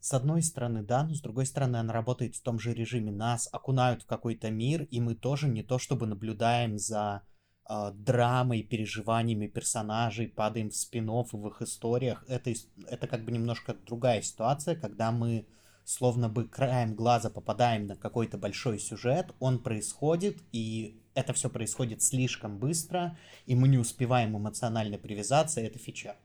С 0.00 0.14
одной 0.14 0.42
стороны, 0.42 0.82
да, 0.82 1.04
но 1.04 1.14
с 1.14 1.20
другой 1.20 1.46
стороны, 1.46 1.76
она 1.76 1.92
работает 1.92 2.36
в 2.36 2.42
том 2.42 2.58
же 2.58 2.72
режиме. 2.72 3.10
Нас 3.10 3.48
окунают 3.50 4.02
в 4.02 4.06
какой-то 4.06 4.50
мир, 4.50 4.84
и 4.84 5.00
мы 5.00 5.14
тоже 5.14 5.48
не 5.48 5.62
то 5.62 5.78
чтобы 5.78 6.06
наблюдаем 6.06 6.78
за 6.78 7.22
э, 7.68 7.90
драмой, 7.94 8.62
переживаниями 8.62 9.48
персонажей, 9.48 10.28
падаем 10.28 10.70
в 10.70 10.76
спин 10.76 11.08
в 11.10 11.48
их 11.48 11.62
историях. 11.62 12.24
Это, 12.28 12.52
это 12.86 13.06
как 13.08 13.24
бы 13.24 13.32
немножко 13.32 13.74
другая 13.74 14.22
ситуация, 14.22 14.76
когда 14.76 15.10
мы 15.10 15.46
словно 15.88 16.28
бы 16.28 16.46
краем 16.46 16.94
глаза 16.94 17.30
попадаем 17.30 17.86
на 17.86 17.96
какой-то 17.96 18.36
большой 18.36 18.78
сюжет, 18.78 19.34
он 19.40 19.58
происходит, 19.58 20.36
и 20.52 21.02
это 21.14 21.32
все 21.32 21.48
происходит 21.48 22.02
слишком 22.02 22.58
быстро, 22.58 23.16
и 23.46 23.54
мы 23.54 23.68
не 23.68 23.78
успеваем 23.78 24.36
эмоционально 24.36 24.98
привязаться, 24.98 25.62
это 25.62 25.78
фича. 25.78 26.16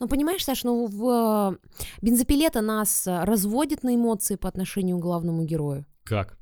Ну, 0.00 0.08
понимаешь, 0.08 0.44
Саш, 0.44 0.64
ну 0.64 0.86
в 0.86 1.52
э, 1.52 1.68
бензопилета 2.00 2.62
нас 2.62 3.04
разводит 3.06 3.82
на 3.82 3.94
эмоции 3.94 4.36
по 4.36 4.48
отношению 4.48 4.96
к 4.98 5.02
главному 5.02 5.44
герою. 5.44 5.84
Как? 6.04 6.38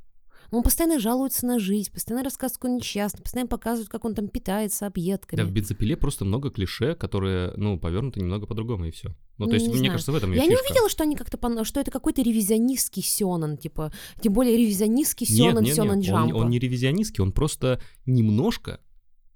Ну, 0.51 0.59
Он 0.59 0.65
постоянно 0.65 0.99
жалуется 0.99 1.45
на 1.45 1.59
жизнь, 1.59 1.93
постоянно 1.93 2.25
рассказывает, 2.25 2.57
какой 2.57 2.71
он 2.71 2.77
несчастный, 2.79 3.23
постоянно 3.23 3.49
показывает, 3.49 3.91
как 3.91 4.05
он 4.07 4.15
там 4.15 4.29
питается 4.29 4.87
объедками. 4.87 5.41
Да, 5.41 5.45
в 5.47 5.51
бензопиле 5.51 5.97
просто 5.97 6.25
много 6.25 6.51
клише, 6.51 6.95
которые, 6.95 7.53
ну, 7.57 7.79
повернуты 7.79 8.21
немного 8.21 8.47
по-другому, 8.47 8.87
и 8.87 8.91
все. 8.91 9.15
Ну, 9.37 9.47
то 9.47 9.55
есть, 9.55 9.67
Не 9.67 9.71
мне 9.73 9.79
знаю. 9.81 9.93
кажется, 9.93 10.13
в 10.13 10.15
этом 10.15 10.33
Я 10.33 10.45
не 10.45 10.51
фишка. 10.51 10.65
увидела, 10.65 10.89
что 10.89 11.03
они 11.03 11.17
как-то 11.17 11.65
что 11.65 11.81
это 11.81 11.91
какой-то 11.91 12.23
ревизионистский 12.23 13.03
сёнэн, 13.03 13.59
типа, 13.59 13.93
тем 14.23 14.33
более 14.33 14.57
ревизионистский 14.57 15.27
Нет, 15.29 15.37
сёнэн, 15.37 15.65
нет, 15.65 15.77
нет, 15.77 15.87
он, 15.91 16.01
джампа. 16.01 16.37
он 16.37 16.51
не 16.51 16.59
ревизионистский, 16.59 17.23
он 17.23 17.33
просто 17.33 17.81
немножко 18.07 18.81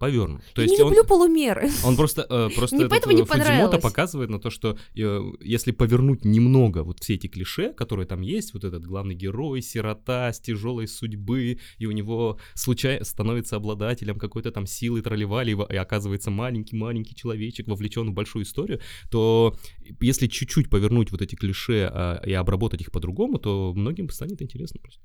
повернут. 0.02 0.42
То 0.54 0.62
Я 0.62 0.66
есть 0.66 0.78
не 0.78 0.84
он, 0.84 0.90
люблю 0.90 1.04
полумеры. 1.04 1.70
он 1.84 1.96
просто, 1.96 2.26
э, 2.28 2.50
просто 2.56 2.74
Мне 2.74 2.86
этот, 2.86 2.90
поэтому 2.90 3.14
не 3.14 3.22
э, 3.22 3.24
Фудзимото 3.24 3.78
показывает 3.78 4.30
на 4.30 4.40
то, 4.40 4.50
что 4.50 4.76
э, 4.96 5.20
если 5.40 5.70
повернуть 5.70 6.24
немного 6.24 6.82
вот 6.82 6.98
все 6.98 7.14
эти 7.14 7.28
клише, 7.28 7.72
которые 7.72 8.06
там 8.06 8.20
есть, 8.20 8.52
вот 8.52 8.64
этот 8.64 8.84
главный 8.84 9.14
герой, 9.14 9.62
сирота 9.62 10.32
с 10.32 10.40
тяжелой 10.40 10.88
судьбы, 10.88 11.58
и 11.78 11.86
у 11.86 11.92
него 11.92 12.40
случайно 12.54 13.04
становится 13.04 13.54
обладателем 13.54 14.18
какой-то 14.18 14.50
там 14.50 14.66
силы 14.66 15.02
тролливали, 15.02 15.56
и 15.72 15.76
оказывается 15.76 16.32
маленький-маленький 16.32 17.14
человечек, 17.14 17.68
вовлечен 17.68 18.10
в 18.10 18.12
большую 18.12 18.42
историю, 18.42 18.80
то 19.08 19.56
если 20.00 20.26
чуть-чуть 20.26 20.68
повернуть 20.68 21.12
вот 21.12 21.22
эти 21.22 21.36
клише 21.36 21.88
а, 21.92 22.20
и 22.26 22.32
обработать 22.32 22.80
их 22.80 22.90
по-другому, 22.90 23.38
то 23.38 23.72
многим 23.72 24.10
станет 24.10 24.42
интересно 24.42 24.80
просто. 24.80 25.00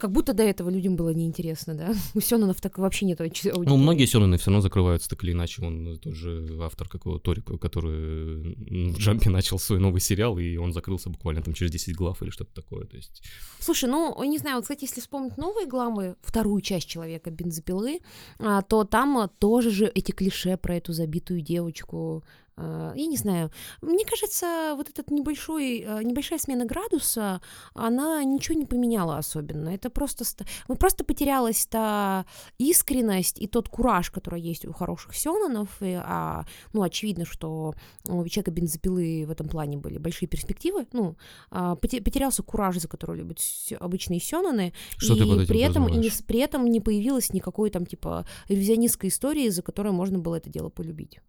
Как 0.00 0.12
будто 0.12 0.32
до 0.32 0.42
этого 0.42 0.70
людям 0.70 0.96
было 0.96 1.10
неинтересно, 1.10 1.74
да? 1.74 1.94
У 2.14 2.20
Сёнонов 2.20 2.60
так 2.60 2.78
вообще 2.78 3.06
нет 3.06 3.20
ауди- 3.20 3.40
Ну, 3.44 3.50
аудитории. 3.58 3.78
многие 3.78 4.06
сёнэны 4.06 4.38
все 4.38 4.46
равно 4.50 4.60
закрываются 4.62 5.08
так 5.10 5.22
или 5.24 5.32
иначе. 5.32 5.62
Он 5.62 5.98
тоже 5.98 6.46
автор 6.62 6.88
какого 6.88 7.20
Торика, 7.20 7.58
который 7.58 8.54
в 8.92 8.98
Джампе 8.98 9.30
начал 9.30 9.58
свой 9.58 9.78
новый 9.78 10.00
сериал, 10.00 10.38
и 10.38 10.56
он 10.56 10.72
закрылся 10.72 11.10
буквально 11.10 11.42
там 11.42 11.54
через 11.54 11.70
10 11.72 11.94
глав 11.94 12.22
или 12.22 12.30
что-то 12.30 12.54
такое. 12.54 12.86
То 12.86 12.96
есть 12.96 13.22
Слушай, 13.58 13.90
ну, 13.90 14.22
не 14.24 14.38
знаю, 14.38 14.56
вот, 14.56 14.62
кстати, 14.62 14.84
если 14.84 15.00
вспомнить 15.00 15.36
новые 15.36 15.66
гламы, 15.66 16.16
вторую 16.22 16.60
часть 16.62 16.88
человека 16.88 17.30
бензопилы, 17.30 18.00
а, 18.38 18.62
то 18.62 18.84
там 18.84 19.28
тоже 19.38 19.70
же 19.70 19.86
эти 19.94 20.12
клише 20.12 20.56
про 20.56 20.76
эту 20.76 20.92
забитую 20.92 21.40
девочку. 21.42 22.24
А, 22.62 22.92
Я 22.96 23.06
не 23.06 23.16
знаю. 23.16 23.50
Мне 23.82 24.04
кажется, 24.04 24.74
вот 24.76 24.88
этот 24.90 25.10
небольшой, 25.10 25.84
а, 25.86 26.02
небольшая 26.02 26.38
смена 26.38 26.64
градуса, 26.66 27.40
она 27.74 28.22
ничего 28.24 28.58
не 28.58 28.66
поменяла 28.66 29.18
особенно. 29.18 29.70
Это 29.70 29.90
просто, 29.90 30.24
ста- 30.24 30.44
ну, 30.68 30.76
просто 30.76 31.04
потерялась 31.04 31.66
та 31.66 32.24
искренность 32.58 33.40
и 33.42 33.46
тот 33.46 33.68
кураж, 33.68 34.10
который 34.10 34.40
есть 34.40 34.64
у 34.66 34.72
хороших 34.72 35.14
сёнонов. 35.14 35.68
И, 35.82 35.94
а, 36.02 36.44
ну, 36.72 36.82
очевидно, 36.82 37.24
что 37.24 37.74
у 38.08 38.28
человека 38.28 38.50
бензопилы 38.50 39.24
в 39.26 39.30
этом 39.30 39.48
плане 39.48 39.76
были 39.76 39.98
большие 39.98 40.28
перспективы. 40.28 40.86
Ну, 40.92 41.16
а, 41.50 41.74
поте- 41.76 42.02
потерялся 42.02 42.42
кураж, 42.42 42.76
за 42.78 42.88
который 42.88 43.16
любят 43.18 43.38
обычные 43.80 44.20
сёноны, 44.20 44.72
Что 44.96 45.14
и 45.24 45.46
при 45.46 45.60
этом 45.70 45.84
и 45.88 45.92
не, 45.98 46.10
при 46.26 46.40
этом 46.40 46.66
не 46.66 46.80
появилось 46.80 47.32
никакой 47.32 47.70
там 47.70 47.86
типа 47.86 48.24
ревизионистской 48.48 49.08
истории, 49.08 49.48
за 49.50 49.62
которой 49.62 49.92
можно 49.92 50.18
было 50.18 50.36
это 50.36 50.50
дело 50.50 50.68
полюбить. 50.68 51.20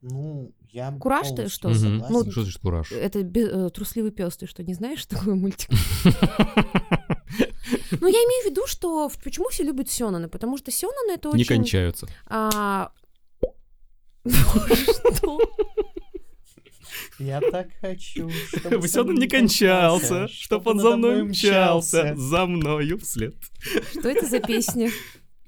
Ну, 0.00 0.52
я 0.70 0.92
Кураж 0.92 1.28
ты 1.34 1.48
что? 1.48 1.74
Согласен. 1.74 2.06
Ну, 2.10 2.30
что 2.30 2.42
значит 2.42 2.60
кураж? 2.60 2.92
Это 2.92 3.22
бе- 3.22 3.48
э, 3.50 3.70
трусливый 3.70 4.12
пес, 4.12 4.36
ты 4.36 4.46
что 4.46 4.62
не 4.62 4.74
знаешь, 4.74 5.00
что 5.00 5.16
такое 5.16 5.34
мультик? 5.34 5.70
Ну 8.00 8.06
я 8.06 8.14
имею 8.18 8.44
в 8.44 8.50
виду, 8.50 8.66
что 8.66 9.10
почему 9.22 9.48
все 9.50 9.62
любят 9.62 9.90
сёнаны, 9.90 10.28
потому 10.28 10.56
что 10.56 10.70
сёнаны 10.70 11.12
это 11.12 11.28
Не 11.28 11.34
очень. 11.42 11.46
кончаются. 11.46 12.06
а, 12.26 12.90
Что? 14.26 15.38
Я 17.18 17.40
так 17.40 17.68
хочу, 17.80 18.30
чтобы 18.48 18.78
мной 19.12 19.12
не 19.18 19.28
кончался, 19.28 20.28
чтоб 20.28 20.66
он 20.66 20.80
за 20.80 20.96
мной 20.96 21.24
мчался, 21.24 22.14
за 22.16 22.46
мною 22.46 22.98
вслед. 22.98 23.34
Что 23.92 24.08
это 24.08 24.26
за 24.26 24.40
песня? 24.40 24.90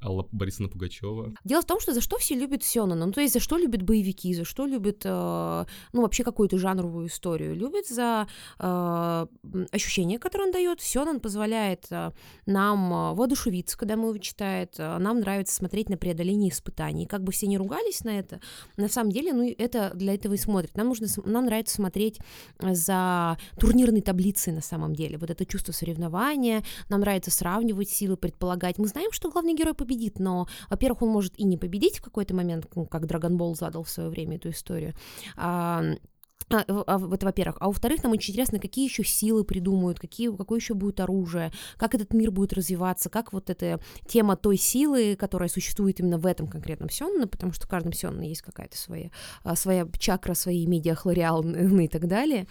Алла 0.03 0.27
Борисовна 0.33 0.69
Пугачева. 0.69 1.35
Дело 1.45 1.63
в 1.63 1.67
том, 1.67 1.81
что 1.81 1.93
за 1.93 2.01
что 2.01 2.17
все 2.19 2.35
любят 2.35 2.63
Сёнэна, 2.63 3.07
ну 3.07 3.13
то 3.13 3.21
есть 3.21 3.35
за 3.35 3.41
что 3.41 3.59
любят 3.59 3.83
боевики, 3.83 4.33
за 4.35 4.45
что 4.45 4.67
любят, 4.67 5.03
э, 5.05 5.65
ну 5.93 6.03
вообще 6.03 6.25
какую-то 6.25 6.59
жанровую 6.59 7.09
историю, 7.09 7.55
любят 7.55 7.87
за 7.87 8.27
э, 8.59 9.27
ощущение, 9.73 10.19
которое 10.19 10.45
он 10.45 10.53
дает. 10.53 10.81
Сёнэн 10.81 11.21
позволяет 11.21 11.87
э, 11.91 12.13
нам 12.47 12.93
э, 12.93 13.15
воодушевиться, 13.15 13.77
когда 13.77 13.97
мы 13.97 14.09
его 14.09 14.19
читает, 14.19 14.77
э, 14.79 14.99
нам 14.99 15.21
нравится 15.21 15.55
смотреть 15.55 15.91
на 15.91 15.97
преодоление 15.97 16.51
испытаний. 16.51 17.07
Как 17.07 17.23
бы 17.23 17.33
все 17.33 17.47
не 17.47 17.59
ругались 17.59 18.05
на 18.05 18.19
это, 18.19 18.41
на 18.77 18.89
самом 18.89 19.13
деле, 19.13 19.33
ну 19.33 19.55
это 19.59 19.93
для 19.95 20.15
этого 20.15 20.35
и 20.35 20.39
смотрят. 20.39 20.77
Нам 20.77 20.89
нужно, 20.89 21.09
нам 21.25 21.45
нравится 21.45 21.75
смотреть 21.75 22.19
за 22.59 23.37
турнирной 23.59 24.01
таблицей 24.01 24.53
на 24.53 24.63
самом 24.63 24.95
деле. 24.95 25.19
Вот 25.19 25.31
это 25.31 25.45
чувство 25.45 25.73
соревнования, 25.73 26.63
нам 26.89 27.01
нравится 27.01 27.31
сравнивать 27.31 27.91
силы, 27.91 28.17
предполагать. 28.17 28.79
Мы 28.79 28.87
знаем, 28.87 29.13
что 29.13 29.31
главный 29.31 29.55
герой 29.55 29.75
но, 30.19 30.47
во-первых, 30.69 31.03
он 31.03 31.09
может 31.11 31.39
и 31.39 31.45
не 31.45 31.57
победить 31.57 31.99
в 31.99 32.03
какой-то 32.03 32.35
момент, 32.35 32.67
ну, 32.75 32.87
как 32.87 33.07
Ball 33.37 33.55
задал 33.55 33.83
в 33.83 33.91
свое 33.91 34.09
время 34.09 34.37
эту 34.37 34.51
историю. 34.51 34.95
А, 35.37 35.83
а, 36.51 36.65
а, 36.87 36.99
в- 36.99 37.13
это 37.13 37.27
во-первых. 37.27 37.59
А 37.61 37.67
во-вторых, 37.67 38.03
нам 38.03 38.13
очень 38.13 38.33
интересно, 38.33 38.59
какие 38.59 38.85
еще 38.85 39.05
силы 39.05 39.45
придумают, 39.45 40.01
какие, 40.01 40.35
какое 40.35 40.59
еще 40.59 40.75
будет 40.75 40.99
оружие, 40.99 41.53
как 41.77 41.95
этот 41.95 42.13
мир 42.13 42.33
будет 42.33 42.53
развиваться, 42.53 43.09
как 43.09 43.33
вот 43.33 43.51
эта 43.51 43.81
тема 44.07 44.37
той 44.37 44.57
силы, 44.57 45.15
которая 45.17 45.49
существует 45.49 46.01
именно 46.01 46.19
в 46.19 46.27
этом 46.27 46.49
конкретном 46.49 46.91
Сёнэне, 46.91 47.27
потому 47.29 47.53
что 47.53 47.67
в 47.67 47.71
каждом 47.71 47.93
Сёнэне 47.93 48.31
есть 48.31 48.43
какая-то 48.43 48.77
своя, 48.77 49.11
а, 49.45 49.55
своя 49.55 49.87
чакра, 49.99 50.35
свои 50.35 50.67
медиахлориалы 50.67 51.85
и 51.85 51.89
так 51.89 52.09
далее. 52.09 52.47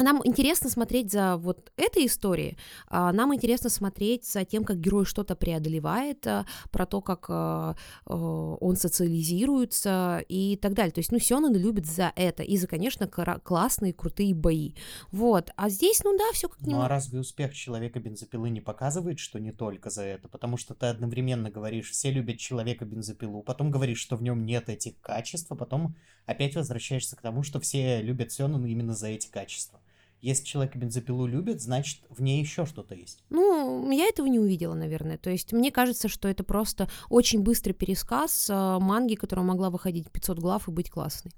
Эм, 0.00 0.04
нам 0.04 0.20
интересно 0.24 0.70
смотреть 0.70 1.12
за 1.12 1.36
вот 1.36 1.72
этой 1.76 2.06
историей, 2.06 2.56
а, 2.88 3.12
нам 3.12 3.34
интересно 3.34 3.70
смотреть 3.70 4.26
за 4.26 4.44
тем, 4.44 4.64
как 4.64 4.80
герой 4.80 5.04
что-то 5.04 5.36
преодолевает, 5.36 6.26
а, 6.26 6.46
про 6.70 6.86
то, 6.86 7.00
как 7.00 7.26
а, 7.28 7.76
а, 8.06 8.14
он 8.14 8.76
социализируется 8.76 10.24
и 10.28 10.56
так 10.56 10.74
далее. 10.74 10.92
То 10.92 11.00
есть, 11.00 11.12
ну, 11.12 11.18
Сёнэн 11.18 11.54
любит 11.54 11.86
за 11.86 12.12
это 12.16 12.42
и 12.42 12.56
за, 12.56 12.66
конечно, 12.66 13.06
классные, 13.08 13.92
крутые 13.92 14.34
бои. 14.34 14.72
Вот. 15.12 15.50
А 15.56 15.68
здесь, 15.68 16.02
ну 16.04 16.16
да, 16.16 16.24
все 16.32 16.48
как 16.48 16.60
Ну 16.62 16.80
а 16.80 16.88
разве 16.88 17.20
успех 17.20 17.54
человека 17.54 18.00
бензопилы 18.00 18.50
не 18.50 18.60
показывает, 18.60 19.18
что 19.18 19.38
не 19.38 19.52
только 19.52 19.90
за 19.90 20.02
это? 20.02 20.28
Потому 20.28 20.56
что 20.56 20.74
ты 20.74 20.86
одновременно 20.86 21.50
говоришь, 21.50 21.90
все 21.90 22.10
любят 22.10 22.38
человека 22.38 22.84
бензопилу, 22.84 23.42
потом 23.42 23.70
говоришь, 23.70 24.00
что 24.00 24.16
в 24.16 24.22
нем 24.22 24.44
нет 24.46 24.68
этих 24.68 25.00
качеств, 25.00 25.50
а 25.50 25.54
потом 25.54 25.94
опять 26.26 26.54
возвращаешься 26.56 27.16
к 27.16 27.20
тому, 27.20 27.42
что 27.42 27.60
все 27.60 28.02
любят 28.02 28.32
Сёнэна 28.32 28.66
именно 28.66 28.94
за 28.94 29.08
эти 29.08 29.28
качества. 29.28 29.80
Если 30.20 30.44
человека 30.44 30.78
бензопилу 30.78 31.26
любят, 31.26 31.62
значит 31.62 32.00
в 32.10 32.20
ней 32.20 32.40
еще 32.40 32.66
что-то 32.66 32.94
есть. 32.94 33.24
Ну, 33.30 33.90
я 33.90 34.06
этого 34.06 34.26
не 34.26 34.38
увидела, 34.38 34.74
наверное. 34.74 35.16
То 35.16 35.30
есть 35.30 35.52
мне 35.52 35.70
кажется, 35.70 36.08
что 36.08 36.28
это 36.28 36.44
просто 36.44 36.90
очень 37.08 37.42
быстрый 37.42 37.72
пересказ 37.72 38.48
а, 38.50 38.78
манги, 38.78 39.14
которая 39.14 39.46
могла 39.46 39.70
выходить 39.70 40.10
500 40.10 40.38
глав 40.38 40.68
и 40.68 40.70
быть 40.70 40.90
классной. 40.90 41.32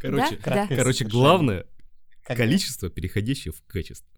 Короче, 0.00 0.38
Да? 0.44 0.66
короче, 0.66 1.04
главное 1.04 1.66
количество, 2.24 2.90
переходящее 2.90 3.52
в 3.52 3.62
качество. 3.66 4.08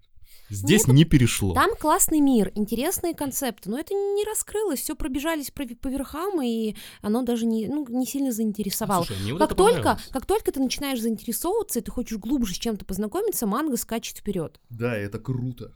Здесь 0.52 0.86
не 0.86 1.04
перешло. 1.04 1.54
Там 1.54 1.70
классный 1.78 2.20
мир, 2.20 2.52
интересные 2.54 3.14
концепты, 3.14 3.70
но 3.70 3.78
это 3.78 3.94
не 3.94 4.24
раскрылось, 4.24 4.80
все 4.80 4.94
пробежались 4.94 5.50
по, 5.50 5.64
по 5.64 5.88
верхам, 5.88 6.42
и 6.42 6.74
оно 7.00 7.22
даже 7.22 7.46
не, 7.46 7.66
ну, 7.68 7.86
не 7.88 8.06
сильно 8.06 8.32
заинтересовало. 8.32 9.04
Слушай, 9.04 9.22
мне 9.22 9.32
вот 9.32 9.38
как 9.40 9.52
это 9.52 9.56
только, 9.56 9.98
как 10.10 10.26
только 10.26 10.52
ты 10.52 10.60
начинаешь 10.60 11.00
заинтересовываться, 11.00 11.78
и 11.78 11.82
ты 11.82 11.90
хочешь 11.90 12.18
глубже 12.18 12.54
с 12.54 12.58
чем-то 12.58 12.84
познакомиться, 12.84 13.46
манга 13.46 13.76
скачет 13.78 14.18
вперед. 14.18 14.60
Да, 14.68 14.94
это 14.94 15.18
круто. 15.18 15.74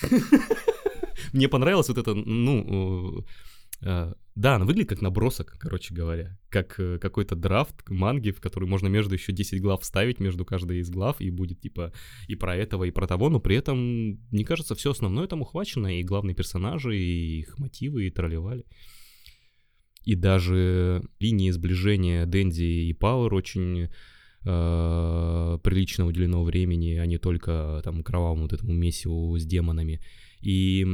Мне 1.32 1.48
понравилось 1.48 1.88
вот 1.88 1.98
это, 1.98 2.14
ну, 2.14 3.20
э, 3.20 3.22
да, 4.34 4.54
она 4.56 4.64
выглядит 4.64 4.88
как 4.88 5.02
набросок, 5.02 5.56
короче 5.58 5.94
говоря, 5.94 6.38
как 6.48 6.80
э, 6.80 6.98
какой-то 6.98 7.36
драфт 7.36 7.86
манги, 7.90 8.30
в 8.30 8.40
который 8.40 8.66
можно 8.66 8.88
между 8.88 9.14
еще 9.14 9.32
10 9.32 9.60
глав 9.60 9.82
вставить, 9.82 10.20
между 10.20 10.46
каждой 10.46 10.78
из 10.78 10.88
глав, 10.88 11.20
и 11.20 11.28
будет 11.30 11.60
типа 11.60 11.92
и 12.28 12.34
про 12.34 12.56
этого, 12.56 12.84
и 12.84 12.90
про 12.90 13.06
того, 13.06 13.28
но 13.28 13.40
при 13.40 13.56
этом, 13.56 14.20
мне 14.30 14.44
кажется, 14.44 14.74
все 14.74 14.92
основное 14.92 15.26
там 15.26 15.42
ухвачено, 15.42 15.98
и 15.98 16.02
главные 16.02 16.34
персонажи, 16.34 16.96
и 16.96 17.40
их 17.40 17.58
мотивы, 17.58 18.06
и 18.06 18.10
тролливали. 18.10 18.64
И 20.04 20.14
даже 20.14 21.02
линии 21.20 21.50
сближения 21.50 22.24
Дэнди 22.24 22.88
и 22.88 22.92
Пауэр 22.94 23.34
очень 23.34 23.90
э, 24.44 25.58
прилично 25.62 26.06
уделено 26.06 26.42
времени, 26.42 26.94
а 26.94 27.06
не 27.06 27.18
только 27.18 27.80
там 27.84 28.02
кровавому 28.02 28.42
вот 28.42 28.52
этому 28.52 28.72
месиву 28.72 29.38
с 29.38 29.44
демонами. 29.44 30.00
И 30.42 30.84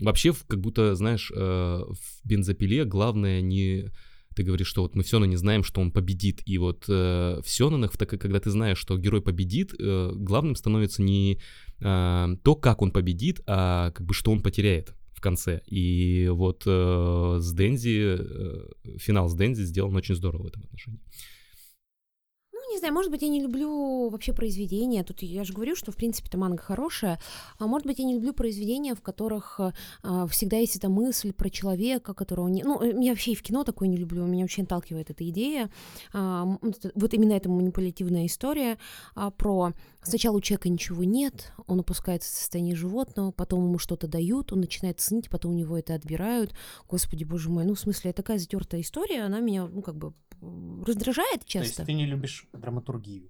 вообще, 0.00 0.32
как 0.48 0.60
будто, 0.60 0.94
знаешь, 0.94 1.30
э, 1.34 1.36
в 1.36 2.28
бензопиле 2.28 2.84
главное 2.84 3.40
не... 3.40 3.90
Ты 4.34 4.44
говоришь, 4.44 4.68
что 4.68 4.82
вот 4.82 4.94
мы 4.94 5.02
все 5.02 5.16
равно 5.16 5.26
не 5.26 5.36
знаем, 5.36 5.64
что 5.64 5.80
он 5.80 5.90
победит. 5.90 6.40
И 6.46 6.56
вот 6.56 6.84
э, 6.88 7.40
в 7.44 7.48
Сёнэнах, 7.48 7.96
так 7.96 8.08
когда 8.08 8.40
ты 8.40 8.50
знаешь, 8.50 8.78
что 8.78 8.96
герой 8.96 9.20
победит, 9.20 9.74
э, 9.78 10.12
главным 10.14 10.54
становится 10.54 11.02
не 11.02 11.40
э, 11.80 12.36
то, 12.42 12.54
как 12.54 12.80
он 12.80 12.90
победит, 12.90 13.42
а 13.46 13.90
как 13.90 14.06
бы 14.06 14.14
что 14.14 14.30
он 14.30 14.40
потеряет 14.40 14.94
в 15.12 15.20
конце. 15.20 15.60
И 15.66 16.28
вот 16.32 16.62
э, 16.64 17.36
с 17.40 17.52
Дензи, 17.52 18.16
э, 18.18 18.68
финал 18.98 19.28
с 19.28 19.34
Дензи 19.34 19.64
сделан 19.64 19.94
очень 19.96 20.14
здорово 20.14 20.44
в 20.44 20.46
этом 20.46 20.62
отношении. 20.64 21.00
Знаю, 22.80 22.94
может 22.94 23.10
быть, 23.10 23.20
я 23.20 23.28
не 23.28 23.42
люблю 23.42 24.08
вообще 24.08 24.32
произведения. 24.32 25.04
Тут 25.04 25.20
я 25.20 25.44
же 25.44 25.52
говорю, 25.52 25.76
что, 25.76 25.92
в 25.92 25.96
принципе, 25.96 26.28
это 26.28 26.38
манга 26.38 26.62
хорошая. 26.62 27.20
А 27.58 27.66
может 27.66 27.86
быть, 27.86 27.98
я 27.98 28.06
не 28.06 28.14
люблю 28.14 28.32
произведения, 28.32 28.94
в 28.94 29.02
которых 29.02 29.60
а, 30.02 30.26
всегда 30.28 30.56
есть 30.56 30.76
эта 30.76 30.88
мысль 30.88 31.34
про 31.34 31.50
человека, 31.50 32.14
которого 32.14 32.48
не... 32.48 32.62
Ну, 32.62 32.80
э, 32.82 32.94
я 33.02 33.10
вообще 33.10 33.32
и 33.32 33.34
в 33.34 33.42
кино 33.42 33.64
такое 33.64 33.86
не 33.86 33.98
люблю. 33.98 34.24
Меня 34.24 34.44
очень 34.44 34.64
отталкивает 34.64 35.10
эта 35.10 35.28
идея. 35.28 35.70
А, 36.14 36.46
вот 36.94 37.12
именно 37.12 37.34
эта 37.34 37.50
манипулятивная 37.50 38.24
история 38.24 38.78
а, 39.14 39.30
про 39.30 39.74
сначала 40.02 40.38
у 40.38 40.40
человека 40.40 40.70
ничего 40.70 41.04
нет, 41.04 41.52
он 41.66 41.80
опускается 41.80 42.30
в 42.30 42.34
состояние 42.34 42.74
животного, 42.74 43.30
потом 43.30 43.64
ему 43.64 43.78
что-то 43.78 44.08
дают, 44.08 44.54
он 44.54 44.60
начинает 44.60 45.00
ценить, 45.00 45.28
потом 45.28 45.52
у 45.52 45.54
него 45.54 45.76
это 45.76 45.94
отбирают. 45.94 46.54
Господи, 46.88 47.24
боже 47.24 47.50
мой, 47.50 47.66
ну, 47.66 47.74
в 47.74 47.80
смысле, 47.80 48.14
такая 48.14 48.38
затертая 48.38 48.80
история, 48.80 49.24
она 49.24 49.40
меня, 49.40 49.66
ну, 49.66 49.82
как 49.82 49.96
бы 49.96 50.14
раздражает 50.86 51.40
То 51.40 51.46
часто. 51.48 51.66
есть 51.82 51.86
ты 51.86 51.92
не 51.92 52.06
любишь 52.06 52.46
драматургию. 52.52 53.28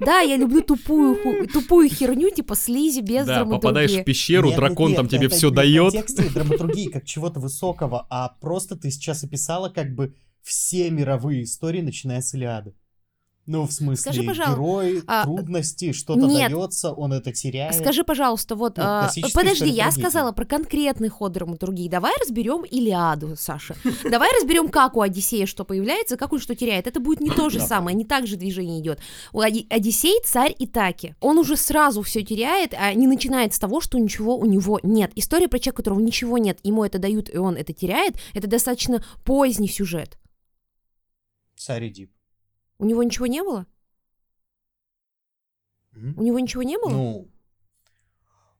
Да, 0.00 0.20
я 0.20 0.36
люблю 0.38 0.62
тупую, 0.62 1.14
ху- 1.22 1.46
тупую 1.46 1.90
херню, 1.90 2.30
типа 2.30 2.54
слизи 2.56 3.00
без 3.00 3.26
Да, 3.26 3.36
драматургии. 3.36 3.60
попадаешь 3.60 3.92
в 3.92 4.04
пещеру, 4.04 4.48
Нет, 4.48 4.56
дракон 4.56 4.88
нет, 4.88 4.96
там 4.96 5.08
тебе 5.08 5.26
это 5.26 5.34
все 5.36 5.50
дает. 5.50 5.92
контексте 5.92 6.30
драматургии 6.30 6.88
как 6.88 7.04
чего-то 7.04 7.38
высокого, 7.38 8.06
а 8.08 8.30
просто 8.40 8.76
ты 8.76 8.90
сейчас 8.90 9.24
описала 9.24 9.68
как 9.68 9.94
бы 9.94 10.14
все 10.42 10.90
мировые 10.90 11.42
истории, 11.42 11.82
начиная 11.82 12.22
с 12.22 12.32
Илиады. 12.32 12.74
Ну, 13.46 13.66
в 13.66 13.72
смысле, 13.72 14.12
Скажи, 14.12 14.22
герой, 14.22 15.02
а, 15.06 15.24
трудности, 15.24 15.92
что-то 15.92 16.20
нет. 16.20 16.52
дается, 16.52 16.92
он 16.92 17.12
это 17.12 17.32
теряет. 17.32 17.74
Скажи, 17.74 18.04
пожалуйста, 18.04 18.54
вот, 18.54 18.76
Ну, 18.76 18.84
а, 18.84 19.10
подожди, 19.34 19.68
я 19.68 19.90
сказала 19.90 20.30
про 20.32 20.44
конкретный 20.44 21.08
ход 21.08 21.32
драматургии. 21.32 21.88
Давай 21.88 22.12
разберем 22.20 22.62
Илиаду, 22.64 23.34
Саша. 23.36 23.74
Давай 24.08 24.30
разберем, 24.38 24.68
как 24.68 24.96
у 24.96 25.00
Одиссея 25.00 25.46
что 25.46 25.64
появляется, 25.64 26.16
как 26.16 26.32
он 26.32 26.38
что 26.38 26.54
теряет. 26.54 26.86
Это 26.86 27.00
будет 27.00 27.20
не 27.20 27.30
то 27.30 27.48
же 27.50 27.60
самое, 27.60 27.96
не 27.96 28.04
так 28.04 28.26
же 28.26 28.36
движение 28.36 28.80
идет. 28.80 29.00
У 29.32 29.40
Оди- 29.40 29.66
Одиссей 29.70 30.20
царь 30.24 30.54
Итаки. 30.58 31.16
Он 31.20 31.38
уже 31.38 31.56
сразу 31.56 32.02
все 32.02 32.22
теряет, 32.22 32.74
а 32.78 32.92
не 32.94 33.06
начинает 33.06 33.54
с 33.54 33.58
того, 33.58 33.80
что 33.80 33.98
ничего 33.98 34.36
у 34.36 34.44
него 34.44 34.78
нет. 34.82 35.10
История 35.16 35.48
про 35.48 35.58
человека, 35.58 35.74
у 35.74 35.82
которого 35.82 36.00
ничего 36.00 36.38
нет, 36.38 36.58
ему 36.62 36.84
это 36.84 36.98
дают, 36.98 37.28
и 37.32 37.38
он 37.38 37.56
это 37.56 37.72
теряет, 37.72 38.14
это 38.34 38.46
достаточно 38.46 39.02
поздний 39.24 39.68
сюжет. 39.68 40.18
Царь 41.56 41.88
Эдип. 41.88 42.12
У 42.80 42.86
него 42.86 43.02
ничего 43.02 43.26
не 43.26 43.42
было? 43.42 43.66
У 45.94 46.22
него 46.22 46.38
ничего 46.38 46.62
не 46.62 46.78
было? 46.78 46.90
Ну, 46.90 47.28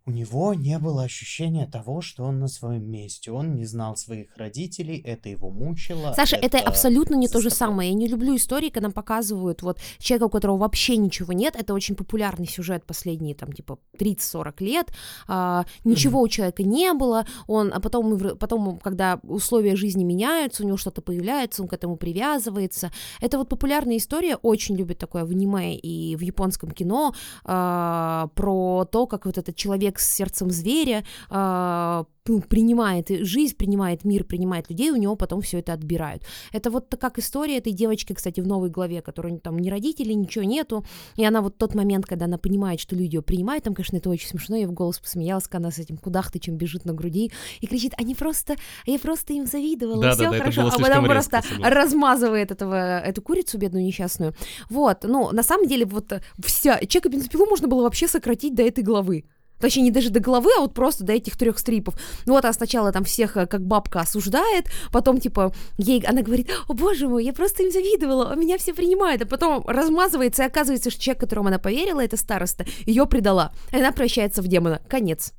у 0.07 0.11
него 0.11 0.55
не 0.55 0.79
было 0.79 1.05
ощущения 1.05 1.67
того, 1.67 2.01
что 2.01 2.25
он 2.25 2.41
на 2.41 2.49
своем 2.49 2.91
месте. 2.91 3.31
Он 3.31 3.55
не 3.55 3.67
знал 3.67 3.97
своих 3.97 4.37
родителей, 4.37 4.99
это 4.99 5.29
его 5.29 5.51
мучило. 5.51 6.13
Саша, 6.17 6.37
это, 6.37 6.59
абсолютно 6.59 7.15
не 7.17 7.29
то 7.29 7.41
же 7.41 7.51
самое. 7.51 7.91
Я 7.91 7.95
не 7.95 8.09
люблю 8.09 8.35
истории, 8.37 8.71
когда 8.71 8.91
показывают 8.91 9.63
вот 9.63 9.79
человека, 9.99 10.25
у 10.25 10.31
которого 10.31 10.59
вообще 10.59 10.97
ничего 10.97 11.33
нет. 11.33 11.55
Это 11.55 11.75
очень 11.75 11.95
популярный 11.95 12.47
сюжет 12.47 12.85
последние 12.87 13.35
там 13.35 13.53
типа 13.53 13.79
30-40 13.99 14.55
лет. 14.65 14.89
А, 15.29 15.65
ничего 15.85 16.21
у 16.21 16.29
человека 16.29 16.63
не 16.63 16.93
было. 16.95 17.27
Он, 17.47 17.71
а 17.73 17.81
потом, 17.81 18.19
потом, 18.39 18.79
когда 18.79 19.21
условия 19.23 19.77
жизни 19.77 20.05
меняются, 20.05 20.63
у 20.63 20.67
него 20.67 20.77
что-то 20.77 21.03
появляется, 21.03 21.63
он 21.63 21.69
к 21.69 21.73
этому 21.73 21.97
привязывается. 21.97 22.91
Это 23.21 23.39
вот 23.39 23.49
популярная 23.49 23.99
история, 23.99 24.37
очень 24.37 24.77
любят 24.77 24.99
такое 24.99 25.25
в 25.25 25.31
аниме 25.31 25.77
и 25.77 26.17
в 26.17 26.21
японском 26.21 26.71
кино 26.71 27.15
а, 27.45 28.29
про 28.35 28.87
то, 28.91 29.07
как 29.07 29.27
вот 29.27 29.37
этот 29.37 29.57
человек 29.57 29.90
с 29.99 30.09
сердцем 30.09 30.51
зверя 30.51 31.05
а, 31.29 32.05
ну, 32.27 32.41
принимает 32.41 33.09
жизнь, 33.09 33.57
принимает 33.57 34.05
мир, 34.05 34.25
принимает 34.25 34.71
людей, 34.71 34.91
у 34.91 34.97
него 34.97 35.17
потом 35.17 35.41
все 35.41 35.59
это 35.59 35.73
отбирают. 35.73 36.23
Это 36.53 36.71
вот 36.71 36.95
как 37.01 37.19
история 37.19 37.59
этой 37.59 37.73
девочки, 37.73 38.13
кстати, 38.13 38.41
в 38.41 38.47
новой 38.47 38.71
главе, 38.71 39.03
которой 39.03 39.39
там 39.39 39.59
ни 39.59 39.69
родителей, 39.69 40.15
ничего 40.15 40.45
нету, 40.45 40.85
и 41.17 41.25
она 41.25 41.41
вот 41.41 41.57
тот 41.59 41.75
момент, 41.75 42.07
когда 42.07 42.27
она 42.27 42.39
понимает, 42.39 42.81
что 42.81 42.95
люди 42.95 43.17
ее 43.17 43.23
принимают, 43.23 43.65
там, 43.65 43.75
конечно, 43.75 43.97
это 43.97 44.11
очень 44.11 44.29
смешно, 44.29 44.57
я 44.57 44.69
в 44.69 44.73
голос 44.73 44.99
посмеялась, 45.01 45.45
когда 45.45 45.67
она 45.67 45.71
с 45.71 45.79
этим 45.79 45.97
кудахтычем 45.97 46.57
бежит 46.57 46.85
на 46.85 46.93
груди 46.93 47.33
и 47.61 47.67
кричит, 47.67 47.95
они 47.97 48.15
просто, 48.15 48.57
я 48.87 48.99
просто 48.99 49.33
им 49.33 49.47
завидовала, 49.47 50.03
Да-да-да, 50.03 50.15
все 50.15 50.35
это 50.35 50.39
хорошо, 50.39 50.63
было 50.63 50.71
а 50.71 50.79
потом 50.79 51.05
резко, 51.07 51.11
просто 51.11 51.43
согласен. 51.43 51.77
размазывает 51.77 52.51
этого, 52.51 53.01
эту 53.01 53.23
курицу 53.23 53.59
бедную 53.59 53.85
несчастную. 53.85 54.35
Вот, 54.69 55.05
ну, 55.05 55.33
на 55.33 55.43
самом 55.43 55.67
деле, 55.67 55.85
вот 55.85 56.13
э, 56.13 56.21
вся, 56.45 56.79
Чека 56.87 57.09
бензопилу 57.09 57.47
можно 57.47 57.67
было 57.67 57.83
вообще 57.83 58.07
сократить 58.09 58.55
до 58.55 58.63
этой 58.63 58.85
главы. 58.85 59.25
Точнее, 59.61 59.83
не 59.83 59.91
даже 59.91 60.11
до 60.11 60.21
головы, 60.21 60.51
а 60.57 60.61
вот 60.61 60.75
просто 60.75 61.05
до 61.05 61.13
этих 61.13 61.37
трех 61.37 61.59
стрипов. 61.59 61.95
Ну 62.27 62.33
вот, 62.33 62.45
а 62.45 62.53
сначала 62.53 62.93
там 62.93 63.05
всех 63.05 63.37
э, 63.37 63.47
как 63.47 63.67
бабка 63.67 64.01
осуждает, 64.01 64.67
потом, 64.93 65.21
типа, 65.21 65.55
ей 65.79 66.01
она 66.01 66.23
говорит, 66.23 66.51
о 66.69 66.75
боже 66.75 67.09
мой, 67.09 67.25
я 67.25 67.33
просто 67.33 67.63
им 67.63 67.71
завидовала, 67.71 68.33
а 68.33 68.37
меня 68.37 68.59
все 68.59 68.75
принимают, 68.75 69.23
а 69.23 69.27
потом 69.27 69.65
размазывается, 69.67 70.43
и 70.43 70.47
оказывается, 70.47 70.91
что 70.91 71.01
человек, 71.01 71.21
которому 71.21 71.49
она 71.49 71.59
поверила, 71.59 72.01
это 72.03 72.17
староста, 72.17 72.65
ее 72.87 73.07
предала, 73.07 73.53
и 73.73 73.77
она 73.77 73.93
превращается 73.93 74.43
в 74.43 74.49
демона. 74.49 74.81
Конец. 74.89 75.33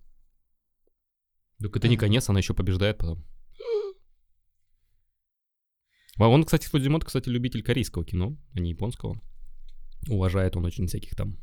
Так 1.60 1.76
это 1.76 1.88
не 1.88 1.98
конец, 1.98 2.30
она 2.30 2.40
еще 2.40 2.54
побеждает 2.54 2.98
потом. 2.98 3.24
А 6.18 6.28
он, 6.28 6.44
кстати, 6.44 6.68
Фудзимото, 6.68 7.06
кстати, 7.06 7.30
любитель 7.30 7.64
корейского 7.64 8.06
кино, 8.06 8.38
а 8.54 8.60
не 8.60 8.72
японского. 8.72 9.20
Уважает 10.08 10.56
он 10.56 10.66
очень 10.66 10.88
всяких 10.88 11.16
там 11.16 11.38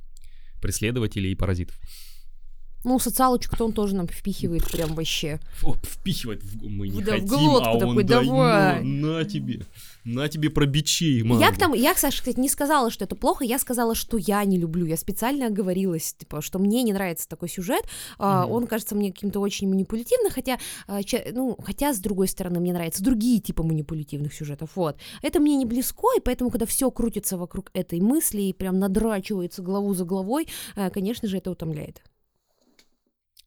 преследователей 0.60 1.32
и 1.32 1.34
паразитов. 1.34 1.80
Ну, 2.84 2.98
социалочку-то 2.98 3.64
он 3.64 3.72
тоже 3.72 3.94
нам 3.96 4.06
впихивает 4.06 4.70
прям 4.70 4.94
вообще. 4.94 5.40
О, 5.64 5.74
впихивает 5.82 6.42
в 6.44 6.68
мы 6.68 6.88
не 6.88 7.02
Да, 7.02 7.12
в 7.16 7.20
хотим, 7.20 7.26
глотку 7.28 7.68
а 7.68 7.72
он 7.72 7.80
такой, 7.80 8.04
дает. 8.04 8.26
давай. 8.26 8.84
На 8.84 9.24
тебе, 9.24 9.66
на 10.04 10.28
тебе 10.28 10.48
про 10.48 10.64
бичей, 10.66 11.22
мама. 11.22 11.40
Я 11.40 11.50
к 11.52 11.58
тому, 11.58 11.74
я, 11.74 11.94
Саша, 11.96 12.18
кстати, 12.18 12.38
не 12.38 12.48
сказала, 12.48 12.90
что 12.90 13.04
это 13.04 13.16
плохо, 13.16 13.44
я 13.44 13.58
сказала, 13.58 13.94
что 13.94 14.16
я 14.16 14.44
не 14.44 14.58
люблю. 14.58 14.86
Я 14.86 14.96
специально 14.96 15.46
оговорилась, 15.46 16.14
типа, 16.14 16.40
что 16.40 16.58
мне 16.58 16.82
не 16.82 16.92
нравится 16.92 17.28
такой 17.28 17.48
сюжет. 17.48 17.84
А, 18.18 18.44
Мгм. 18.44 18.52
Он 18.52 18.66
кажется 18.68 18.94
мне 18.94 19.12
каким-то 19.12 19.40
очень 19.40 19.68
манипулятивным, 19.68 20.30
хотя, 20.30 20.58
а, 20.86 21.00
ну, 21.32 21.56
хотя, 21.64 21.92
с 21.92 21.98
другой 21.98 22.28
стороны, 22.28 22.60
мне 22.60 22.72
нравятся 22.72 23.02
другие 23.02 23.40
типы 23.40 23.62
манипулятивных 23.64 24.32
сюжетов. 24.32 24.70
Вот. 24.76 24.96
Это 25.22 25.40
мне 25.40 25.56
не 25.56 25.66
близко, 25.66 26.06
и 26.16 26.20
поэтому, 26.20 26.50
когда 26.50 26.64
все 26.66 26.90
крутится 26.90 27.36
вокруг 27.36 27.70
этой 27.74 28.00
мысли 28.00 28.42
и 28.42 28.52
прям 28.52 28.78
надрачивается 28.78 29.62
главу 29.62 29.94
за 29.94 30.04
главой, 30.04 30.46
а, 30.76 30.90
конечно 30.90 31.26
же, 31.28 31.38
это 31.38 31.50
утомляет. 31.50 32.02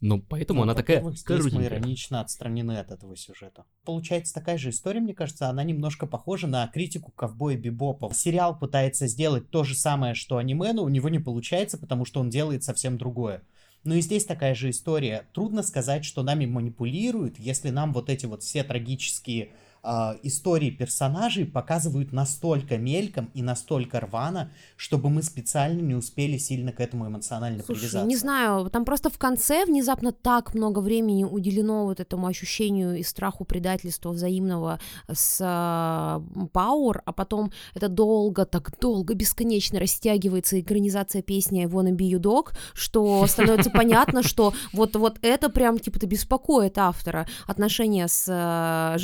Ну, 0.02 0.20
поэтому 0.20 0.60
Ну, 0.60 0.64
она 0.64 0.74
такая 0.74 1.00
здесь 1.12 1.54
мы 1.54 1.66
иронично 1.66 2.22
отстранены 2.22 2.80
от 2.80 2.92
этого 2.92 3.16
сюжета. 3.16 3.66
Получается 3.86 4.34
такая 4.34 4.58
же 4.58 4.72
история, 4.72 5.00
мне 5.00 5.14
кажется, 5.14 5.48
она 5.48 5.64
немножко 5.64 6.08
похожа 6.08 6.48
на 6.48 6.68
критику 6.68 7.12
ковбоя 7.12 7.56
Бибопа. 7.56 8.12
Сериал 8.14 8.58
пытается 8.58 9.06
сделать 9.06 9.52
то 9.52 9.64
же 9.64 9.76
самое, 9.76 10.16
что 10.16 10.38
аниме, 10.38 10.74
но 10.74 10.84
у 10.84 10.90
него 10.90 11.08
не 11.10 11.20
получается, 11.20 11.78
потому 11.78 12.06
что 12.06 12.20
он 12.20 12.32
делает 12.32 12.64
совсем 12.64 12.98
другое. 12.98 13.44
Ну 13.84 13.96
и 13.96 14.02
здесь 14.02 14.26
такая 14.26 14.56
же 14.56 14.72
история. 14.72 15.28
Трудно 15.34 15.62
сказать, 15.64 16.04
что 16.04 16.24
нами 16.24 16.46
манипулируют, 16.46 17.40
если 17.40 17.70
нам 17.70 17.94
вот 17.94 18.10
эти 18.10 18.26
вот 18.26 18.42
все 18.44 18.64
трагические 18.64 19.54
истории 19.84 20.70
персонажей 20.70 21.46
показывают 21.46 22.12
настолько 22.14 22.78
мельком 22.78 23.32
и 23.34 23.42
настолько 23.42 24.00
рвано, 24.00 24.52
чтобы 24.76 25.10
мы 25.10 25.24
специально 25.24 25.82
не 25.82 25.96
успели 25.96 26.38
сильно 26.38 26.72
к 26.72 26.80
этому 26.80 27.08
эмоционально 27.08 27.64
Слушай, 27.64 27.80
привязаться. 27.80 28.08
не 28.08 28.16
знаю, 28.16 28.70
там 28.70 28.86
просто 28.86 29.10
в 29.10 29.18
конце 29.18 29.66
внезапно 29.66 30.12
так 30.12 30.54
много 30.54 30.80
времени 30.80 31.24
уделено 31.24 31.86
вот 31.86 32.00
этому 32.00 32.28
ощущению 32.28 32.98
и 32.98 33.04
страху 33.04 33.46
предательства 33.46 34.12
взаимного 34.12 34.80
с 35.12 35.40
а, 35.42 36.22
Пауэр, 36.54 37.02
а 37.06 37.12
потом 37.12 37.52
это 37.74 37.88
долго, 37.88 38.46
так 38.46 38.78
долго, 38.80 39.14
бесконечно 39.14 39.80
растягивается 39.80 40.60
экранизация 40.60 41.22
песни 41.22 41.66
wanna 41.66 41.92
be 41.92 42.10
your 42.10 42.20
dog, 42.20 42.52
что 42.74 43.26
становится 43.28 43.70
понятно, 43.74 44.24
что 44.24 44.54
вот, 44.74 44.96
вот 44.96 45.18
это 45.22 45.50
прям 45.50 45.80
типа-то 45.80 46.08
беспокоит 46.08 46.78
автора. 46.78 47.28
Отношения 47.48 48.08
с 48.08 48.28
а, 48.30 48.96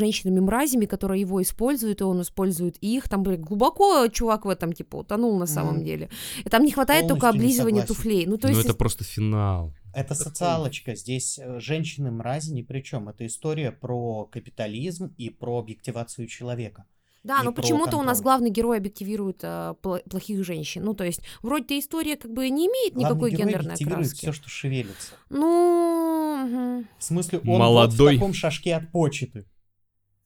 женщинами-мразями, 0.68 0.86
которые 0.86 1.22
его 1.22 1.42
используют, 1.42 2.02
и 2.02 2.04
он 2.04 2.22
использует 2.22 2.78
их. 2.82 3.08
Там, 3.10 3.24
блин, 3.24 3.42
глубоко 3.42 4.08
чувак 4.08 4.46
в 4.46 4.50
этом, 4.50 4.74
типа, 4.74 4.98
утонул 4.98 5.38
на 5.40 5.46
самом 5.48 5.76
Мгм. 5.76 5.84
деле. 5.86 6.10
И 6.46 6.50
там 6.50 6.64
не 6.64 6.72
хватает 6.72 7.08
только 7.08 7.28
Полностью 7.28 7.42
не 7.42 7.46
облизывания 7.48 7.86
туфлей. 7.86 8.26
Ну, 8.26 8.38
то 8.38 8.48
Ну, 8.48 8.54
есть, 8.54 8.66
это 8.66 8.74
просто 8.78 9.04
финал. 9.04 9.74
Это 9.94 10.16
социалочка. 10.16 10.96
Здесь 10.96 11.40
э, 11.40 11.60
женщины 11.60 12.12
мрази 12.12 12.52
ни 12.54 12.62
при 12.64 12.82
чем. 12.84 13.10
Это 13.10 13.26
история 13.26 13.72
про 13.72 14.26
капитализм 14.26 15.14
и 15.18 15.30
про 15.30 15.60
объективацию 15.60 16.28
человека. 16.28 16.84
да, 17.24 17.40
и 17.42 17.44
но 17.46 17.52
почему-то 17.52 17.98
у 17.98 18.04
нас 18.04 18.22
главный 18.22 18.50
герой 18.52 18.78
объективирует 18.78 19.44
пла- 19.44 20.02
плохих 20.10 20.46
женщин. 20.46 20.84
Ну, 20.86 20.94
то 20.94 21.04
есть, 21.04 21.22
вроде 21.42 21.78
история 21.80 22.16
как 22.16 22.32
бы 22.32 22.50
не 22.50 22.68
имеет 22.68 22.96
никакой 22.96 23.18
Главный 23.18 23.32
герой 23.32 23.42
гендерной 23.46 23.66
объективирует 23.74 24.08
окраски. 24.08 24.18
все, 24.26 24.32
что 24.32 24.50
шевелится. 24.50 25.12
Ну. 25.30 26.86
В 27.00 27.04
смысле, 27.04 27.40
он 27.40 27.60
Молодой. 27.60 27.98
вот 27.98 28.12
в 28.12 28.20
таком 28.20 28.34
шажке 28.34 28.76
от 28.76 28.92
почты. 28.92 29.46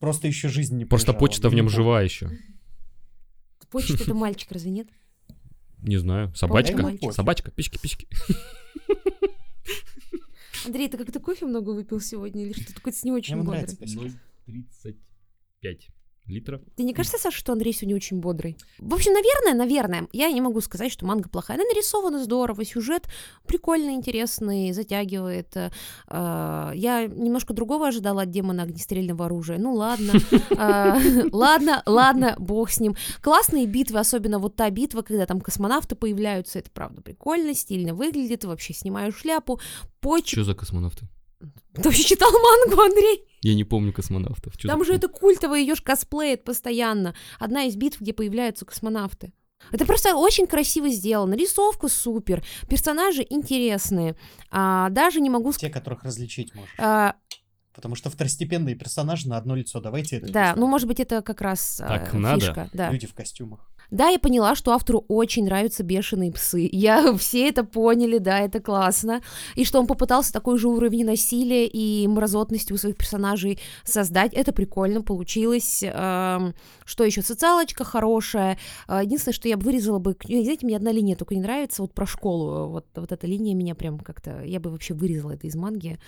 Просто 0.02 0.28
еще 0.28 0.50
жизнь 0.50 0.76
не 0.76 0.86
Просто 0.86 1.14
прожил, 1.14 1.20
почта 1.20 1.50
в 1.50 1.54
нем 1.54 1.66
не 1.66 1.72
жива 1.72 2.02
еще. 2.02 2.32
почта 3.70 3.94
это 3.94 4.16
мальчик, 4.16 4.52
разве 4.52 4.72
нет? 4.72 4.88
Не 5.78 5.98
знаю. 5.98 6.34
Собачка? 6.34 6.98
Собачка? 7.12 7.52
Пички-пички. 7.52 8.08
Андрей, 10.66 10.90
ты 10.90 10.98
как-то 10.98 11.20
кофе 11.20 11.46
много 11.46 11.70
выпил 11.70 12.00
сегодня 12.00 12.46
или 12.46 12.54
что-то 12.54 12.74
какой-то 12.74 12.98
не 13.04 13.12
очень 13.12 13.36
бодрый? 13.38 13.62
нравится 13.62 13.78
писать. 13.78 14.14
0,35 14.48 15.80
литра. 16.32 16.62
Тебе 16.76 16.86
не 16.86 16.94
кажется, 16.94 17.18
Саша, 17.20 17.38
что 17.38 17.54
Андрей 17.54 17.74
сегодня 17.74 17.96
очень 17.96 18.20
бодрый? 18.20 18.58
В 18.80 18.94
общем, 18.94 19.14
наверное, 19.14 19.54
наверное, 19.54 20.08
я 20.14 20.32
не 20.32 20.42
могу 20.42 20.62
сказать, 20.62 20.92
что 20.92 21.06
манга 21.06 21.30
плохая. 21.30 21.58
Она 21.58 21.66
нарисована 21.66 22.24
здорово, 22.24 22.66
сюжет 22.66 23.08
прикольный, 23.46 23.94
интересный, 23.94 24.72
затягивает. 24.74 25.56
Э, 25.56 25.70
Я 26.76 27.08
немножко 27.08 27.54
другого 27.54 27.88
ожидала 27.88 28.24
от 28.24 28.30
демона 28.32 28.64
огнестрельного 28.64 29.26
оружия. 29.26 29.58
Ну 29.58 29.74
ладно, 29.74 30.14
Э, 30.52 31.24
ладно, 31.32 31.84
ладно, 31.86 32.36
бог 32.40 32.70
с 32.72 32.80
ним. 32.80 32.96
Классные 33.22 33.66
битвы, 33.66 34.00
особенно 34.00 34.40
вот 34.40 34.56
та 34.56 34.70
битва, 34.70 35.02
когда 35.02 35.26
там 35.26 35.42
космонавты 35.42 35.96
появляются, 35.96 36.60
это 36.60 36.70
правда 36.72 37.02
прикольно, 37.02 37.54
стильно 37.54 37.94
выглядит, 37.94 38.44
вообще 38.46 38.74
снимаю 38.74 39.12
шляпу. 39.12 39.60
Поч... 40.00 40.32
Что 40.32 40.44
за 40.44 40.56
космонавты? 40.56 41.08
Ты 41.74 41.82
вообще 41.84 42.04
читал 42.04 42.32
мангу, 42.32 42.82
Андрей? 42.82 43.24
Я 43.42 43.56
не 43.56 43.64
помню 43.64 43.92
космонавтов. 43.94 44.58
Чё 44.58 44.68
Там 44.68 44.80
за- 44.80 44.86
же 44.86 44.94
это 44.94 45.08
культово, 45.08 45.56
ее 45.56 45.76
ж 45.76 45.82
косплеит 45.82 46.44
постоянно. 46.44 47.16
Одна 47.40 47.64
из 47.64 47.76
битв, 47.76 48.00
где 48.02 48.14
появляются 48.14 48.66
космонавты. 48.66 49.34
Это 49.72 49.86
просто 49.86 50.16
очень 50.16 50.48
красиво 50.48 50.90
сделано. 50.90 51.36
Рисовка 51.36 51.88
супер, 51.88 52.44
персонажи 52.70 53.26
интересные. 53.30 54.16
А, 54.50 54.90
даже 54.90 55.22
не 55.22 55.30
могу 55.30 55.52
Те, 55.52 55.58
сказать. 55.58 55.74
которых 55.74 56.04
различить 56.04 56.54
можешь. 56.56 56.74
А, 56.80 57.16
Потому 57.74 57.96
что 57.96 58.10
второстепенные 58.10 58.76
персонажи 58.76 59.30
на 59.30 59.38
одно 59.38 59.56
лицо. 59.56 59.80
Давайте 59.80 60.18
это 60.18 60.30
да, 60.30 60.54
ну 60.58 60.68
может 60.68 60.90
быть 60.90 61.00
это 61.00 61.22
как 61.22 61.40
раз 61.40 61.80
а, 61.80 61.88
Так 61.88 62.14
надо. 62.14 62.42
фишка. 62.42 62.70
Да. 62.74 62.92
Люди 62.92 63.08
в 63.08 63.14
костюмах. 63.14 63.71
Да, 63.92 64.08
я 64.08 64.20
поняла, 64.20 64.56
что 64.56 64.72
автору 64.72 65.04
очень 65.10 65.46
нравятся 65.46 65.84
бешеные 65.84 66.32
псы. 66.32 66.70
Я 66.72 67.14
все 67.18 67.50
это 67.50 67.66
поняли, 67.66 68.18
да, 68.20 68.40
это 68.40 68.62
классно. 68.62 69.22
И 69.56 69.66
что 69.66 69.80
он 69.80 69.88
попытался 69.88 70.32
такой 70.32 70.58
же 70.58 70.70
уровень 70.70 71.06
насилия 71.06 71.68
и 71.68 72.08
мразотности 72.08 72.72
у 72.72 72.78
своих 72.78 72.96
персонажей 72.96 73.60
создать. 73.84 74.34
Это 74.34 74.54
прикольно 74.54 75.02
получилось. 75.02 75.80
Что 75.80 77.04
еще? 77.04 77.22
Социалочка 77.22 77.84
хорошая. 77.84 78.58
А, 78.88 79.04
Единственное, 79.04 79.34
что 79.34 79.50
я 79.50 79.58
бы 79.58 79.66
вырезала 79.66 80.00
бы... 80.00 80.16
Знаете, 80.24 80.66
мне 80.66 80.78
одна 80.78 80.92
линия 80.92 81.16
только 81.16 81.36
не 81.36 81.42
нравится, 81.42 81.82
вот 81.82 81.94
про 81.94 82.06
школу. 82.06 82.68
Вот, 82.70 82.86
вот 82.96 83.12
эта 83.12 83.28
линия 83.28 83.54
меня 83.54 83.76
прям 83.76 84.00
как-то... 84.00 84.42
Я 84.44 84.62
бы 84.62 84.70
вообще 84.70 84.94
вырезала 84.94 85.32
это 85.32 85.48
из 85.48 85.56
манги. 85.56 86.00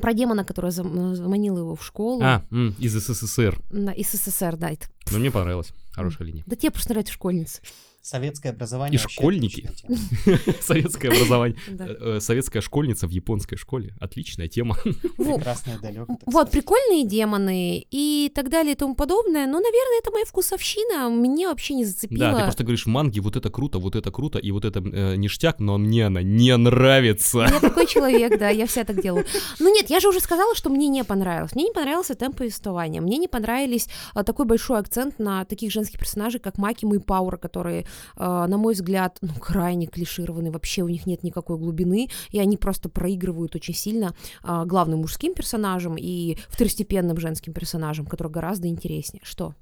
Про 0.00 0.12
демона, 0.14 0.44
который 0.44 0.70
зам- 0.70 1.14
заманил 1.14 1.58
его 1.58 1.74
в 1.76 1.84
школу. 1.84 2.22
А, 2.22 2.42
из 2.78 2.92
СССР. 2.94 3.60
На, 3.70 3.90
из 3.90 4.10
СССР, 4.12 4.56
да. 4.56 4.70
Но 5.12 5.18
мне 5.18 5.30
понравилось. 5.30 5.72
Хорошая 5.92 6.26
линия. 6.28 6.42
Да 6.46 6.56
тебе 6.56 6.70
просто 6.70 6.90
нравятся 6.92 7.12
школьницы. 7.14 7.60
Советское 8.04 8.50
образование 8.50 8.96
И 8.96 8.98
школьники. 8.98 9.70
Советское 10.60 11.08
образование. 11.08 11.58
Э, 11.84 12.16
э, 12.16 12.20
Советская 12.20 12.62
школьница 12.62 13.06
в 13.06 13.10
японской 13.10 13.56
школе. 13.56 13.94
Отличная 13.98 14.46
тема. 14.46 14.76
Прекрасное 15.16 15.78
далеко. 15.78 16.18
Вот, 16.26 16.50
прикольные 16.50 17.06
демоны 17.06 17.84
и 17.90 18.30
так 18.34 18.50
далее 18.50 18.72
и 18.72 18.76
тому 18.76 18.94
подобное. 18.94 19.46
Но, 19.46 19.54
наверное, 19.54 20.00
это 20.00 20.10
моя 20.10 20.24
вкусовщина. 20.26 21.08
Мне 21.08 21.48
вообще 21.48 21.74
не 21.74 21.84
зацепило. 21.84 22.30
Да, 22.30 22.36
ты 22.36 22.42
просто 22.42 22.62
говоришь, 22.64 22.86
манги, 22.86 23.20
вот 23.20 23.36
это 23.36 23.50
круто, 23.50 23.78
вот 23.78 23.96
это 23.96 24.10
круто, 24.10 24.38
и 24.38 24.50
вот 24.50 24.64
это 24.64 24.80
э, 24.80 25.16
ништяк, 25.16 25.58
но 25.58 25.78
мне 25.78 26.06
она 26.06 26.22
не 26.22 26.54
нравится. 26.56 27.46
Я 27.50 27.60
такой 27.60 27.86
человек, 27.86 28.38
да, 28.38 28.50
я 28.50 28.66
вся 28.66 28.84
так 28.84 29.00
делаю. 29.00 29.24
Ну 29.58 29.74
нет, 29.74 29.88
я 29.90 30.00
же 30.00 30.08
уже 30.08 30.20
сказала, 30.20 30.54
что 30.54 30.68
мне 30.68 30.88
не 30.88 31.04
понравилось. 31.04 31.54
Мне 31.54 31.64
не 31.64 31.72
понравился 31.72 32.14
темп 32.14 32.36
повествования. 32.36 33.00
Мне 33.00 33.16
не 33.16 33.28
понравились 33.28 33.88
а, 34.12 34.24
такой 34.24 34.44
большой 34.44 34.78
акцент 34.78 35.18
на 35.18 35.44
таких 35.44 35.72
женских 35.72 35.98
персонажей, 35.98 36.40
как 36.40 36.58
Макима 36.58 36.96
и 36.96 36.98
Паура, 36.98 37.36
которые, 37.36 37.86
на 38.16 38.56
мой 38.56 38.74
взгляд, 38.74 39.18
ну, 39.20 39.34
крайне 39.34 39.86
клишированы. 39.86 40.50
Вообще 40.50 40.82
у 40.82 40.88
них 40.88 41.06
нет 41.06 41.22
никакой 41.22 41.58
глубины, 41.58 42.08
и 42.30 42.38
они 42.38 42.56
просто 42.56 42.88
проигрывают 42.88 43.54
очень 43.54 43.74
сильно 43.74 44.14
а, 44.42 44.64
главным 44.64 45.00
мужским 45.00 45.34
персонажам 45.34 45.96
и 45.98 46.36
второстепенным 46.48 47.18
женским 47.18 47.52
персонажам, 47.52 48.06
которые 48.06 48.32
гораздо 48.32 48.68
интереснее. 48.68 49.22
Что? 49.24 49.54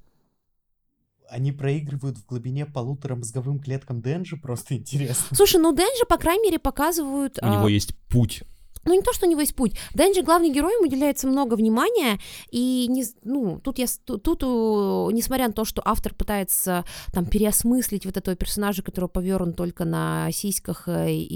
Они 1.29 1.51
проигрывают 1.51 2.17
в 2.17 2.25
глубине 2.25 2.65
полутора 2.65 3.15
мозговым 3.15 3.59
клеткам 3.59 4.01
Денджи, 4.01 4.37
просто 4.37 4.75
интересно. 4.77 5.35
Слушай, 5.35 5.61
ну 5.61 5.73
Дэнджи, 5.73 6.05
по 6.07 6.17
крайней 6.17 6.43
мере, 6.43 6.59
показывают... 6.59 7.39
У 7.41 7.45
него 7.45 7.65
а, 7.65 7.71
есть 7.71 7.95
путь. 8.09 8.43
Ну, 8.85 8.93
не 8.93 9.01
то, 9.01 9.13
что 9.13 9.25
у 9.25 9.29
него 9.29 9.39
есть 9.41 9.55
путь. 9.55 9.73
Дэнджи, 9.93 10.21
главный 10.23 10.49
герой, 10.49 10.73
ему 10.73 10.87
уделяется 10.87 11.27
много 11.27 11.53
внимания, 11.55 12.19
и, 12.51 12.87
не, 12.89 13.05
ну, 13.23 13.59
тут, 13.63 13.79
я, 13.79 13.87
с- 13.87 13.97
ту- 13.99 14.17
тут, 14.17 14.43
у- 14.43 15.09
несмотря 15.11 15.47
на 15.47 15.53
то, 15.53 15.63
что 15.63 15.81
автор 15.85 16.13
пытается 16.13 16.83
там 17.13 17.25
переосмыслить 17.25 18.05
вот 18.05 18.17
этого 18.17 18.35
персонажа, 18.35 18.83
который 18.83 19.09
повернут 19.09 19.55
только 19.55 19.85
на 19.85 20.29
сиськах 20.31 20.83
э, 20.87 21.11
и 21.13 21.33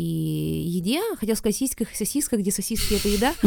еде, 0.68 1.02
хотел 1.20 1.36
сказать 1.38 1.56
сиськах 1.56 1.94
и 1.94 1.96
сосисках, 1.96 2.40
где 2.42 2.52
сосиски— 2.52 2.94
это 2.96 3.08
еда, 3.08 3.34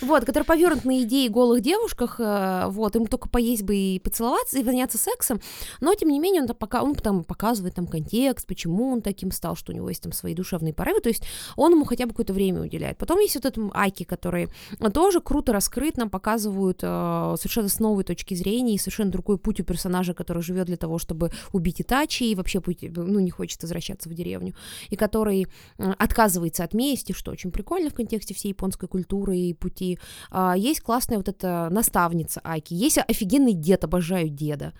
Вот, 0.00 0.24
который 0.24 0.44
повернут 0.44 0.84
на 0.84 1.02
идеи 1.02 1.28
голых 1.28 1.60
девушках, 1.60 2.16
э, 2.18 2.66
вот, 2.68 2.94
ему 2.94 3.06
только 3.06 3.28
поесть 3.28 3.62
бы 3.62 3.76
и 3.76 3.98
поцеловаться, 3.98 4.58
и 4.58 4.64
заняться 4.64 4.98
сексом, 4.98 5.40
но, 5.80 5.94
тем 5.94 6.08
не 6.08 6.20
менее, 6.20 6.42
он, 6.42 6.48
пока, 6.48 6.82
он 6.82 6.94
там 6.94 7.24
показывает 7.24 7.74
там 7.74 7.86
контекст, 7.86 8.46
почему 8.46 8.92
он 8.92 9.02
таким 9.02 9.30
стал, 9.30 9.56
что 9.56 9.72
у 9.72 9.74
него 9.74 9.88
есть 9.88 10.02
там 10.02 10.12
свои 10.12 10.34
душевные 10.34 10.72
порывы, 10.72 11.00
то 11.00 11.08
есть 11.08 11.24
он 11.56 11.72
ему 11.72 11.84
хотя 11.84 12.06
бы 12.06 12.10
какое-то 12.10 12.32
время 12.32 12.62
уделяет. 12.62 12.98
Потом 12.98 13.18
есть 13.18 13.34
вот 13.34 13.44
этот 13.44 13.70
Аки, 13.74 14.04
который 14.04 14.48
тоже 14.92 15.20
круто 15.20 15.52
раскрыт, 15.52 15.96
нам 15.96 16.10
показывают 16.10 16.80
э, 16.82 17.34
совершенно 17.38 17.68
с 17.68 17.78
новой 17.78 18.04
точки 18.04 18.34
зрения 18.34 18.74
и 18.74 18.78
совершенно 18.78 19.10
другой 19.10 19.38
путь 19.38 19.60
у 19.60 19.64
персонажа, 19.64 20.14
который 20.14 20.42
живет 20.42 20.66
для 20.66 20.76
того, 20.76 20.98
чтобы 20.98 21.30
убить 21.52 21.80
Итачи 21.80 22.24
и 22.24 22.34
вообще 22.34 22.60
путь, 22.60 22.82
ну, 22.82 23.20
не 23.20 23.30
хочет 23.30 23.62
возвращаться 23.62 24.08
в 24.08 24.14
деревню, 24.14 24.54
и 24.90 24.96
который 24.96 25.46
э, 25.78 25.92
отказывается 25.98 26.64
от 26.64 26.74
мести, 26.74 27.12
что 27.12 27.30
очень 27.30 27.50
прикольно 27.50 27.90
в 27.90 27.94
контексте 27.94 28.34
всей 28.34 28.48
японской 28.48 28.88
культуры 28.88 29.36
и 29.36 29.54
пути. 29.54 29.87
А, 30.30 30.54
есть 30.56 30.80
классная 30.80 31.16
вот 31.16 31.28
эта 31.28 31.68
наставница 31.70 32.40
Аки, 32.44 32.74
есть 32.74 32.98
офигенный 32.98 33.54
дед, 33.54 33.84
обожаю 33.84 34.28
деда. 34.28 34.72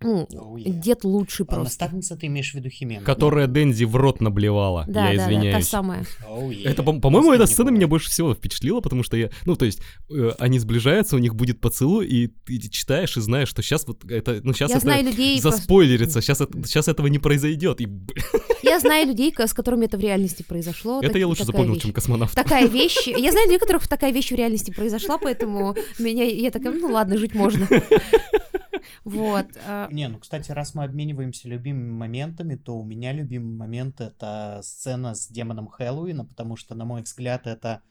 Ну, 0.00 0.26
Oh, 0.34 0.54
yeah. 0.56 0.68
дед 0.70 1.04
лучший 1.04 1.44
А 1.44 1.46
просто. 1.46 1.64
наставница 1.64 2.16
ты 2.16 2.26
имеешь 2.26 2.50
в 2.50 2.54
виду 2.54 2.68
Химену? 2.68 3.04
Которая 3.06 3.46
Дензи 3.46 3.84
в 3.84 3.96
рот 3.96 4.20
наблевала. 4.20 4.84
Да, 4.86 5.08
я 5.10 5.16
да, 5.18 5.24
да, 5.24 5.30
та 5.30 5.36
извиняюсь. 5.36 5.68
самая. 5.68 6.04
Oh, 6.28 6.48
yeah. 6.50 6.68
Это, 6.68 6.82
по- 6.82 6.98
по-моему, 7.00 7.32
эта 7.32 7.46
сцена 7.46 7.70
меня 7.70 7.86
больше 7.86 8.10
всего 8.10 8.34
впечатлила, 8.34 8.80
потому 8.80 9.02
что 9.02 9.16
я, 9.16 9.30
ну, 9.46 9.56
то 9.56 9.64
есть, 9.64 9.80
э, 10.10 10.32
они 10.38 10.58
сближаются, 10.58 11.16
у 11.16 11.20
них 11.20 11.34
будет 11.34 11.60
поцелуй, 11.60 12.06
и 12.06 12.26
ты 12.26 12.58
читаешь 12.68 13.16
и 13.16 13.20
знаешь, 13.20 13.48
что 13.48 13.62
сейчас 13.62 13.86
вот 13.86 14.04
это, 14.10 14.40
ну, 14.42 14.52
сейчас 14.52 14.70
Я 14.70 14.76
это 14.76 14.84
знаю 14.84 15.04
людей, 15.04 15.40
просто- 15.40 15.58
заспойлерится, 15.58 16.20
сейчас, 16.20 16.38
сейчас 16.38 16.88
этого 16.88 17.06
не 17.06 17.18
произойдет, 17.18 17.80
и 17.80 17.88
я 18.62 18.80
знаю 18.80 19.06
людей, 19.06 19.32
с 19.36 19.54
которыми 19.54 19.86
это 19.86 19.96
в 19.96 20.00
реальности 20.00 20.42
произошло. 20.42 20.98
это 21.00 21.12
Так- 21.12 21.18
я 21.20 21.26
лучше 21.28 21.44
запомнил, 21.44 21.74
вещь. 21.74 21.82
чем 21.82 21.92
космонавт. 21.92 22.34
Такая 22.34 22.66
вещь. 22.68 23.06
Я 23.06 23.30
знаю 23.30 23.46
людей, 23.46 23.56
у 23.56 23.60
которых 23.60 23.88
такая 23.88 24.12
вещь 24.12 24.30
в 24.32 24.34
реальности 24.34 24.70
произошла, 24.70 25.18
поэтому 25.18 25.76
меня 25.98 26.24
я 26.24 26.50
такая, 26.50 26.72
ну 26.74 26.88
ладно, 26.92 27.16
жить 27.16 27.34
можно. 27.34 27.66
Вот. 29.04 29.46
а, 29.66 29.88
Не, 29.90 30.08
ну, 30.08 30.18
кстати, 30.18 30.50
раз 30.50 30.74
мы 30.74 30.84
обмениваемся 30.84 31.48
любимыми 31.48 31.90
моментами, 31.90 32.56
то 32.56 32.76
у 32.76 32.84
меня 32.84 33.12
любимый 33.12 33.56
момент— 33.56 34.00
это 34.02 34.60
сцена 34.62 35.14
с 35.14 35.28
демоном 35.28 35.68
Хэллоуина, 35.68 36.24
потому 36.24 36.56
что, 36.56 36.74
на 36.74 36.84
мой 36.84 37.02
взгляд, 37.02 37.46
это 37.46 37.82